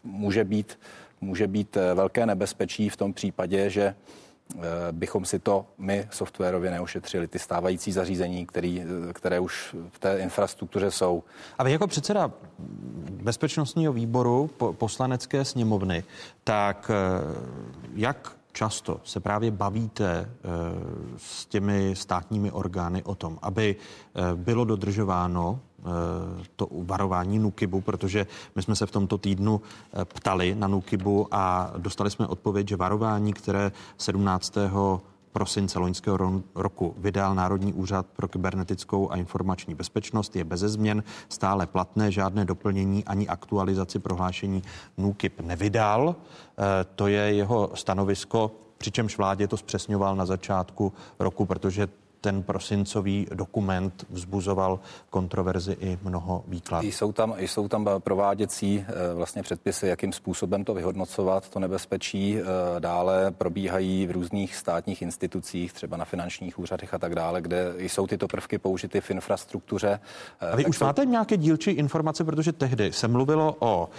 [0.04, 0.80] může být,
[1.22, 4.60] může být eh, velké nebezpečí v tom případě, že eh,
[4.92, 10.20] bychom si to my softwarově neošetřili, ty stávající zařízení, který, eh, které už v té
[10.20, 11.24] infrastruktuře jsou.
[11.58, 12.32] A vy jako předseda
[13.12, 16.04] bezpečnostního výboru poslanecké sněmovny,
[16.44, 16.92] tak
[17.96, 20.30] jak často se právě bavíte
[21.18, 23.76] s těmi státními orgány o tom, aby
[24.36, 25.60] bylo dodržováno
[26.56, 29.62] to varování Nukibu, protože my jsme se v tomto týdnu
[29.94, 34.58] eh, ptali na Nukibu a dostali jsme odpověď, že varování, které 17
[35.32, 41.68] prosince loňského roku vydal Národní úřad pro kybernetickou a informační bezpečnost, je beze změn, stále
[41.68, 44.64] platné, žádné doplnění ani aktualizaci prohlášení
[44.98, 46.16] NUKIP nevydal.
[46.16, 51.88] Eh, to je jeho stanovisko, přičemž vládě to zpřesňoval na začátku roku, protože
[52.22, 54.80] ten prosincový dokument vzbuzoval
[55.10, 56.88] kontroverzi i mnoho výkladů.
[56.88, 62.38] Jsou tam, jsou tam prováděcí eh, vlastně předpisy, jakým způsobem to vyhodnocovat, to nebezpečí.
[62.40, 62.44] Eh,
[62.80, 68.08] dále probíhají v různých státních institucích, třeba na finančních úřadech a tak dále, kde jsou
[68.08, 70.00] tyto prvky použity v infrastruktuře.
[70.42, 70.86] Eh, a vy už jsou...
[70.86, 73.90] máte nějaké dílčí informace, protože tehdy se mluvilo o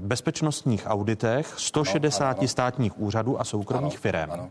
[0.00, 2.48] bezpečnostních auditech 160 ano, ano.
[2.48, 4.30] státních úřadů a soukromých ano, firm.
[4.30, 4.50] Ano.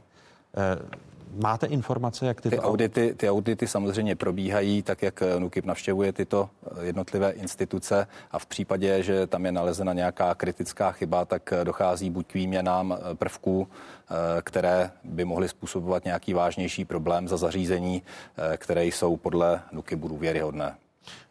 [1.36, 2.56] Máte informace, jak tyto...
[2.56, 6.50] Ty audity, ty audity samozřejmě probíhají tak, jak NUKIP navštěvuje tyto
[6.82, 12.28] jednotlivé instituce a v případě, že tam je nalezena nějaká kritická chyba, tak dochází buď
[12.28, 18.04] k výměnám prvků, eh, které by mohly způsobovat nějaký vážnější problém za zařízení,
[18.38, 20.76] eh, které jsou podle NUKIPu důvěryhodné.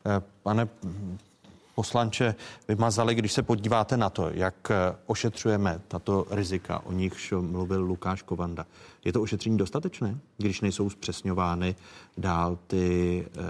[0.07, 0.69] Eh, pane
[1.83, 2.35] poslanče
[2.69, 4.73] vymazali, když se podíváte na to, jak
[5.07, 8.67] ošetřujeme tato rizika, o nichž mluvil Lukáš Kovanda.
[9.05, 11.75] Je to ošetření dostatečné, když nejsou zpřesňovány
[12.19, 12.87] dál ty
[13.27, 13.41] eh,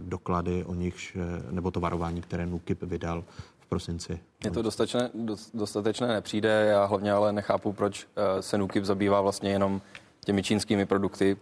[0.00, 3.24] doklady o nichž, eh, nebo to varování, které NUKIP vydal
[3.58, 4.20] v prosinci?
[4.44, 5.10] Je to dostatečné,
[5.54, 9.80] dostatečné nepřijde, já hlavně ale nechápu, proč eh, se NUKIP zabývá vlastně jenom
[10.24, 11.36] těmi čínskými produkty.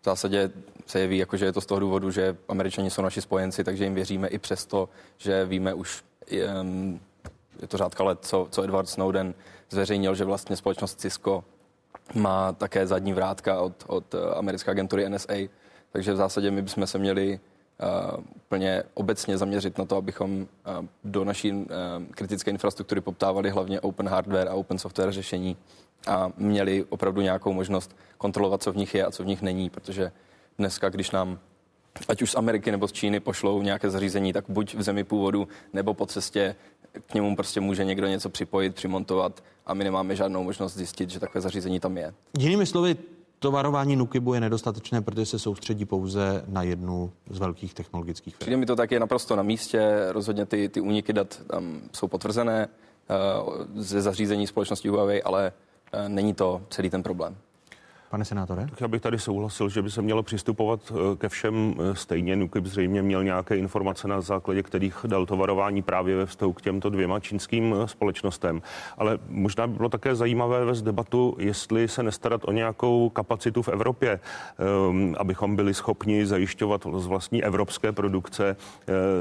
[0.00, 0.50] V zásadě
[0.86, 3.84] se jeví, jako, že je to z toho důvodu, že američani jsou naši spojenci, takže
[3.84, 6.04] jim věříme i přesto, že víme už,
[7.60, 9.34] je to řádka let, co, co Edward Snowden
[9.70, 11.44] zveřejnil, že vlastně společnost Cisco
[12.14, 15.34] má také zadní vrátka od, od eh, americké agentury NSA,
[15.92, 17.40] takže v zásadě my bychom se měli
[18.36, 20.46] úplně obecně zaměřit na to, abychom uh,
[21.04, 21.66] do naší uh,
[22.10, 25.56] kritické infrastruktury poptávali hlavně open hardware a open software řešení
[26.06, 29.70] a měli opravdu nějakou možnost kontrolovat, co v nich je a co v nich není,
[29.70, 30.12] protože
[30.58, 31.38] dneska, když nám
[32.08, 35.48] ať už z Ameriky nebo z Číny pošlou nějaké zařízení, tak buď v zemi původu
[35.72, 36.56] nebo po cestě
[37.06, 41.20] k němu prostě může někdo něco připojit, přimontovat a my nemáme žádnou možnost zjistit, že
[41.20, 42.14] takové zařízení tam je.
[42.38, 42.96] Jinými slovy,
[43.40, 48.44] to varování Nukibu je nedostatečné, protože se soustředí pouze na jednu z velkých technologických firm.
[48.44, 52.08] Přijde mi to tak je naprosto na místě, rozhodně ty, ty úniky dat tam jsou
[52.08, 55.52] potvrzené uh, ze zařízení společnosti Huawei, ale
[55.94, 57.36] uh, není to celý ten problém.
[58.10, 58.66] Pane senátore?
[58.70, 62.36] Tak já bych tady souhlasil, že by se mělo přistupovat eh, ke všem eh, stejně.
[62.36, 66.62] NUKIP zřejmě měl nějaké informace, na základě kterých dal to varování právě ve vztahu k
[66.62, 68.62] těmto dvěma čínským eh, společnostem.
[68.98, 73.68] Ale možná by bylo také zajímavé vést debatu, jestli se nestarat o nějakou kapacitu v
[73.68, 74.20] Evropě,
[74.90, 78.56] ehm, abychom byli schopni zajišťovat z vlastní evropské produkce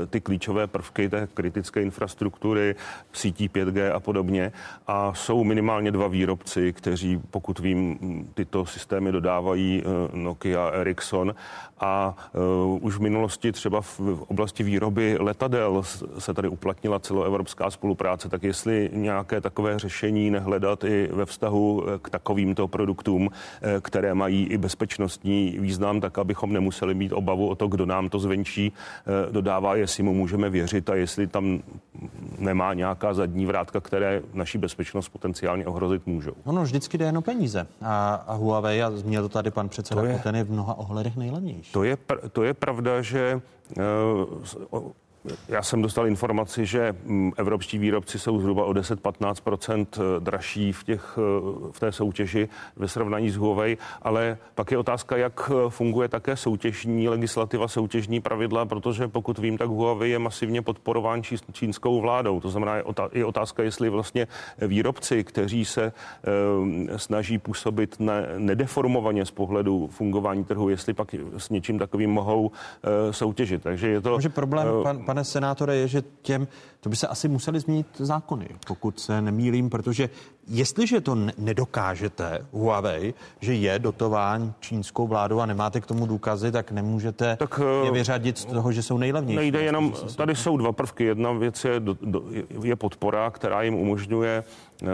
[0.10, 2.76] ty klíčové prvky té kritické infrastruktury,
[3.14, 4.52] sítí 5G a podobně.
[4.88, 8.00] A jsou minimálně dva výrobci, kteří, pokud vím,
[8.34, 11.36] tyto systémy dodávají eh, Nokia, Ericsson.
[11.82, 12.16] A
[12.68, 15.84] uh, už v minulosti třeba v oblasti výroby letadel
[16.20, 22.00] se tady uplatnila celoevropská spolupráce, tak jestli nějaké takové řešení nehledat i ve vztahu eh,
[22.02, 23.30] k takovýmto produktům,
[23.82, 28.20] které mají i bezpečnostní význam, tak abychom nemuseli mít obavu o to, kdo nám to
[28.20, 28.74] zvenčí
[29.32, 31.62] dodává, jestli mu můžeme věřit a jestli tam
[32.40, 36.34] nemá nějaká zadní vrátka, které naší bezpečnost potenciálně ohrozit můžou.
[36.44, 37.68] Ono vždycky jde jen o peníze.
[37.82, 41.16] A, a Huawei, a zmínil to tady pan předseda, je, ten je v mnoha ohledech
[41.16, 41.72] nejlevnější.
[41.72, 41.98] To je,
[42.32, 43.42] to je pravda, že
[44.72, 44.92] uh,
[45.50, 50.84] já jsem dostal informaci, že mm, evropští výrobci jsou zhruba o 10-15 eh, dražší v,
[50.84, 55.70] těch, eh, v té soutěži ve srovnání s Huawei, ale pak je otázka, jak eh,
[55.70, 61.22] funguje také soutěžní legislativa, soutěžní pravidla, protože pokud vím, tak Huawei je masivně podporován
[61.52, 62.40] čínskou vládou.
[62.40, 62.76] To znamená,
[63.12, 64.28] je otázka, jestli vlastně
[64.58, 65.92] výrobci, kteří se
[66.96, 72.52] snaží působit ne, nedeformovaně z pohledu fungování trhu, jestli pak s něčím takovým mohou
[73.12, 73.64] soutěžit.
[73.64, 74.10] Takže je to...
[74.10, 76.48] Může problém, pan, pane senátore, je, že těm,
[76.80, 80.10] to by se asi museli změnit zákony, pokud se nemýlím, protože
[80.50, 86.72] jestliže to nedokážete, Huawei, že je dotován čínskou vládou a nemáte k tomu důkazy, tak
[86.72, 89.38] nemůžete tak, je vyřadit z toho, že jsou nejlevnější.
[89.38, 91.04] Nejde jenom, tady jsou dva prvky.
[91.04, 92.24] Jedna věc je, do, do,
[92.64, 94.44] je podpora, která jim umožňuje
[94.84, 94.88] Eh,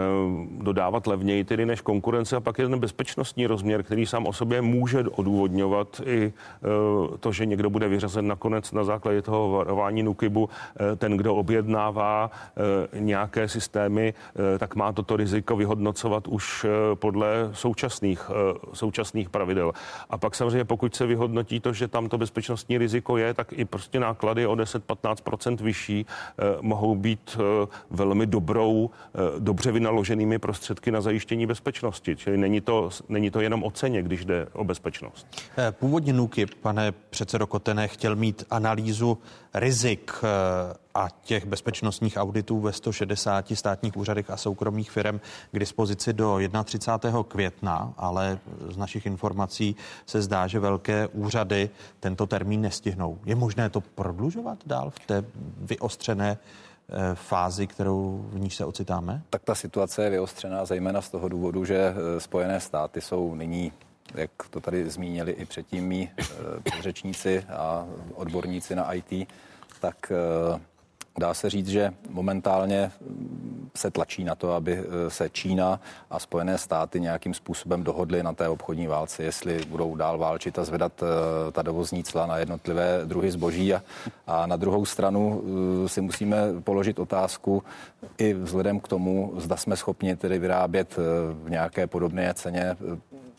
[0.62, 4.62] dodávat levněji tedy než konkurence a pak je ten bezpečnostní rozměr, který sám o sobě
[4.62, 10.48] může odůvodňovat i eh, to, že někdo bude vyřazen nakonec na základě toho varování Nukibu.
[10.92, 12.30] Eh, ten, kdo objednává
[12.98, 14.14] nějaké systémy,
[14.58, 18.30] tak má toto riziko vyhodnocovat už podle současných,
[18.72, 19.72] současných pravidel.
[20.10, 23.64] A pak samozřejmě, pokud se vyhodnotí to, že tam to bezpečnostní riziko je, tak i
[23.64, 26.06] prostě náklady o 10-15% vyšší
[26.60, 27.38] mohou být
[27.90, 28.90] velmi dobrou,
[29.38, 32.16] dobře vynaloženými prostředky na zajištění bezpečnosti.
[32.16, 35.26] Čili není to, není to jenom o ceně, když jde o bezpečnost.
[35.58, 39.18] Eh, původně NUKIP, pane předsedo Kotene, chtěl mít analýzu
[39.54, 40.26] rizik eh,
[40.96, 45.20] a těch bezpečnostních auditů ve 160 státních úřadech a soukromých firm
[45.52, 47.22] k dispozici do 31.
[47.28, 51.70] května, ale z našich informací se zdá, že velké úřady
[52.00, 53.18] tento termín nestihnou.
[53.24, 55.24] Je možné to prodlužovat dál v té
[55.58, 56.38] vyostřené
[56.88, 59.22] Eh, fázi, kterou v níž se ocitáme?
[59.30, 63.72] Tak ta situace je vyostřená zejména z toho důvodu, že eh, Spojené státy jsou nyní
[64.14, 66.24] jak to tady zmínili i předtím mý eh,
[66.82, 69.28] řečníci a odborníci na IT,
[69.80, 70.12] tak
[71.18, 72.90] Dá se říct, že momentálně
[73.76, 75.80] se tlačí na to, aby eh, se Čína
[76.10, 80.64] a Spojené státy nějakým způsobem dohodly na té obchodní válce, jestli budou dál válčit a
[80.64, 83.74] zvedat eh, ta dovozní cla na jednotlivé druhy zboží.
[83.74, 83.82] A,
[84.26, 85.42] a na druhou stranu
[85.84, 87.62] eh, si musíme položit otázku
[88.18, 90.96] i vzhledem k tomu, zda jsme schopni tedy vyrábět
[91.44, 92.76] v nějaké podobné ceně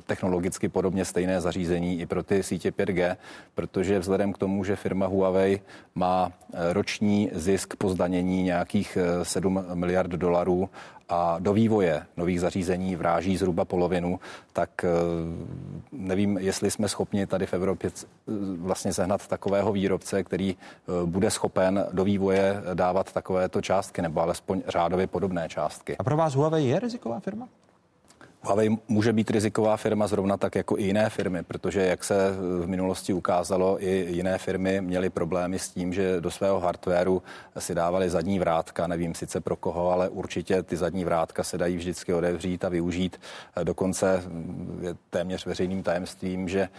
[0.08, 3.18] technologicky podobně stejné zařízení i pro ty sítě 5G,
[3.56, 5.62] protože vzhledem k tomu, že firma Huawei
[5.96, 10.70] má eh, roční zisk po zdanění nějakých 7 eh, miliard dolarů
[11.10, 14.20] a do vývoje nových zařízení vráží zhruba polovinu,
[14.54, 14.90] tak eh,
[15.92, 17.90] nevím, jestli jsme schopni tady v Evropě
[18.58, 20.58] vlastně sehnat takového výrobce, který
[21.06, 25.98] bude schopen do vývoje dávat takovéto částky nebo alespoň řádově podobné částky.
[25.98, 27.48] A pro vás Huawei je riziková firma?
[28.48, 32.68] Huawei může být riziková firma zrovna tak jako i jiné firmy, protože jak se v
[32.68, 37.22] minulosti ukázalo, i jiné firmy měly problémy s tím, že do svého hardwareu
[37.60, 41.78] si dávali zadní vrátka, nevím sice pro koho, ale určitě ty zadní vrátka se dají
[41.78, 43.20] vždycky odevřít a využít.
[43.64, 44.24] Dokonce
[44.82, 46.70] je téměř veřejným tajemstvím, že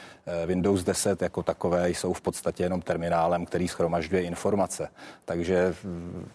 [0.46, 4.88] Windows 10 jako takové jsou v podstatě jenom terminálem, který schromažďuje informace.
[5.24, 5.74] Takže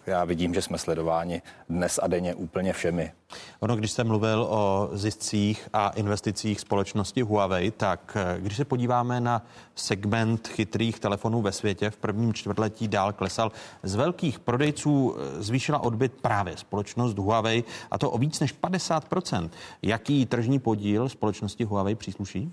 [0.06, 3.12] já vidím, že jsme sledováni dnes a denně úplně všemi.
[3.60, 8.66] Ono, když jste mluvil o zisku ziscích a investicích společnosti Huawei, tak eh, když se
[8.66, 9.42] podíváme na
[9.76, 13.52] segment chytrých telefonů ve světě, v prvním čtvrtletí dál klesal.
[13.84, 19.50] Z velkých prodejců eh, zvýšila odbyt právě společnost Huawei a to o víc než 50%
[19.82, 22.52] Jaký tržní podíl společnosti Huawei přísluší?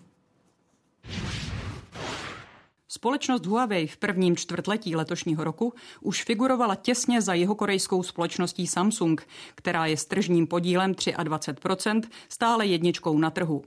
[2.92, 9.26] Společnost Huawei v prvním čtvrtletí letošního roku už figurovala těsně za jeho korejskou společností Samsung,
[9.54, 13.62] která je s tržním podílem 23% stále jedničkou na trhu.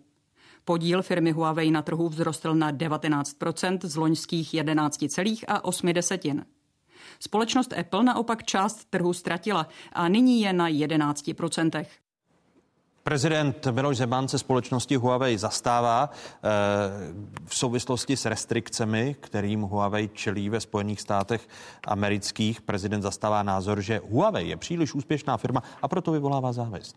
[0.66, 6.44] Podíl firmy Huawei na trhu vzrostl na 19% z loňských 11,8
[7.20, 11.86] Společnost Apple naopak část trhu ztratila a nyní je na 11%.
[13.03, 16.49] Prezident Miloš Zeman se společnosti Huawei zastává eh,
[17.45, 21.47] v souvislosti s restrikcemi, kterým Huawei čelí ve Spojených státech
[21.88, 22.61] amerických.
[22.61, 26.95] Prezident zastává názor, že Huawei je příliš úspěšná firma a proto vyvolává závist.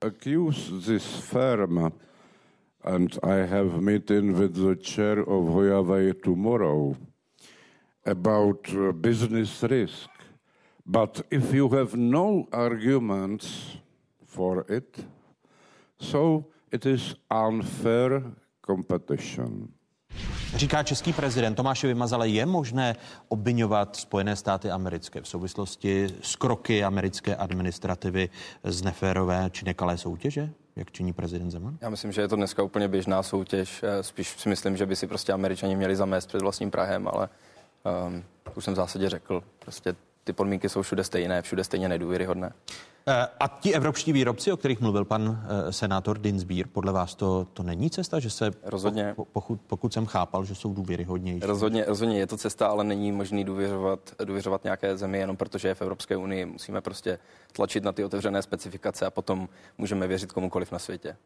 [0.00, 1.78] Accuse this firm
[2.84, 6.96] and I have meeting with the chair of Huawei tomorrow
[8.06, 10.10] about uh, business risk.
[10.86, 13.76] But if you have no arguments
[14.32, 15.06] for it.
[16.00, 17.14] So it is
[17.48, 18.22] unfair
[18.66, 19.68] competition.
[20.54, 22.96] Říká český prezident Tomáš Vymazale, je možné
[23.28, 28.28] obvinovat Spojené státy americké v souvislosti s kroky americké administrativy
[28.64, 30.50] z neférové či nekalé soutěže?
[30.76, 31.78] jak činí prezident Zeman?
[31.80, 33.82] Já myslím, že je to dneska úplně běžná soutěž.
[33.82, 37.28] Eh, spíš si myslím, že by si prostě američani měli zamést před vlastním Prahem, ale
[38.06, 39.94] um, už jsem v zásadě řekl, prostě
[40.24, 42.52] ty podmínky jsou všude stejné, všude stejně nedůvěryhodné.
[43.06, 47.46] Eh, a ti evropští výrobci, o kterých mluvil pan eh, senátor Dinsbír, podle vás to,
[47.52, 49.14] to není cesta, že se, rozhodně.
[49.32, 51.46] Pokud, pokud jsem chápal, že jsou důvěryhodnější?
[51.46, 55.74] Rozhodně, rozhodně je to cesta, ale není možný důvěřovat, důvěřovat nějaké zemi jenom protože je
[55.74, 56.44] v Evropské unii.
[56.46, 57.18] Musíme prostě
[57.52, 59.48] tlačit na ty otevřené specifikace a potom
[59.78, 61.16] můžeme věřit komukoliv na světě.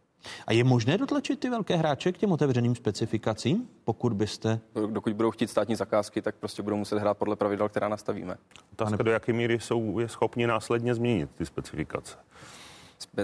[0.47, 4.61] A je možné dotlačit ty velké hráče k těm otevřeným specifikacím, pokud byste...
[4.86, 8.36] Dokud budou chtít státní zakázky, tak prostě budou muset hrát podle pravidel, která nastavíme.
[8.73, 11.65] Otázka, do jaké míry jsou je schopni následně změnit ty specifikace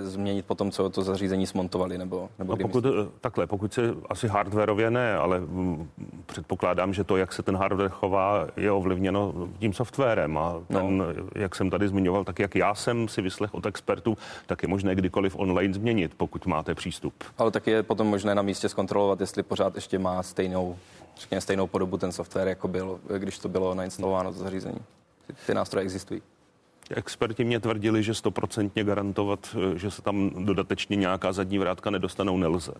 [0.01, 3.09] změnit potom, co to zařízení smontovali, nebo, nebo no pokud, myslí?
[3.20, 5.90] takhle, pokud se asi hardwareově ne, ale mm,
[6.27, 11.05] předpokládám, že to, jak se ten hardware chová, je ovlivněno tím softwarem a ten, no.
[11.35, 14.94] jak jsem tady zmiňoval, tak jak já jsem si vyslech od expertů, tak je možné
[14.94, 17.14] kdykoliv online změnit, pokud máte přístup.
[17.39, 20.77] Ale tak je potom možné na místě zkontrolovat, jestli pořád ještě má stejnou,
[21.20, 24.78] řekněme, stejnou podobu ten software, jako byl, když to bylo nainstalováno do zařízení.
[25.27, 26.23] Ty, ty nástroje existují.
[26.93, 32.36] Experti mě tvrdili, že stoprocentně garantovat, eh, že se tam dodatečně nějaká zadní vrátka nedostanou,
[32.36, 32.73] nelze.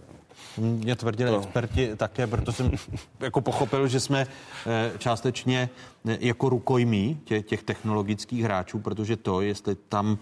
[0.59, 1.39] Mě tvrdili no.
[1.39, 2.71] experti také, proto jsem
[3.21, 4.27] jako pochopil, že jsme
[4.67, 5.71] eh, částečně
[6.09, 10.19] eh, jako rukojmí těch, těch technologických hráčů, protože to, jestli tam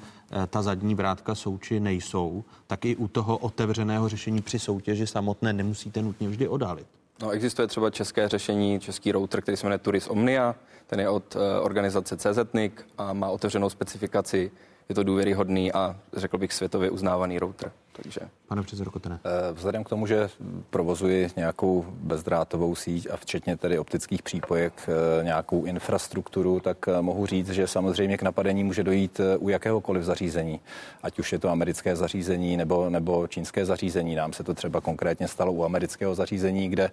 [0.50, 5.52] ta zadní vrátka jsou či nejsou, tak i u toho otevřeného řešení při soutěži samotné
[5.52, 6.86] nemusíte nutně vždy odálit.
[7.22, 10.54] No, existuje třeba české řešení, český router, který se jmenuje Turis Omnia,
[10.90, 14.50] ten je od eh, organizace CZNIC a má otevřenou specifikaci.
[14.88, 17.72] Je to důvěryhodný a řekl bych světově uznávaný router.
[17.92, 18.20] Takže.
[18.48, 19.20] Pane předsedo Kotene.
[19.24, 20.28] Eh, vzhledem k tomu, že
[20.70, 27.26] provozuji nějakou bezdrátovou síť a včetně tedy optických přípojek eh, nějakou infrastrukturu, tak eh, mohu
[27.26, 30.60] říct, že samozřejmě k napadení může dojít u jakéhokoliv zařízení.
[31.02, 34.14] Ať už je to americké zařízení nebo, nebo čínské zařízení.
[34.14, 36.90] Nám se to třeba konkrétně stalo u amerického zařízení, kde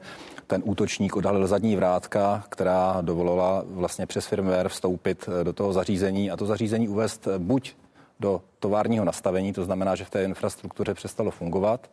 [0.48, 6.38] ten útočník odhalil zadní vrátka, která dovolila vlastně přes firmware vstoupit do toho zařízení a
[6.38, 7.76] to zařízení uvést buď
[8.20, 11.90] do továrního nastavení, to znamená, že v té infrastruktuře přestalo fungovat.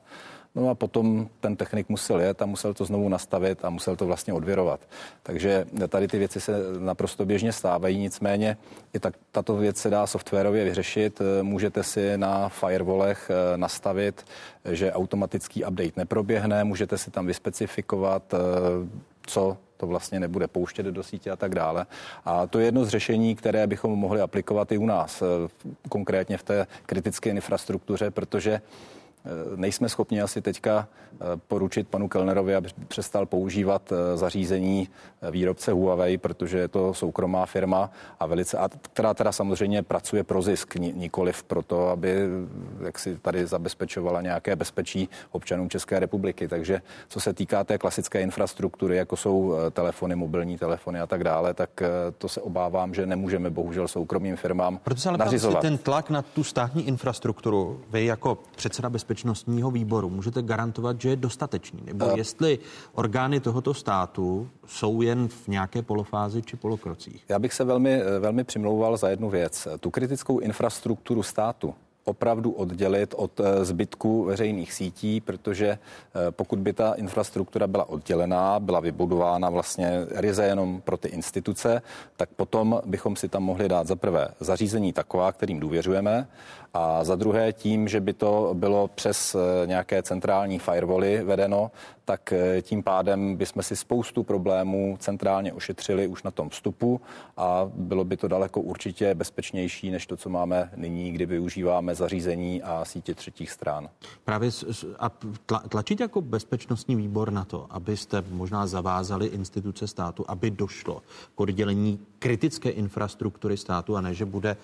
[0.55, 4.06] No a potom ten technik musel jet a musel to znovu nastavit a musel to
[4.06, 4.80] vlastně odvěrovat.
[5.22, 8.56] Takže tady ty věci se naprosto běžně stávají, nicméně
[8.92, 11.22] i tak, tato věc se dá softwarově vyřešit.
[11.42, 14.26] Můžete si na firewallech eh, nastavit,
[14.70, 18.38] že automatický update neproběhne, můžete si tam vyspecifikovat, eh,
[19.26, 21.86] co to vlastně nebude pouštět do sítě a tak dále.
[22.24, 25.27] A to je jedno z řešení, které bychom mohli aplikovat i u nás, eh,
[25.89, 28.61] konkrétně v té kritické infrastruktuře, protože
[29.56, 31.16] nejsme schopni asi teďka eh,
[31.48, 34.88] poručit panu Kellnerovi, aby přestal používat eh, zařízení
[35.30, 37.90] výrobce Huawei, protože je to soukromá firma
[38.20, 42.16] a velice, a která teda samozřejmě pracuje pro zisk, nikoliv pro to, aby
[42.84, 46.48] jak si tady zabezpečovala nějaké bezpečí občanům České republiky.
[46.48, 51.55] Takže co se týká té klasické infrastruktury, jako jsou telefony, mobilní telefony a tak dále,
[51.55, 51.70] tak
[52.18, 55.60] to se obávám, že nemůžeme bohužel soukromým firmám Proto se ale nařizovat.
[55.60, 61.09] ten tlak na tu státní infrastrukturu, vy jako předseda bezpečnosti bezpečnostního výboru můžete garantovat, že
[61.09, 61.81] je dostatečný?
[61.85, 62.59] Nebo uh, jestli
[62.95, 67.24] orgány tohoto státu jsou jen v nějaké polofázi či polokrocích?
[67.28, 69.69] Já bych se velmi, velmi přimlouval za jednu věc.
[69.81, 71.74] Tu kritickou infrastrukturu státu
[72.05, 75.78] opravdu oddělit od eh, zbytku veřejných sítí, protože eh,
[76.31, 81.82] pokud by ta infrastruktura byla oddělená, byla vybudována vlastně ryze jenom pro ty instituce,
[82.16, 86.28] tak potom bychom si tam mohli dát za prvé zařízení taková, kterým důvěřujeme,
[86.74, 91.70] a za druhé tím, že by to bylo přes eh, nějaké centrální firewally vedeno,
[92.05, 92.32] tak
[92.62, 97.01] tím pádem bychom si spoustu problémů centrálně ošetřili už na tom vstupu
[97.36, 102.62] a bylo by to daleko určitě bezpečnější než to, co máme nyní, kdy využíváme zařízení
[102.62, 103.88] a sítě třetích stran.
[104.24, 104.51] Právě
[104.98, 105.10] a
[105.68, 111.02] tlačit jako bezpečnostní výbor na to, abyste možná zavázali instituce státu, aby došlo
[111.34, 114.56] k oddělení kritické infrastruktury státu a ne, že bude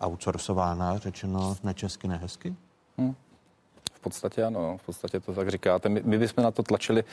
[0.00, 2.54] outsourcována, řečeno nečesky, nehezky?
[2.98, 3.14] Hmm.
[3.92, 5.88] V podstatě ano, v podstatě to tak říkáte.
[5.88, 7.04] My, my bychom na to tlačili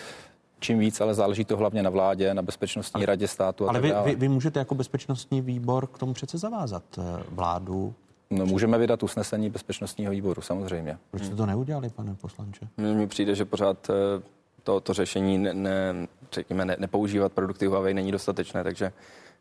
[0.59, 3.65] čím víc, ale záleží to hlavně na vládě, na bezpečnostní ale, radě státu.
[3.65, 7.93] A ale vy, vy, vy můžete jako bezpečnostní výbor k tomu přece zavázat eh, vládu,
[8.29, 10.97] No, můžeme vydat usnesení bezpečnostního výboru, samozřejmě.
[11.11, 12.67] Proč jste to neudělali, pane poslanče?
[12.77, 14.23] Mně přijde, že pořád eh,
[14.63, 18.93] to, to řešení ne, ne, řekněme, ne, nepoužívat produkty Huawei není dostatečné, takže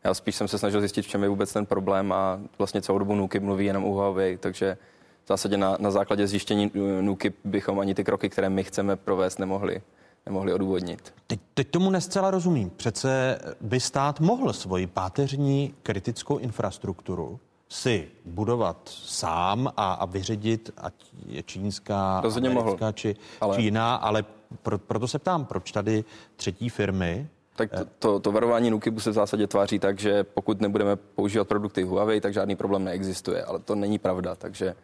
[0.05, 2.99] já spíš jsem se snažil zjistit, v čem je vůbec ten problém a vlastně celou
[2.99, 4.77] dobu NUKIP mluví jenom o Huawei, takže
[5.25, 6.71] v zásadě na, na základě zjištění
[7.01, 9.81] NUKIP bychom ani ty kroky, které my chceme provést, nemohli
[10.25, 11.13] nemohli odůvodnit.
[11.27, 12.69] Teď, teď tomu nescela rozumím.
[12.69, 20.93] Přece by stát mohl svoji páteřní kritickou infrastrukturu si budovat sám a, a vyředit, ať
[21.27, 22.93] je čínská, Rozhodně americká mohl.
[22.93, 23.55] či, ale...
[23.55, 24.23] či jiná, ale
[24.61, 26.03] pro, proto se ptám, proč tady
[26.35, 30.61] třetí firmy tak to, to, to varování Nukibu se v zásadě tváří tak, že pokud
[30.61, 34.75] nebudeme používat produkty Huawei, tak žádný problém neexistuje, ale to není pravda, takže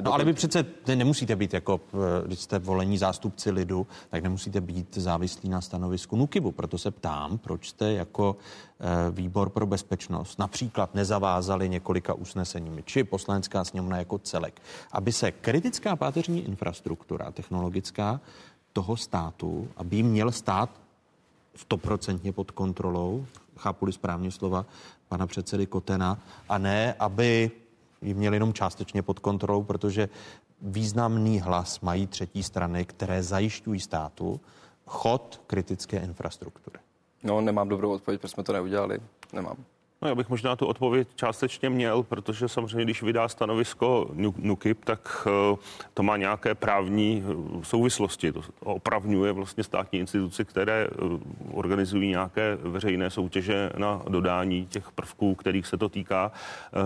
[0.00, 4.60] No ale vy přece nemusíte být jako, eh, když jste volení zástupci lidu, tak nemusíte
[4.60, 6.52] být závislí na stanovisku Nukibu.
[6.52, 8.36] Proto se ptám, proč jste jako
[8.80, 14.62] eh, výbor pro bezpečnost například nezavázali několika usneseními, či poslanecká sněmovna jako celek,
[14.92, 18.20] aby se kritická páteřní infrastruktura technologická
[18.72, 20.83] toho státu, aby jim měl stát
[21.56, 23.26] stoprocentně pod kontrolou,
[23.56, 24.66] chápu-li správně slova
[25.08, 26.18] pana předsedy Kotena,
[26.48, 27.50] a ne, aby
[28.02, 30.08] ji měl jenom částečně pod kontrolou, protože
[30.62, 34.40] významný hlas mají třetí strany, které zajišťují státu
[34.86, 36.78] chod kritické infrastruktury.
[37.22, 38.98] No, nemám dobrou odpověď, proč jsme to neudělali.
[39.32, 39.56] Nemám.
[40.04, 45.26] No, já bych možná tu odpověď částečně měl, protože samozřejmě, když vydá stanovisko NUKIP, tak
[45.26, 45.56] eh,
[45.94, 48.32] to má nějaké právní eh, souvislosti.
[48.32, 50.96] To opravňuje vlastně státní instituci, které eh,
[51.52, 56.32] organizují nějaké veřejné soutěže na dodání těch prvků, kterých se to týká,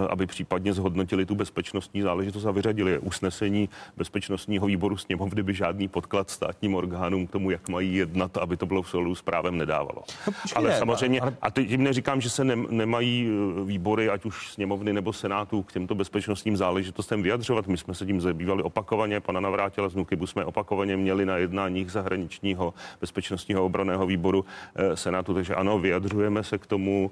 [0.08, 6.30] aby případně zhodnotili tu bezpečnostní záležitost a vyřadili usnesení bezpečnostního výboru sněmovny, by žádný podklad
[6.30, 10.02] státním orgánům k tomu, jak mají jednat, aby to bylo v souladu s právem nedávalo.
[10.26, 14.52] No, ale samozřejmě, a tím neříkám, že se ne, nemají mají eh, výbory, ať už
[14.52, 17.66] sněmovny nebo senátu, k těmto bezpečnostním záležitostem vyjadřovat.
[17.66, 19.20] My jsme se tím zabývali opakovaně.
[19.20, 24.44] Pana Navrátila z Nukibu jsme opakovaně měli na jednáních zahraničního bezpečnostního obraného výboru
[24.74, 25.34] eh, senátu.
[25.34, 27.10] Takže ano, vyjadřujeme se k tomu,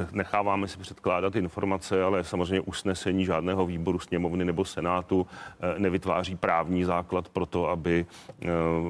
[0.00, 5.26] eh, necháváme si předkládat informace, ale samozřejmě usnesení žádného výboru sněmovny nebo senátu
[5.78, 8.06] nevytváří právní základ pro to, aby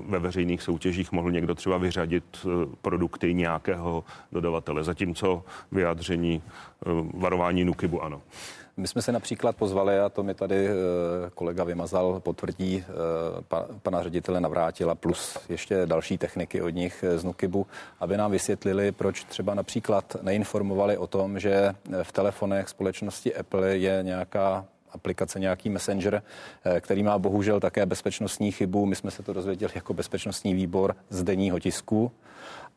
[0.06, 2.47] ve veřejných soutěžích mohl někdo třeba vyřadit
[2.82, 4.85] produkty nějakého dodavatele.
[4.85, 5.44] Zatímco
[5.78, 8.22] vyjádření eh, varování Nukibu ano.
[8.76, 10.72] My jsme se například pozvali, a to mi tady eh,
[11.34, 17.66] kolega Vymazal potvrdí, eh, pana ředitele Navrátila plus ještě další techniky od nich z Nukibu,
[18.00, 23.98] aby nám vysvětlili, proč třeba například neinformovali o tom, že v telefonech společnosti Apple je
[24.02, 26.22] nějaká aplikace, nějaký messenger,
[26.80, 28.86] který má bohužel také bezpečnostní chybu.
[28.86, 32.12] My jsme se to dozvěděli jako bezpečnostní výbor z denního tisku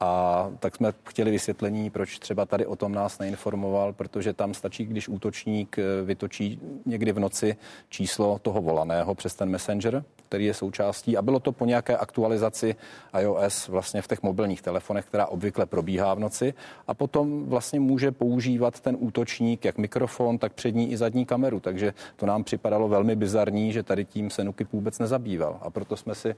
[0.02, 4.86] a tak jsme chtěli vysvětlení, proč třeba tady o tom nás neinformoval, protože tam stačí,
[4.86, 7.56] když útočník eh, vytočí někdy v noci
[7.90, 11.18] číslo toho volaného přes ten messenger, který je součástí.
[11.18, 12.76] A bylo to po nějaké aktualizaci
[13.20, 16.54] iOS vlastně v těch mobilních telefonech, která obvykle probíhá v noci.
[16.88, 21.60] A potom vlastně může používat ten útočník jak mikrofon, tak přední i zadní kameru.
[21.60, 25.58] Takže to nám připadalo velmi bizarní, že tady tím se Nuky vůbec nezabýval.
[25.62, 26.36] A proto jsme si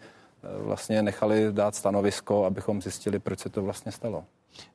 [0.57, 4.24] vlastně nechali dát stanovisko, abychom zjistili, proč se to vlastně stalo.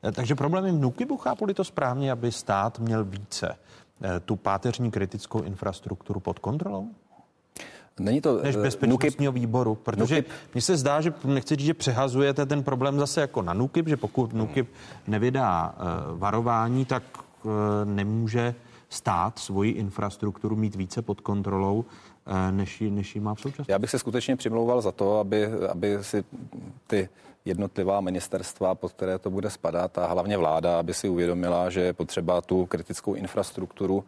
[0.03, 1.17] Eh, takže problémy Nukibu.
[1.17, 3.55] Chápu to správně, aby stát měl více
[4.03, 6.87] eh, tu páteřní kritickou infrastrukturu pod kontrolou?
[7.99, 10.23] Není to než eh, bezpečnostního Nukip, výboru, protože
[10.53, 13.97] mně se zdá, že nechci říct, že přehazujete ten problém zase jako na NUKIP, že
[13.97, 14.67] pokud NUKIP
[15.07, 17.03] nevydá uh, varování, tak
[17.43, 17.51] uh,
[17.83, 18.55] nemůže
[18.89, 21.85] stát svoji infrastrukturu mít více pod kontrolou
[22.51, 23.71] než ji, než ji má v současnosti.
[23.71, 26.23] Já bych se skutečně přimlouval za to, aby, aby si
[26.87, 27.09] ty
[27.45, 31.93] jednotlivá ministerstva, pod které to bude spadat a hlavně vláda, aby si uvědomila, že je
[31.93, 34.03] potřeba tu kritickou infrastrukturu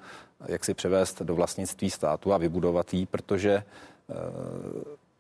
[0.48, 3.64] jak si převést do vlastnictví státu a vybudovat ji, protože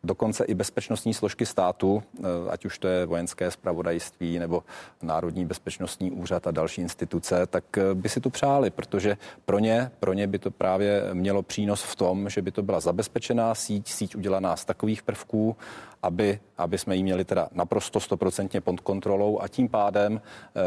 [0.03, 4.63] dokonce i bezpečnostní složky státu, eh, ať už to je vojenské spravodajství nebo
[5.01, 9.91] Národní bezpečnostní úřad a další instituce, tak eh, by si to přáli, protože pro ně,
[9.99, 13.87] pro ně by to právě mělo přínos v tom, že by to byla zabezpečená síť,
[13.87, 15.55] síť udělaná z takových prvků,
[16.03, 20.61] aby, aby jsme ji měli teda naprosto stoprocentně pod kontrolou a tím pádem eh,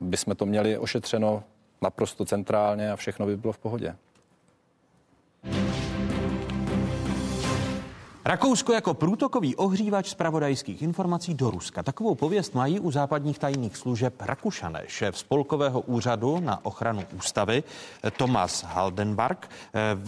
[0.00, 1.42] by jsme to měli ošetřeno
[1.82, 3.96] naprosto centrálně a všechno by bylo v pohodě.
[8.26, 11.82] Rakousko jako průtokový ohřívač zpravodajských informací do Ruska.
[11.82, 14.82] Takovou pověst mají u západních tajných služeb Rakušané.
[14.86, 17.62] Šéf spolkového úřadu na ochranu ústavy
[18.16, 19.50] Thomas Haldenberg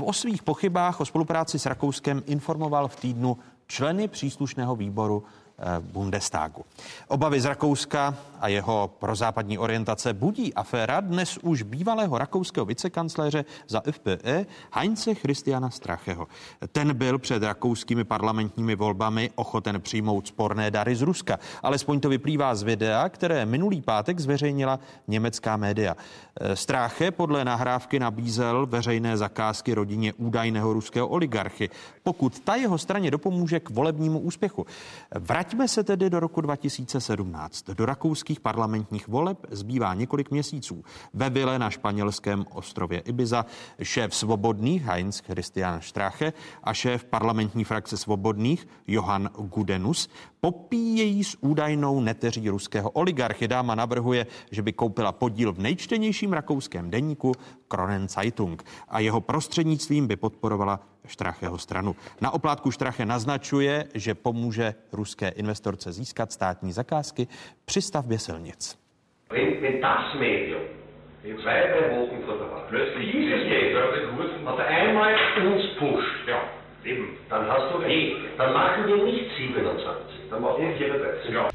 [0.00, 5.45] o svých pochybách o spolupráci s Rakouskem informoval v týdnu členy příslušného výboru Eh,
[5.80, 6.64] Bundestagu.
[7.08, 13.82] Obavy z Rakouska a jeho prozápadní orientace budí aféra dnes už bývalého rakouského vicekancléře za
[13.90, 16.28] FPE Heinze Christiana Stracheho.
[16.72, 21.38] Ten byl před rakouskými parlamentními volbami ochoten přijmout sporné dary z Ruska.
[21.62, 24.78] Alespoň to vyplývá z videa, které minulý pátek zveřejnila
[25.08, 25.96] německá média.
[26.40, 31.70] Eh, Strache podle nahrávky nabízel veřejné zakázky rodině údajného ruského oligarchy,
[32.02, 34.66] pokud ta jeho straně dopomůže k volebnímu úspěchu.
[35.14, 37.70] Vrať Vraťme se tedy do roku 2017.
[37.70, 40.84] Do rakouských parlamentních voleb zbývá několik měsíců.
[41.14, 43.46] Ve vile na španělském ostrově Ibiza
[43.82, 46.32] šéf svobodných Heinz Christian Strache
[46.62, 50.08] a šéf parlamentní frakce svobodných Johan Gudenus
[50.40, 53.48] popíjejí s údajnou neteří ruského oligarchy.
[53.48, 57.32] Dáma navrhuje, že by koupila podíl v nejčtenějším rakouském deníku
[57.68, 61.96] Kronen Zeitung a jeho prostřednictvím by podporovala Štracheho stranu.
[62.20, 67.26] Na oplátku Štrache naznačuje, že pomůže ruské investorce získat státní zakázky
[67.64, 68.78] při stavbě silnic.
[69.30, 70.76] Wenn, das Medium
[71.34, 75.14] zwei, drei Wochen vor der Wahl plötzlich dieses Medium, also einmal
[75.46, 76.42] uns pusht, ja,
[76.84, 78.16] eben, dann hast du recht.
[78.38, 81.34] Dann machen wir nicht 27, dann machen wir 34.
[81.34, 81.48] Ja.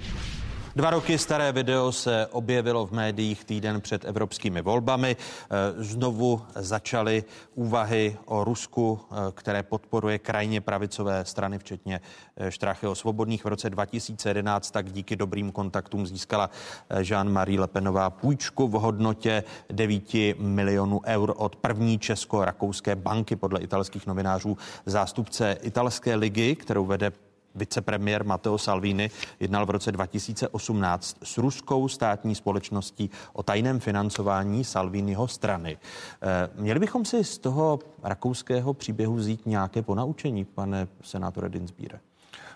[0.75, 5.15] Dva roky staré video se objevilo v médiích týden před evropskými volbami.
[5.15, 7.23] Eh, znovu začaly
[7.55, 12.01] úvahy o Rusku, eh, které podporuje krajně pravicové strany, včetně
[12.37, 13.45] eh, Štrachyho svobodných.
[13.45, 16.49] V roce 2011 tak díky dobrým kontaktům získala
[16.89, 24.57] Jean-Marie Lepenová půjčku v hodnotě 9 milionů eur od první česko-rakouské banky podle italských novinářů.
[24.85, 27.11] Zástupce italské ligy, kterou vede
[27.55, 29.09] Vicepremiér Matteo Salvini
[29.39, 35.77] jednal v roce 2018 s ruskou státní společností o tajném financování Salviniho strany.
[36.21, 41.99] Eh, měli bychom si z toho rakouského příběhu vzít nějaké ponaučení, pane senátore Dinsbíre?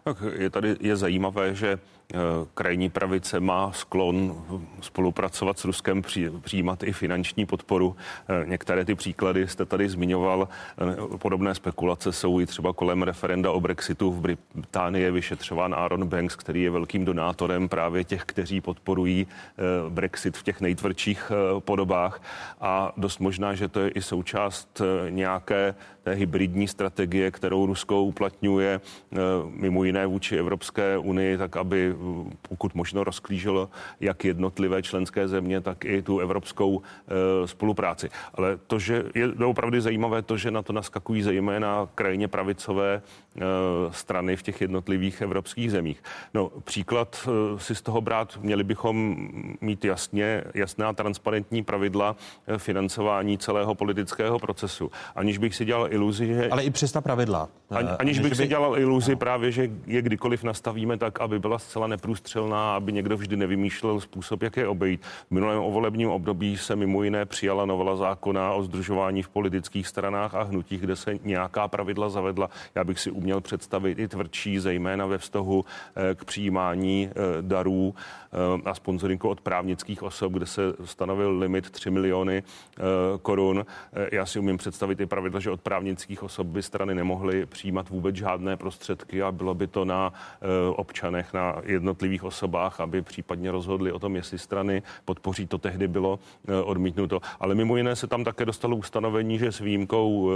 [0.03, 1.79] Tak je tady je zajímavé, že
[2.13, 2.17] Eh,
[2.53, 4.45] krajní pravice má sklon
[4.81, 6.01] spolupracovat s Ruskem,
[6.41, 7.95] přijímat i finanční podporu.
[8.29, 10.47] Eh, některé ty příklady jste tady zmiňoval.
[10.81, 14.11] Eh, podobné spekulace jsou i třeba kolem referenda o Brexitu.
[14.11, 19.27] V Británii je vyšetřován Aaron Banks, který je velkým donátorem právě těch, kteří podporují
[19.89, 22.21] Brexit v těch nejtvrdších podobách.
[22.61, 25.75] A dost možná, že to je i součást nějaké
[26.05, 28.81] té hybridní strategie, kterou Rusko uplatňuje
[29.49, 31.95] mimo jiné vůči Evropské unii, tak aby
[32.41, 33.69] pokud možno rozklížilo
[33.99, 38.09] jak jednotlivé členské země, tak i tu evropskou e, spolupráci.
[38.33, 43.01] Ale to, že je opravdu zajímavé to, že na to naskakují zejména krajně pravicové
[43.91, 46.03] strany v těch jednotlivých evropských zemích.
[46.33, 49.17] No, příklad si z toho brát, měli bychom
[49.61, 52.15] mít jasně, jasná transparentní pravidla
[52.57, 54.91] financování celého politického procesu.
[55.15, 56.49] Aniž bych si dělal iluzi, že...
[56.49, 57.49] Ale i přes ta pravidla.
[57.69, 58.35] Ani, aniž bych by...
[58.35, 59.17] si dělal iluzi no.
[59.17, 64.43] právě, že je kdykoliv nastavíme tak, aby byla zcela neprůstřelná, aby někdo vždy nevymýšlel způsob,
[64.43, 65.01] jak je obejít.
[65.27, 70.35] V minulém volebním období se mimo jiné přijala novela zákona o združování v politických stranách
[70.35, 72.49] a hnutích, kde se nějaká pravidla zavedla.
[72.75, 75.65] Já bych si uměl představit i tvrdší, zejména ve vztahu
[75.95, 81.69] eh, k přijímání eh, darů eh, a sponsoringu od právnických osob, kde se stanovil limit
[81.69, 82.43] 3 miliony
[83.21, 83.65] korun.
[84.11, 85.84] Já si umím představit i pravidla, že od právnických
[86.21, 90.13] osob by strany nemohly přijímat vůbec žádné prostředky a bylo by to na
[90.75, 95.47] občanech, na jednotlivých osobách, aby případně rozhodli o tom, jestli strany podpoří.
[95.47, 97.21] To tehdy bylo eh, odmítnuto.
[97.39, 100.31] Ale mimo jiné se tam také dostalo ustanovení, že s výjimkou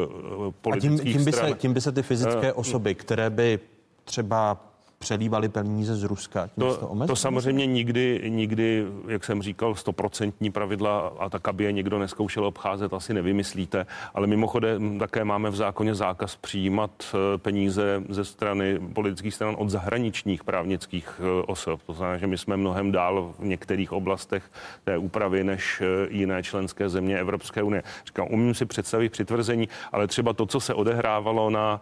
[0.62, 3.30] politických eh, a tím, tím, by stran, se, tím by se ty fyzické osoby, které
[3.30, 3.60] by
[4.04, 4.69] třeba
[5.00, 6.48] přelívali peníze z Ruska?
[6.48, 11.64] Tím to, to, to samozřejmě nikdy, nikdy, jak jsem říkal, stoprocentní pravidla a tak, aby
[11.64, 13.86] je někdo neskoušel obcházet, asi nevymyslíte.
[14.14, 19.70] Ale mimochodem také máme v zákoně zákaz přijímat eh, peníze ze strany politických stran od
[19.70, 21.82] zahraničních právnických eh, osob.
[21.86, 24.44] To znamená, že my jsme mnohem dál v některých oblastech
[24.84, 27.84] té úpravy než eh, jiné členské země Evropské unie.
[28.06, 31.82] Říkám, umím si představit přitvrzení, ale třeba to, co se odehrávalo na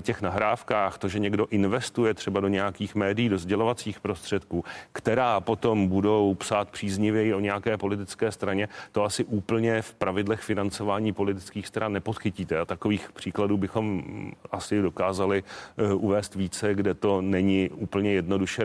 [0.00, 5.88] těch nahrávkách, to, že někdo investuje třeba do nějakých médií, do sdělovacích prostředků, která potom
[5.88, 11.92] budou psát příznivěji o nějaké politické straně, to asi úplně v pravidlech financování politických stran
[11.92, 12.58] nepodchytíte.
[12.58, 14.02] A takových příkladů bychom
[14.50, 18.64] asi dokázali eh, uvést více, kde to není úplně jednoduše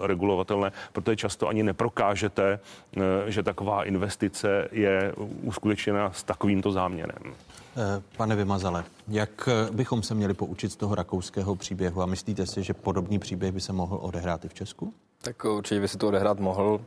[0.00, 7.34] regulovatelné, protože často ani neprokážete, eh, že taková investice je uskutečněna s takovýmto záměrem.
[7.76, 12.46] Eh, pane Vymazale, jak eh, bychom se měli poučit z toho rakouského příběhu a myslíte
[12.46, 14.94] si, že podobný příběh by se mohl odehrát i v Česku?
[15.22, 16.80] Tak určitě by se to odehrát mohl.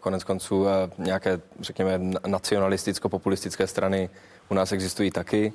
[0.00, 4.10] Konec konců eh, nějaké, řekněme, nacionalisticko-populistické strany
[4.48, 5.52] u nás existují taky.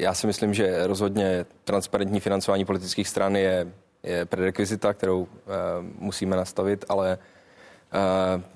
[0.00, 3.72] Já si myslím, že rozhodně transparentní financování politických stran je,
[4.02, 5.28] je prerekvizita, kterou
[5.98, 7.18] musíme nastavit, ale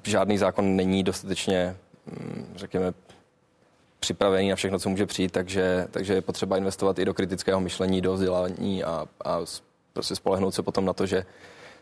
[0.03, 2.93] žádný zákon není dostatečně, hm, řekněme,
[4.07, 8.01] připravený na všechno, co může přijít, takže, takže je potřeba investovat i do kritického myšlení,
[8.01, 9.41] do vzdělání a, a
[9.93, 11.27] prostě spolehnout se potom na to, že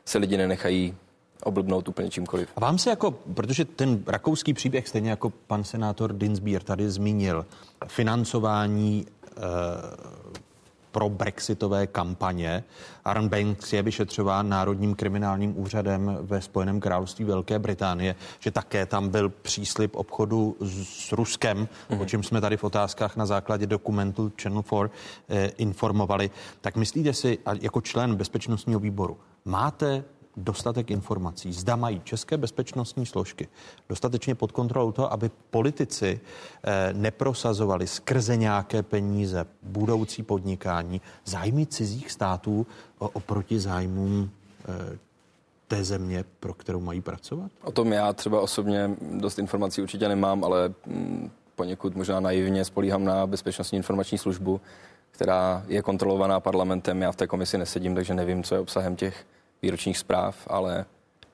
[0.04, 0.94] se lidi nenechají
[1.42, 2.48] oblbnout úplně čímkoliv.
[2.56, 7.46] A vám se jako, protože ten rakouský příběh, stejně jako pan senátor Dinsbier tady zmínil,
[7.86, 9.40] financování eh,
[10.94, 12.64] pro brexitové kampaně.
[13.04, 19.08] Aaron Banks je vyšetřován Národním kriminálním úřadem ve Spojeném království Velké Británie, že také tam
[19.08, 22.02] byl příslip obchodu s Ruskem, mm-hmm.
[22.02, 24.90] o čem jsme tady v otázkách na základě dokumentu Channel 4
[25.28, 26.30] eh, informovali.
[26.60, 30.04] Tak myslíte si, jako člen bezpečnostního výboru, máte
[30.36, 31.52] dostatek informací.
[31.52, 33.48] Zda mají české bezpečnostní složky
[33.88, 36.20] dostatečně pod kontrolou to, aby politici
[36.64, 42.66] eh, neprosazovali skrze nějaké peníze budoucí podnikání zájmy cizích států
[42.98, 44.30] oproti zájmům
[44.68, 44.98] eh,
[45.68, 47.50] té země, pro kterou mají pracovat?
[47.62, 53.04] O tom já třeba osobně dost informací určitě nemám, ale mm, poněkud možná naivně spolíhám
[53.04, 54.60] na bezpečnostní informační službu,
[55.10, 57.02] která je kontrolovaná parlamentem.
[57.02, 59.26] Já v té komisi nesedím, takže nevím, co je obsahem těch
[59.62, 60.84] výročních zpráv, ale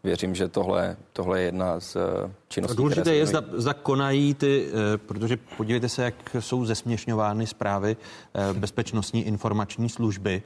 [0.04, 2.76] věřím, že tohle, tohle je jedna z eh, činností.
[2.76, 7.96] Důležité je, zda, zda konají ty, eh, protože podívejte se, jak jsou zesměšňovány zprávy
[8.34, 10.42] eh, bezpečnostní informační služby,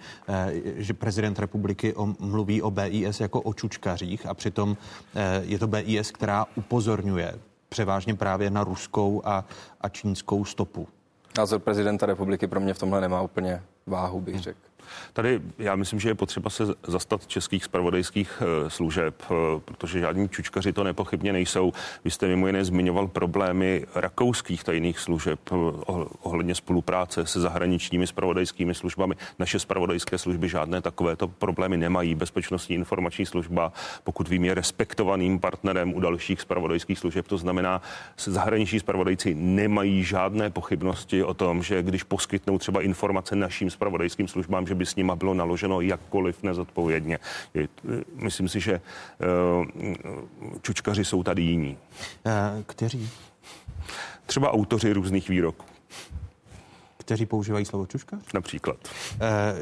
[0.77, 4.77] že prezident republiky mluví o BIS jako o čučkařích a přitom
[5.43, 7.35] je to BIS, která upozorňuje
[7.69, 9.45] převážně právě na ruskou a,
[9.81, 10.89] a čínskou stopu.
[11.39, 14.59] Názor prezidenta republiky pro mě v tomhle nemá úplně váhu, bych řekl.
[15.13, 19.35] Tady já myslím, že je potřeba se zastat českých spravodajských eh, služeb, eh,
[19.65, 21.73] protože žádní čučkaři to nepochybně nejsou.
[22.05, 25.55] Vy jste mimo jiné zmiňoval problémy rakouských tajných služeb eh,
[26.23, 29.15] ohledně spolupráce se zahraničními spravodajskými službami.
[29.39, 32.15] Naše spravodajské služby žádné takovéto problémy nemají.
[32.15, 33.73] Bezpečnostní informační služba,
[34.05, 37.29] pokud vím, je respektovaným partnerem u dalších spravodajských služeb.
[37.29, 37.83] To znamená,
[38.17, 44.67] zahraniční spravodajci nemají žádné pochybnosti o tom, že když poskytnou třeba informace našim spravodajským službám,
[44.67, 47.19] že by s nima bylo naloženo jakkoliv nezodpovědně.
[48.15, 48.81] Myslím si, že eh,
[50.63, 51.77] čučkaři jsou tady jiní.
[52.27, 53.11] Eh, kteří?
[54.27, 55.65] Třeba autoři různých výroků
[57.05, 58.19] kteří používají slovo čuška?
[58.35, 58.77] Například.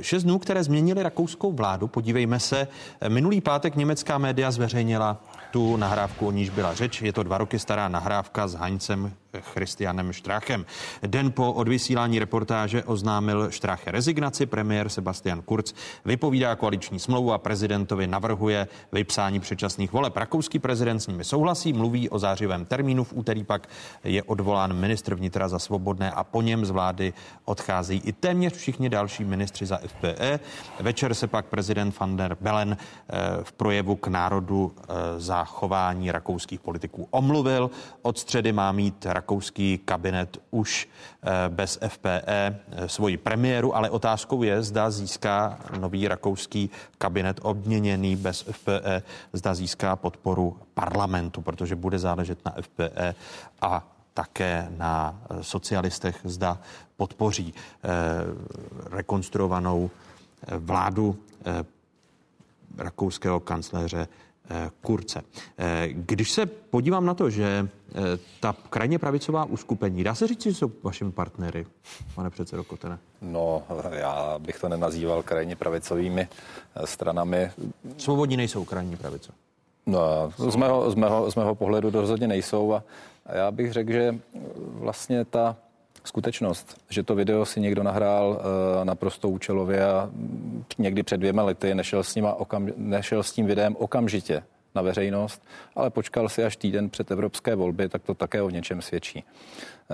[0.00, 2.68] Šest dnů, které změnili rakouskou vládu, podívejme se.
[3.08, 7.02] Minulý pátek německá média zveřejnila tu nahrávku, o níž byla řeč.
[7.02, 10.66] Je to dva roky stará nahrávka s Haňcem Christianem Štrachem.
[11.06, 14.46] Den po odvysílání reportáže oznámil Štrache rezignaci.
[14.46, 20.16] Premiér Sebastian Kurz vypovídá koaliční smlouvu a prezidentovi navrhuje vypsání předčasných voleb.
[20.16, 23.04] Rakouský prezident s nimi souhlasí, mluví o zářivém termínu.
[23.04, 23.68] V úterý pak
[24.04, 27.12] je odvolán ministr vnitra za svobodné a po něm z vlády
[27.44, 30.40] odcházejí i téměř všichni další ministři za FPE.
[30.80, 34.84] Večer se pak prezident van der Bellen eh, v projevu k národu eh,
[35.20, 37.70] za chování rakouských politiků omluvil.
[38.02, 39.21] Od středy má mít rakouský
[39.84, 40.88] kabinet už
[41.22, 48.16] eh, bez FPE eh, svoji premiéru, ale otázkou je, zda získá nový rakouský kabinet obměněný
[48.16, 53.14] bez FPE, zda získá podporu parlamentu, protože bude záležet na FPE
[53.60, 56.58] a také na eh, socialistech, zda
[56.96, 57.54] podpoří
[58.90, 59.90] rekonstruovanou
[60.58, 61.18] vládu
[62.78, 64.08] rakouského kancléře
[64.80, 65.22] Kurce.
[65.92, 67.68] Když se podívám na to, že
[68.40, 71.66] ta krajně pravicová uskupení, dá se říct, že jsou vašimi partnery,
[72.14, 72.98] pane předsedo Kotene?
[73.22, 76.28] No, já bych to nenazýval krajně pravicovými
[76.84, 77.50] stranami.
[77.96, 79.38] Svobodní nejsou krajní pravicové.
[79.86, 82.82] No, z mého, z, mého, z mého pohledu rozhodně nejsou a
[83.26, 84.18] já bych řekl, že
[84.58, 85.56] vlastně ta
[86.04, 90.10] skutečnost, že to video si někdo nahrál uh, naprosto účelově a
[90.78, 94.42] někdy před dvěma lety nešel s, nima okam, nešel s tím videem okamžitě
[94.74, 95.42] na veřejnost,
[95.76, 99.24] ale počkal si až týden před evropské volby, tak to také o něčem svědčí.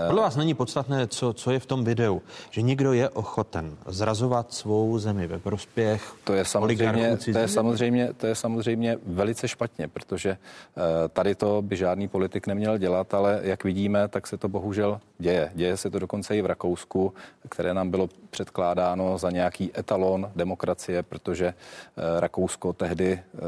[0.07, 4.53] Podle vás není podstatné, co, co je v tom videu, že někdo je ochoten zrazovat
[4.53, 9.89] svou zemi ve prospěch to je samozřejmě, to je samozřejmě, to je samozřejmě velice špatně,
[9.89, 10.31] protože
[10.77, 15.01] uh, tady to by žádný politik neměl dělat, ale jak vidíme, tak se to bohužel
[15.19, 15.51] děje.
[15.55, 17.15] Děje se to dokonce i v Rakousku,
[17.49, 23.41] které nám bylo předkládáno za nějaký etalon demokracie, protože uh, Rakousko tehdy uh,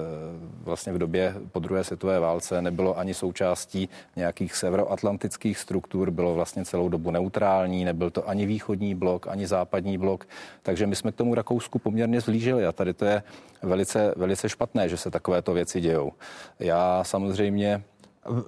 [0.65, 1.20] vlastně v době
[1.53, 7.85] po druhé světové válce nebylo ani součástí nějakých severoatlantických struktur, bylo vlastně celou dobu neutrální,
[7.85, 10.27] nebyl to ani východní blok, ani západní blok,
[10.63, 13.23] takže my jsme k tomu Rakousku poměrně zlížili a tady to je
[13.63, 16.13] velice, velice špatné, že se takovéto věci dějou.
[16.59, 17.83] Já samozřejmě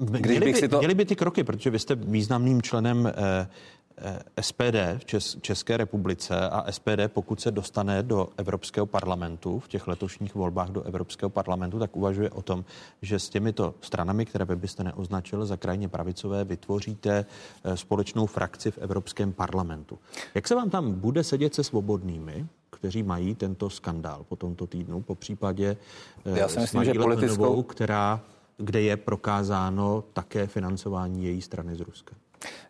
[0.01, 0.79] když měli, bych by, si to...
[0.79, 3.47] měli by ty kroky, protože vy jste významným členem Eh,
[4.41, 9.87] SPD v Čes- České republice a SPD, pokud se dostane do Evropského parlamentu v těch
[9.87, 12.65] letošních volbách do Evropského parlamentu, tak uvažuje o tom,
[13.03, 17.27] že s těmito stranami, které by byste neoznačil za krajně pravicové, vytvoříte
[17.65, 19.99] eh, společnou frakci v Evropském parlamentu.
[20.35, 25.03] Jak se vám tam bude sedět se svobodnými, kteří mají tento skandál po tomto týdnu,
[25.03, 25.77] po případě
[26.27, 27.63] eh, Já si myslím, že politickou...
[27.63, 28.21] která,
[28.57, 32.15] kde je prokázáno také financování její strany z Ruska?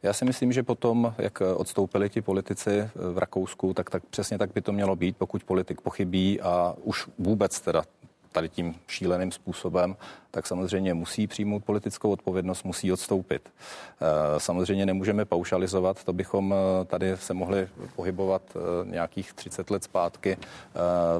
[0.02, 4.52] Já si myslím, že potom, jak odstoupili ti politici v Rakousku, tak, tak přesně tak
[4.52, 7.84] by to mělo být, pokud politik pochybí a už vůbec teda
[8.32, 9.96] tady tím šíleným způsobem,
[10.30, 13.48] tak samozřejmě musí přijmout politickou odpovědnost, musí odstoupit.
[13.48, 19.84] Eh, samozřejmě nemůžeme paušalizovat, to bychom eh, tady se mohli pohybovat eh, nějakých 30 let
[19.84, 20.36] zpátky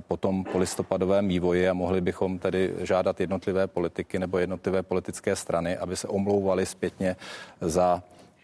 [0.08, 5.76] po tom polistopadovém vývoji a mohli bychom tedy žádat jednotlivé politiky nebo jednotlivé politické strany,
[5.76, 7.16] aby se omlouvali zpětně
[7.60, 8.02] za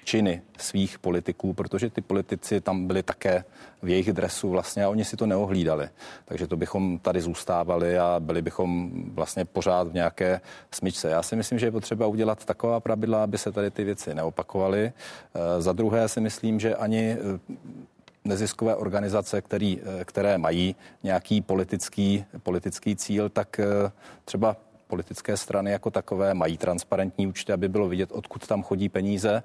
[0.09, 3.45] činy svých politiků, protože ty politici tam byli také
[3.83, 5.89] v jejich dresu vlastně a oni si to neohlídali.
[6.25, 10.41] Takže to bychom tady zůstávali a byli bychom vlastně pořád v nějaké
[10.71, 11.11] smyčce.
[11.11, 14.83] Já si myslím, že je potřeba udělat taková pravidla, aby se tady ty věci neopakovaly.
[14.89, 14.93] E,
[15.61, 17.19] za druhé si myslím, že ani e,
[18.25, 23.61] neziskové organizace, který, e, které mají nějaký politický, politický cíl, tak
[24.25, 24.57] třeba
[24.89, 29.43] politické strany jako takové mají transparentní účty, aby bylo vidět, odkud tam chodí peníze.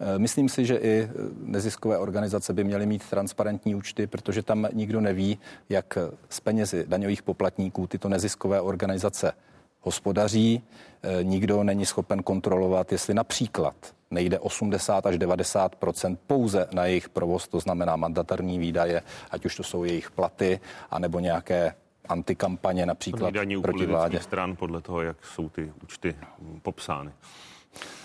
[0.00, 1.08] Eh, myslím si, že i
[1.40, 5.98] neziskové organizace by měly mít transparentní účty, protože tam nikdo neví, jak
[6.28, 9.32] z penězi daňových poplatníků tyto neziskové organizace
[9.80, 10.62] hospodaří.
[11.02, 13.74] Eh, nikdo není schopen kontrolovat, jestli například
[14.10, 19.62] nejde 80 až 90% pouze na jejich provoz, to znamená mandatarní výdaje, ať už to
[19.62, 20.60] jsou jejich platy,
[20.90, 21.74] anebo nějaké
[22.08, 24.20] antikampaně například proti vládě.
[24.20, 26.14] stran podle toho, jak jsou ty účty
[26.62, 27.10] popsány.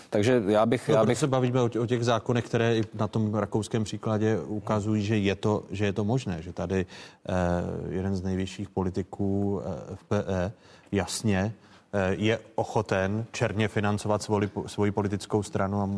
[0.10, 0.90] Takže já bych...
[0.90, 1.18] No, já bych...
[1.18, 5.36] se bavíme o, o těch zákonech, které i na tom rakouském příkladě ukazují, že je
[5.36, 7.34] to, že je to možné, že tady eh,
[7.90, 10.52] jeden z nejvyšších politiků eh, FPE
[10.92, 11.71] jasně Eh,
[12.10, 15.90] je ochoten černě financovat svoji, svoji politickou stranu a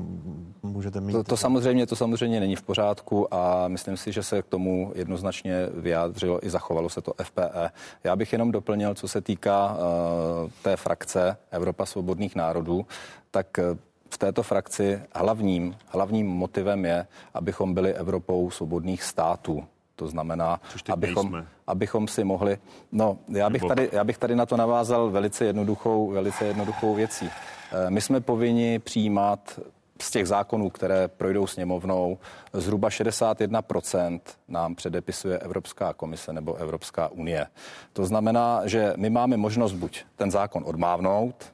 [0.64, 1.14] můžete mít...
[1.14, 4.92] To, to, samozřejmě, to samozřejmě není v pořádku a myslím si, že se k tomu
[4.96, 7.72] jednoznačně vyjádřilo i zachovalo se to FPE.
[8.04, 12.86] Já bych jenom doplnil, co se týká uh, té frakce Evropa svobodných národů,
[13.32, 13.78] tak uh,
[14.10, 19.64] v této frakci hlavním, hlavním motivem je, abychom byli Evropou svobodných států.
[19.96, 22.58] To znamená, abychom, abychom si mohli...
[22.92, 27.30] No, já bych, tady, já bych tady na to navázal velice jednoduchou, velice jednoduchou věcí.
[27.72, 29.60] Eh, my jsme povinni přijímat
[30.02, 32.18] z těch zákonů, které projdou sněmovnou,
[32.54, 37.48] zhruba 61% nám předepisuje Evropská komise nebo Evropská unie.
[37.94, 41.54] To znamená, že my máme možnost buď ten zákon odmávnout,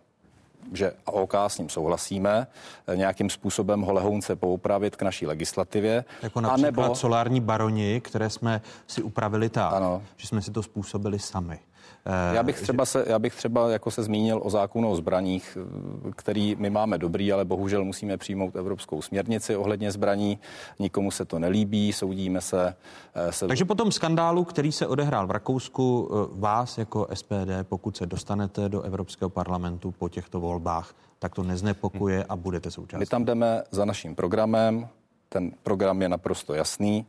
[0.74, 2.48] že OK, s ním souhlasíme,
[2.96, 6.06] nějakým způsobem ho lehounce poupravit k naší legislativě.
[6.22, 6.96] Jako například anebo...
[6.96, 10.02] solární baroni, které jsme si upravili tak, ano.
[10.18, 11.60] že jsme si to způsobili sami.
[12.06, 15.58] Eh, já bych třeba, se, já bych třeba jako se zmínil o zákonu o zbraních,
[16.16, 20.40] který my máme dobrý, ale bohužel musíme přijmout evropskou směrnici ohledně zbraní.
[20.80, 22.76] Nikomu se to nelíbí, soudíme se.
[23.16, 23.48] Eh, se...
[23.48, 28.06] Takže po tom skandálu, který se odehrál v Rakousku, eh, vás jako SPD, pokud se
[28.06, 33.00] dostanete do Evropského parlamentu po těchto volbách, tak to neznepokuje a budete součástí.
[33.00, 34.88] My tam jdeme za naším programem.
[35.30, 37.06] Ten program je naprosto jasný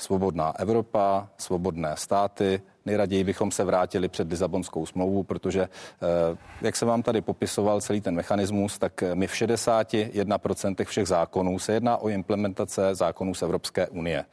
[0.00, 6.88] svobodná Evropa, svobodné státy, Nejraději bychom se vrátili před Lisabonskou smlouvu, protože, eh, jak jsem
[6.88, 12.08] vám tady popisoval celý ten mechanismus, tak my v 61% všech zákonů se jedná o
[12.08, 14.24] implementace zákonů z Evropské unie.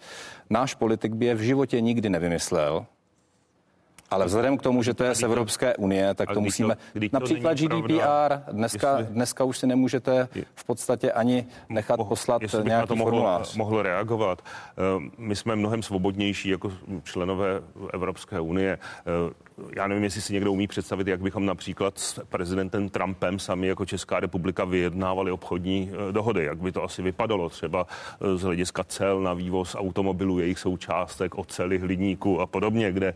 [0.49, 2.86] Náš politik by je v životě nikdy nevymyslel,
[4.09, 6.77] ale vzhledem k tomu, že to je z Evropské unie, tak to musíme.
[7.11, 13.43] Například GDPR, dneska, dneska už si nemůžete v podstatě ani nechat poslat nějaký to mohl,
[13.57, 14.41] mohl reagovat.
[14.41, 16.71] Eh, my jsme mnohem svobodnější jako
[17.03, 17.61] členové
[17.93, 18.77] Evropské unie.
[19.59, 23.67] Eh, já nevím, jestli si někdo umí představit, jak bychom například s prezidentem Trumpem sami
[23.67, 27.88] jako Česká republika vyjednávali obchodní eh, dohody, jak by to asi vypadalo třeba
[28.35, 33.13] z hlediska cel na vývoz automobilů, jejich součástek, oceli, hliníku a podobně, kde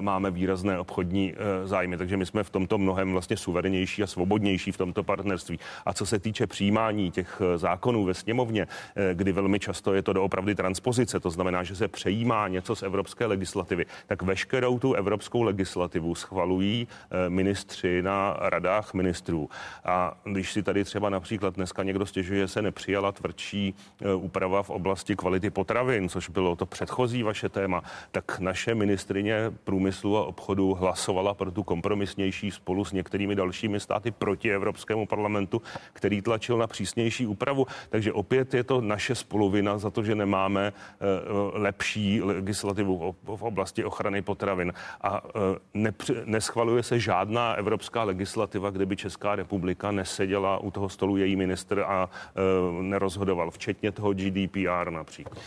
[0.00, 4.06] máme máme výrazné obchodní eh, zájmy, takže my jsme v tomto mnohem vlastně suverenější a
[4.06, 5.58] svobodnější v tomto partnerství.
[5.86, 10.02] A co se týče přijímání těch eh, zákonů ve sněmovně, eh, kdy velmi často je
[10.02, 14.94] to doopravdy transpozice, to znamená, že se přejímá něco z evropské legislativy, tak veškerou tu
[14.94, 15.71] evropskou legislativu
[16.14, 16.88] schvalují
[17.28, 19.48] ministři na radách ministrů.
[19.84, 23.74] A když si tady třeba například dneska někdo stěžuje, se nepřijala tvrdší
[24.16, 30.16] úprava v oblasti kvality potravin, což bylo to předchozí vaše téma, tak naše ministrině průmyslu
[30.18, 35.62] a obchodu hlasovala pro tu kompromisnější spolu s některými dalšími státy proti Evropskému parlamentu,
[35.92, 37.66] který tlačil na přísnější úpravu.
[37.88, 41.04] Takže opět je to naše spoluvina za to, že nemáme eh,
[41.52, 44.72] lepší legislativu v oblasti ochrany potravin.
[45.00, 45.22] A
[45.86, 45.92] eh,
[46.24, 51.80] neschvaluje se žádná evropská legislativa, kde by Česká republika neseděla u toho stolu její minister
[51.80, 55.38] a eh, nerozhodoval, včetně toho GDPR například.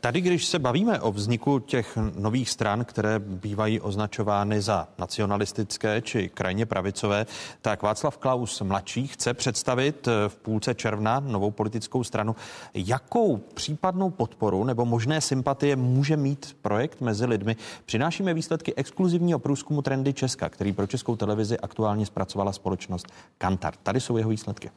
[0.00, 6.28] Tady, když se bavíme o vzniku těch nových stran, které bývají označovány za nacionalistické či
[6.28, 7.26] krajně pravicové,
[7.62, 12.36] tak Václav Klaus mladší chce představit eh, v půlce června novou politickou stranu.
[12.74, 17.56] Jakou případnou podporu nebo možné sympatie může mít projekt mezi lidmi?
[17.84, 23.06] Přinášíme výsledky exkluzivního průzkumu Trendy Česka, který pro českou televizi aktuálně zpracovala společnost
[23.38, 23.74] Kantar.
[23.82, 24.70] Tady jsou jeho výsledky.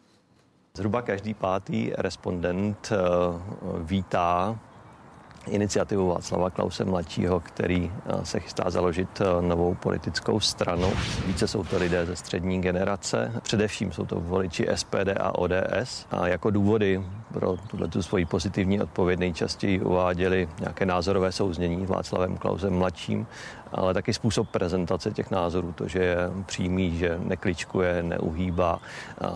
[0.77, 2.97] Zhruba každý pátý respondent eh,
[3.83, 4.59] vítá
[5.47, 10.93] iniciativu Václava Klause mladšího, který eh, se chystá založit eh, novou politickou stranu.
[11.25, 16.07] Více jsou to lidé ze střední generace, především jsou to voliči SPD a ODS.
[16.11, 22.37] A jako důvody pro tuto svoji pozitivní odpověď nejčastěji uváděli nějaké názorové souznění s Václavem
[22.37, 23.27] Klausem mladším
[23.71, 28.79] ale taky způsob prezentace těch názorů, to, že je přímý, že nekličkuje, neuhýbá,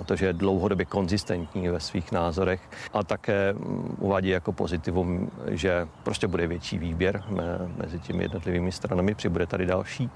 [0.06, 2.62] to, že je dlouhodobě konzistentní ve svých názorech
[2.94, 7.24] a také mm, uvádí jako pozitivum, že prostě bude větší výběr
[7.78, 10.10] mezi těmi jednotlivými stranami, přibude tady další.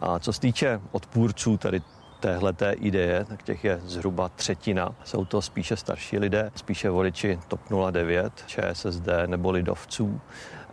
[0.00, 1.82] A co se týče odpůrců tady
[2.20, 4.94] téhle té ideje, tak těch je zhruba třetina.
[5.04, 7.60] Jsou to spíše starší lidé, spíše voliči TOP
[7.90, 10.20] 09, ČSSD nebo lidovců.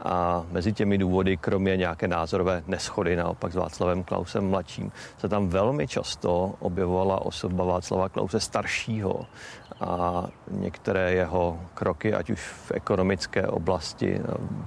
[0.01, 5.47] A mezi těmi důvody, kromě nějaké názorové neschody naopak s Václavem Klausem mladším, se tam
[5.49, 9.25] velmi často objevovala osoba Václava Klause staršího
[9.81, 14.21] a některé jeho kroky, ať už v ekonomické oblasti,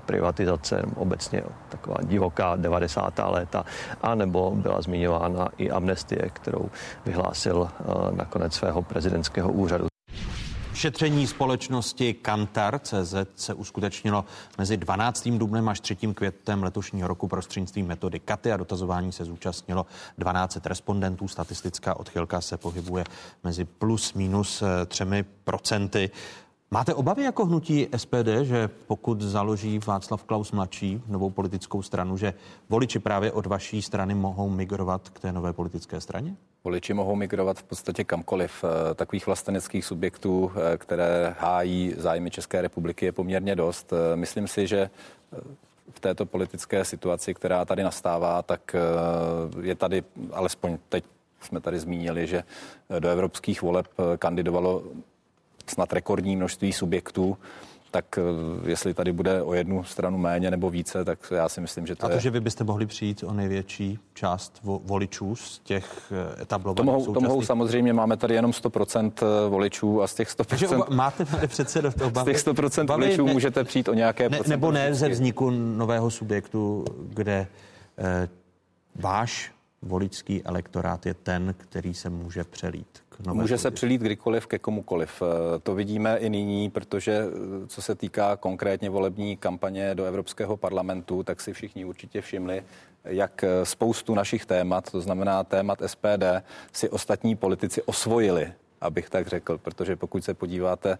[0.07, 3.21] privatizace, obecně taková divoká 90.
[3.25, 3.65] léta,
[4.03, 6.71] anebo byla zmiňována i amnestie, kterou
[7.07, 7.85] vyhlásil eh,
[8.17, 9.94] nakonec svého prezidentského úřadu.
[10.75, 14.25] Šetření společnosti Kantar CZ se uskutečnilo
[14.59, 15.29] mezi 12.
[15.29, 15.97] dubnem až 3.
[15.97, 19.87] květnem letošního roku prostřednictvím metody Katy a dotazování se zúčastnilo
[20.19, 21.29] 12 respondentů.
[21.29, 23.05] Statistická odchylka se pohybuje
[23.45, 26.11] mezi plus minus 3 eh, procenty.
[26.71, 32.35] Máte obavy jako hnutí SPD, že pokud založí Václav Klaus mladší novou politickou stranu, že
[32.69, 36.37] voliči právě od vaší strany mohou migrovat k té nové politické straně?
[36.65, 38.65] Voliči mohou migrovat v podstatě kamkoliv.
[38.65, 43.93] Eh, takových vlasteneckých subjektů, eh, které hájí zájmy České republiky, je poměrně dost.
[43.93, 44.91] Eh, myslím si, že
[45.91, 48.77] v této politické situaci, která tady nastává, tak
[49.63, 51.05] je tady, alespoň teď
[51.41, 52.45] jsme tady zmínili, že
[52.99, 53.87] do evropských voleb
[54.19, 54.83] kandidovalo
[55.71, 57.39] snad rekordní množství subjektů
[57.95, 61.87] tak eh, jestli tady bude o jednu stranu méně nebo více, tak já si myslím,
[61.87, 62.21] že to A to, je...
[62.21, 67.15] že vy byste mohli přijít o největší část voličů z těch eh, etablovaných to mohou,
[67.15, 70.45] to mohou samozřejmě, máme tady jenom 100% eh, voličů a z těch 100%...
[70.45, 72.35] Takže oba, máte, pane předsedo, to obavy?
[72.35, 74.29] Z těch 100% obavy, voličů ne, můžete přijít o nějaké...
[74.29, 77.47] Ne, nebo ne ze vzniku nového subjektu, kde
[77.99, 78.29] eh,
[78.95, 83.04] váš voličský elektorát je ten, který se může přelít.
[83.33, 85.23] Může se přilít kdykoliv ke komukoliv.
[85.23, 90.57] Eh, to vidíme i nyní, protože eh, co se týká konkrétně volební kampaně do Evropského
[90.57, 92.65] parlamentu, tak si všichni určitě všimli,
[93.05, 96.25] jak eh, spoustu našich témat, to znamená témat SPD,
[96.73, 100.99] si ostatní politici osvojili abych tak řekl, protože pokud se podíváte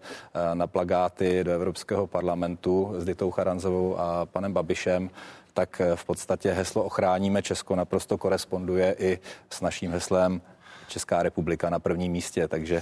[0.53, 5.09] na plagáty do Evropského parlamentu s Ditou Charanzovou a panem Babišem,
[5.53, 9.19] tak v podstatě heslo ochráníme Česko naprosto koresponduje i
[9.49, 10.41] s naším heslem
[10.87, 12.47] Česká republika na prvním místě.
[12.47, 12.75] Takže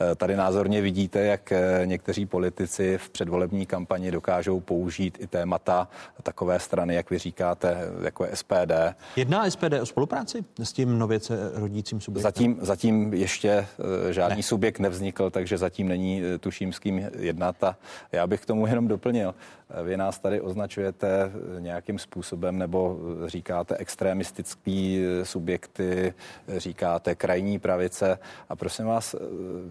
[0.00, 5.88] eh, tady názorně vidíte, jak eh, někteří politici v předvolební kampani dokážou použít i témata
[6.22, 8.72] takové strany, jak vy říkáte, jako je SPD.
[9.16, 12.22] Jedná SPD o spolupráci s tím nově se rodícím subjektem?
[12.22, 14.42] Zatím, zatím ještě eh, žádný ne.
[14.42, 17.76] subjekt nevznikl, takže zatím není tuším s kým jednat a
[18.12, 19.34] já bych k tomu jenom doplnil.
[19.84, 26.14] Vy nás tady označujete nějakým způsobem nebo říkáte extremistický subjekty,
[26.56, 28.18] říkáte krajní pravice.
[28.48, 29.16] A prosím vás,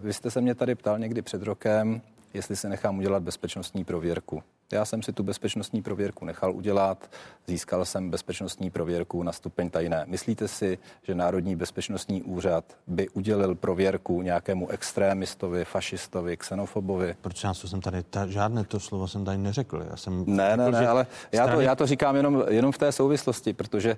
[0.02, 2.00] vy jste se mě tady ptal někdy před rokem,
[2.34, 4.42] jestli se nechám udělat bezpečnostní prověrku.
[4.72, 7.10] Já jsem si tu bezpečnostní prověrku nechal udělat,
[7.46, 10.04] získal jsem bezpečnostní prověrku na stupeň tajné.
[10.06, 17.16] Myslíte si, že Národní bezpečnostní úřad by udělil prověrku nějakému extrémistovi, fašistovi, xenofobovi?
[17.20, 19.86] Proč já jsem tady, ta, žádné to slovo jsem tady neřekl.
[19.90, 21.56] Já jsem ne, řekl, ne, ne, ale já, strany...
[21.56, 23.90] to, já to říkám jenom, jenom v té souvislosti, protože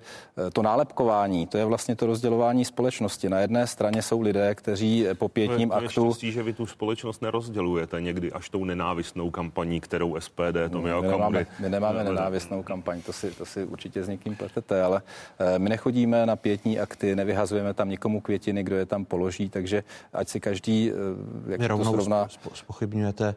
[0.47, 3.29] eh, to nálepkování, to je vlastně to rozdělování společnosti.
[3.29, 6.05] Na jedné straně jsou lidé, kteří po pětním to je, to aktu...
[6.05, 11.03] Je štěstí, že vy tu společnost nerozdělujete někdy až tou nenávistnou kampaní, kterou SPD Tomio
[11.03, 15.03] my nemáme, my nemáme nenávistnou kampaň, to si, to si určitě s někým pletete, ale
[15.39, 19.85] eh, my nechodíme na pětní akty, nevyhazujeme tam nikomu květiny, kdo je tam položí, takže
[20.13, 22.29] ať si každý, eh, jak to srovná...
[22.55, 23.35] Spochybňujete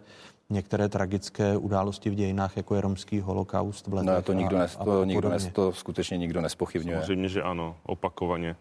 [0.49, 4.15] některé tragické události v dějinách, jako je romský holokaust v letech.
[4.15, 6.97] No, to nikdo, nes, to, nikdo nes, to skutečně nikdo nespochybňuje.
[6.97, 8.55] Samozřejmě, že ano, opakovaně.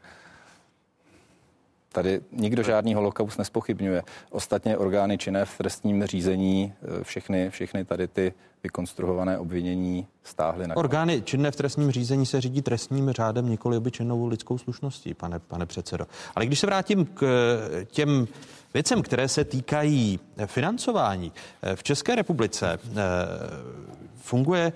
[1.93, 4.03] Tady nikdo žádný holokaust nespochybňuje.
[4.31, 10.77] Ostatně orgány činné v trestním řízení eh, všechny, všechny tady ty vykonstruované obvinění stáhly na
[10.77, 15.67] Orgány činné v trestním řízení se řídí trestním řádem, nikoli obyčejnou lidskou slušností, pane, pane
[15.67, 16.07] předsedo.
[16.35, 18.29] Ale když se vrátím k eh, těm
[18.75, 21.33] věcem, které se týkají financování,
[21.63, 22.79] eh, v České republice
[24.17, 24.73] funguje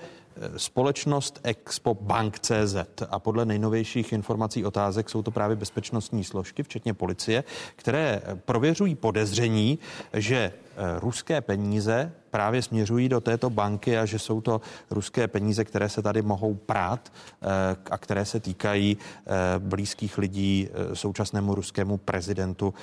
[0.57, 2.77] společnost Expo Bank CZ
[3.11, 7.45] a podle nejnovějších informací otázek jsou to právě bezpečnostní složky, včetně policie,
[7.77, 9.79] které prověřují podezření,
[10.13, 10.53] že eh,
[11.01, 14.61] ruské peníze právě směřují do této banky a že jsou to
[14.91, 17.47] ruské peníze, které se tady mohou prát eh,
[17.91, 22.75] a které se týkají eh, blízkých lidí současnému ruskému prezidentu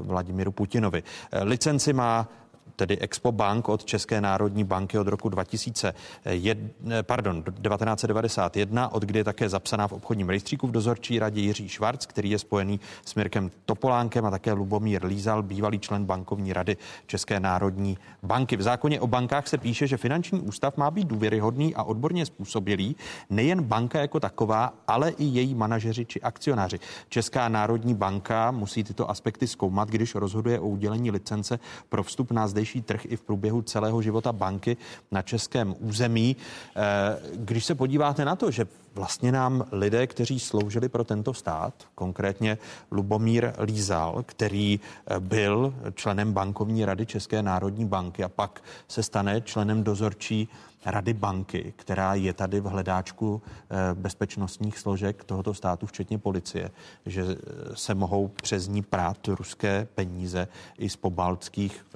[0.00, 1.02] Vladimiru Putinovi.
[1.42, 2.28] Licenci má
[2.76, 9.24] tedy Expo Bank od České národní banky od roku 2001, pardon, 1991, od kdy je
[9.24, 13.50] také zapsaná v obchodním rejstříku v dozorčí radě Jiří Švarc, který je spojený s Mirkem
[13.66, 16.76] Topolánkem a také Lubomír Lízal, bývalý člen bankovní rady
[17.06, 18.56] České národní banky.
[18.56, 22.96] V zákoně o bankách se píše, že finanční ústav má být důvěryhodný a odborně způsobilý
[23.30, 26.80] nejen banka jako taková, ale i její manažeři či akcionáři.
[27.08, 32.48] Česká národní banka musí tyto aspekty zkoumat, když rozhoduje o udělení licence pro vstup na
[32.48, 34.76] zdejší nejrychlejší trh i v průběhu celého života banky
[35.10, 36.36] na českém území.
[36.36, 41.74] Eh, když se podíváte na to, že vlastně nám lidé, kteří sloužili pro tento stát,
[41.94, 42.58] konkrétně
[42.90, 49.40] Lubomír Lízal, který eh, byl členem bankovní rady České národní banky a pak se stane
[49.40, 50.48] členem dozorčí
[50.86, 56.70] Rady banky, která je tady v hledáčku eh, bezpečnostních složek tohoto státu, včetně policie,
[57.06, 57.36] že eh,
[57.76, 60.48] se mohou přes ní prát ruské peníze
[60.78, 61.86] i z pobaltských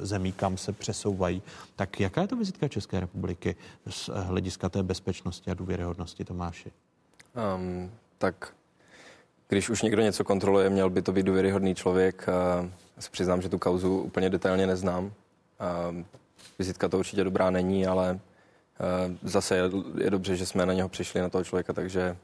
[0.00, 1.42] zemí, kam se přesouvají.
[1.76, 3.56] Tak jaká je to vizitka České republiky
[3.88, 6.70] z hlediska té bezpečnosti a důvěryhodnosti, Tomáši?
[7.56, 8.54] Um, tak
[9.48, 12.26] když už někdo něco kontroluje, měl by to být důvěryhodný člověk.
[12.96, 15.12] Já se přiznám, že tu kauzu úplně detailně neznám.
[16.58, 18.20] Vizitka to určitě dobrá není, ale
[18.82, 19.62] Eh, zase je,
[20.04, 22.16] je dobře, že jsme na něho přišli, na toho člověka, takže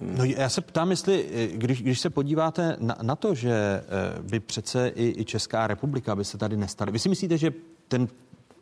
[0.00, 0.14] hm.
[0.18, 3.82] No já se ptám, jestli, eh, když, když se podíváte na, na to, že eh,
[4.22, 6.90] by přece i, i Česká republika by se tady nestala.
[6.90, 7.52] Vy si myslíte, že
[7.88, 8.08] ten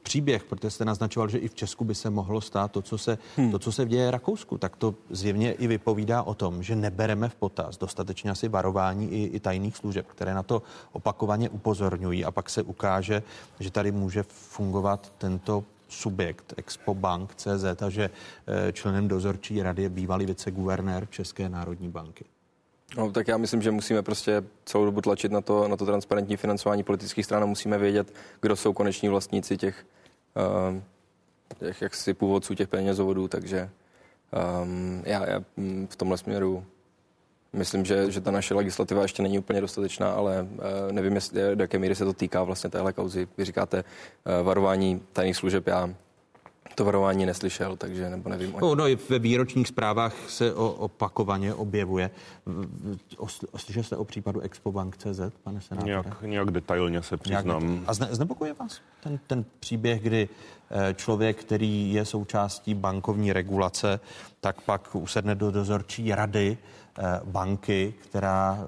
[0.03, 3.19] příběh, protože jste naznačoval, že i v Česku by se mohlo stát to, co se,
[3.37, 3.51] hmm.
[3.51, 7.29] to, co se v děje Rakousku, tak to zjevně i vypovídá o tom, že nebereme
[7.29, 10.63] v potaz dostatečně asi varování i, i tajných služeb, které na to
[10.93, 13.23] opakovaně upozorňují a pak se ukáže,
[13.61, 18.11] že tady může fungovat tento subjekt Expo Bank CZ a že
[18.47, 22.25] eh, členem dozorčí rady je bývalý viceguvernér České národní banky.
[22.97, 26.37] No, tak já myslím, že musíme prostě celou dobu tlačit na to, na to transparentní
[26.37, 29.87] financování politických stran a musíme vědět, kdo jsou koneční vlastníci těch,
[30.71, 30.81] uh,
[31.59, 33.71] těch jaksi původců těch penězovodů, takže
[34.63, 36.65] um, já, já mm, v tomhle směru
[37.53, 41.65] Myslím, že, že ta naše legislativa ještě není úplně dostatečná, ale uh, nevím, jestli, do
[41.65, 43.29] jaké míry se to týká vlastně téhle kauzy.
[43.39, 45.67] Vy říkáte uh, varování tajných služeb.
[45.67, 45.95] Já
[46.75, 48.55] to varování neslyšel, takže nebo nevím.
[48.61, 52.11] No, no, i ve výročních zprávách se o, opakovaně objevuje.
[53.57, 54.41] Slyšel jste o případu
[54.97, 55.87] CZ, pane senátore?
[55.87, 57.69] Nějak, nějak detailně se přiznám.
[57.69, 60.29] Nějak, a zne, znepokuje vás ten, ten příběh, kdy
[60.71, 64.01] eh, člověk, který je součástí bankovní regulace,
[64.41, 66.59] tak pak usedne do dozorčí rady
[66.99, 68.65] eh, banky, která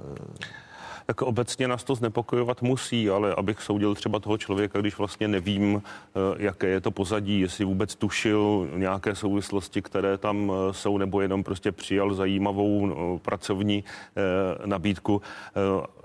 [1.06, 5.82] tak obecně nás to znepokojovat musí, ale abych soudil třeba toho člověka, když vlastně nevím,
[5.82, 11.20] eh, jaké je to pozadí, jestli vůbec tušil nějaké souvislosti, které tam eh, jsou, nebo
[11.20, 15.22] jenom prostě přijal zajímavou no, pracovní eh, nabídku,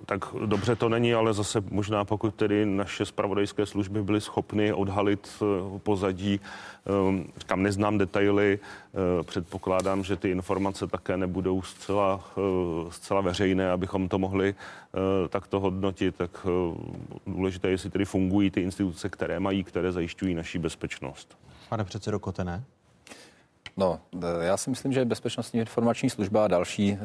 [0.06, 5.44] tak dobře to není, ale zase možná pokud tedy naše spravodajské služby byly schopny odhalit
[5.84, 6.40] pozadí,
[7.38, 8.60] říkám, neznám detaily,
[9.24, 12.24] předpokládám, že ty informace také nebudou zcela,
[12.90, 14.56] zcela veřejné, abychom to mohli
[14.98, 16.76] Eh, tak to hodnotit, tak eh,
[17.28, 21.38] důležité je, jestli tedy fungují ty instituce, které mají, které zajišťují naší bezpečnost.
[21.70, 22.64] Pane předsedo Kotené?
[23.78, 26.98] No, eh, já si myslím, že Bezpečnostní informační služba a další,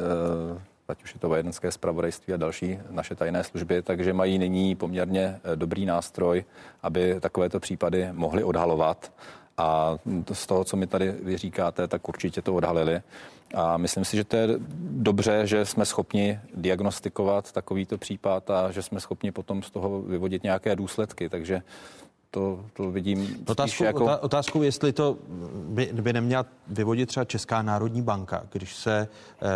[0.89, 5.41] ať už je to vojenské zpravodajství a další naše tajné služby, takže mají nyní poměrně
[5.55, 6.45] dobrý nástroj,
[6.83, 9.13] aby takovéto případy mohly odhalovat.
[9.59, 9.97] A
[10.33, 13.03] z toho, co mi tady vy říkáte, tak určitě to odhalili.
[13.55, 14.49] A myslím si, že to je
[14.79, 20.43] dobře, že jsme schopni diagnostikovat takovýto případ a že jsme schopni potom z toho vyvodit
[20.43, 21.29] nějaké důsledky.
[21.29, 21.63] Takže
[22.31, 24.19] to, to vidím otázku, jako...
[24.21, 25.19] Otázku, jestli to
[25.69, 29.47] by, by neměla vyvodit třeba Česká národní banka, když se eh,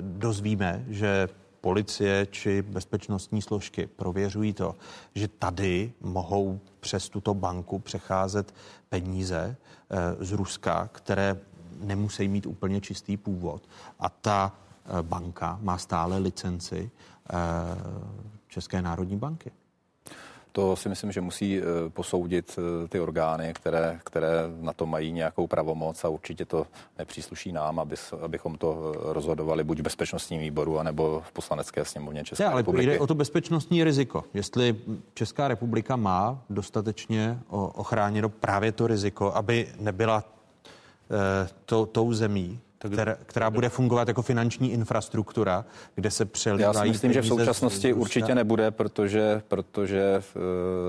[0.00, 1.28] dozvíme, že
[1.60, 4.74] policie či bezpečnostní složky prověřují to,
[5.14, 8.54] že tady mohou přes tuto banku přecházet
[8.88, 9.56] peníze
[9.90, 11.36] eh, z Ruska, které
[11.80, 13.68] nemusí mít úplně čistý původ.
[13.98, 16.90] A ta eh, banka má stále licenci
[17.30, 17.34] eh,
[18.48, 19.52] České národní banky.
[20.52, 22.58] To si myslím, že musí posoudit
[22.88, 24.28] ty orgány, které, které
[24.60, 26.66] na to mají nějakou pravomoc a určitě to
[26.98, 32.44] nepřísluší nám, aby, abychom to rozhodovali buď v bezpečnostním výboru, anebo v poslanecké sněmovně České
[32.44, 32.86] ne, ale republiky.
[32.86, 34.24] jde o to bezpečnostní riziko.
[34.34, 34.76] Jestli
[35.14, 40.24] Česká republika má dostatečně ochráněno právě to riziko, aby nebyla
[41.10, 45.64] Eh, to, tou zemí, která, která bude fungovat jako finanční infrastruktura,
[45.94, 50.42] kde se přelívají Já si myslím, že v současnosti určitě nebude, protože, protože uh,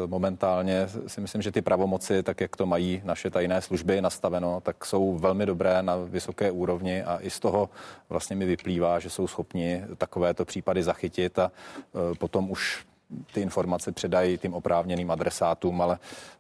[0.09, 4.85] momentálně si myslím, že ty pravomoci, tak jak to mají naše tajné služby nastaveno, tak
[4.85, 7.69] jsou velmi dobré na vysoké úrovni a i z toho
[8.09, 11.51] vlastně mi vyplývá, že jsou schopni takovéto případy zachytit a
[11.91, 12.85] uh, potom už
[13.33, 15.99] ty informace předají tím oprávněným adresátům, ale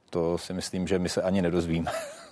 [0.09, 1.91] to si myslím, že my se ani nedozvíme.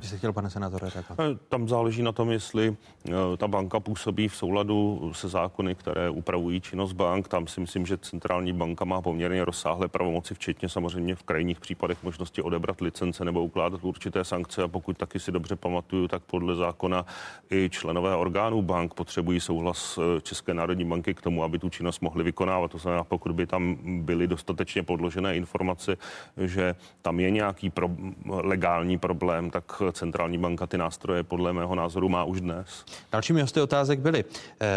[0.00, 1.20] Jste chtěl, pane senátore, reagovat?
[1.20, 2.76] Eh, tam záleží na tom, jestli
[3.08, 7.28] eh, ta banka působí v souladu se zákony, které upravují činnost bank.
[7.28, 12.02] Tam si myslím, že centrální banka má poměrně rozsáhlé pravomoci, včetně samozřejmě v krajních případech
[12.02, 14.62] možnosti odebrat licence nebo ukládat určité sankce.
[14.62, 17.06] A pokud taky si dobře pamatuju, tak podle zákona
[17.50, 22.02] i členové orgánů bank potřebují souhlas eh, České národní banky k tomu, aby tu činnost
[22.02, 22.70] mohli vykonávat.
[22.70, 25.96] To znamená, pokud by tam byly dostatečně podložené informace,
[26.36, 27.88] že tam je nějaký pro,
[28.26, 32.84] legální problém, tak centrální banka ty nástroje podle mého názoru má už dnes.
[33.12, 34.24] Dalšími hosty otázek byly
[34.60, 34.68] eh,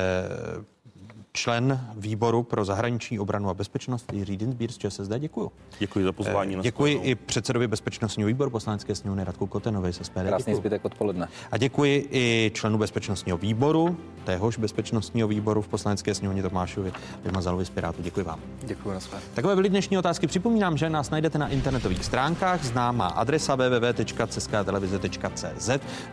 [1.33, 5.11] člen výboru pro zahraniční obranu a bezpečnost Jiří Dinsbír z ČSSD.
[5.19, 5.51] Děkuji.
[5.79, 6.57] Děkuji za pozvání.
[6.57, 10.27] Eh, děkuji i předsedovi bezpečnostního výboru poslanecké sněmovny Radku Kotenovi z SPD.
[10.27, 11.27] Krásný zbytek odpoledne.
[11.51, 16.93] A děkuji i členu bezpečnostního výboru, téhož bezpečnostního výboru v poslanecké sněmovně Tomášovi
[17.23, 18.01] Vymazalovi z Pirátu.
[18.01, 18.39] Děkuji vám.
[18.63, 18.99] Děkuji.
[19.33, 20.27] Takové byly dnešní otázky.
[20.27, 25.69] Připomínám, že nás najdete na internetových stránkách, známá adresa www.ceskatelevize.cz.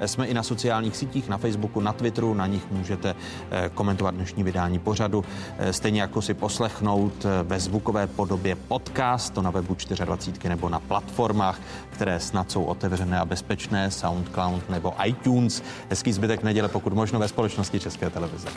[0.06, 3.14] Jsme i na sociálních sítích, na Facebooku, na Twitteru, na nich můžete
[3.50, 5.24] eh, komentovat dnešní vydání pořadu pořadu,
[5.58, 10.68] eh, stejně jako si poslechnout eh, ve zvukové podobě podcast, to na webu 24 nebo
[10.68, 11.60] na platformách,
[11.90, 15.62] které snad jsou otevřené a bezpečné, SoundCloud nebo iTunes.
[15.90, 18.48] Hezký zbytek neděle, pokud možno ve společnosti České televize.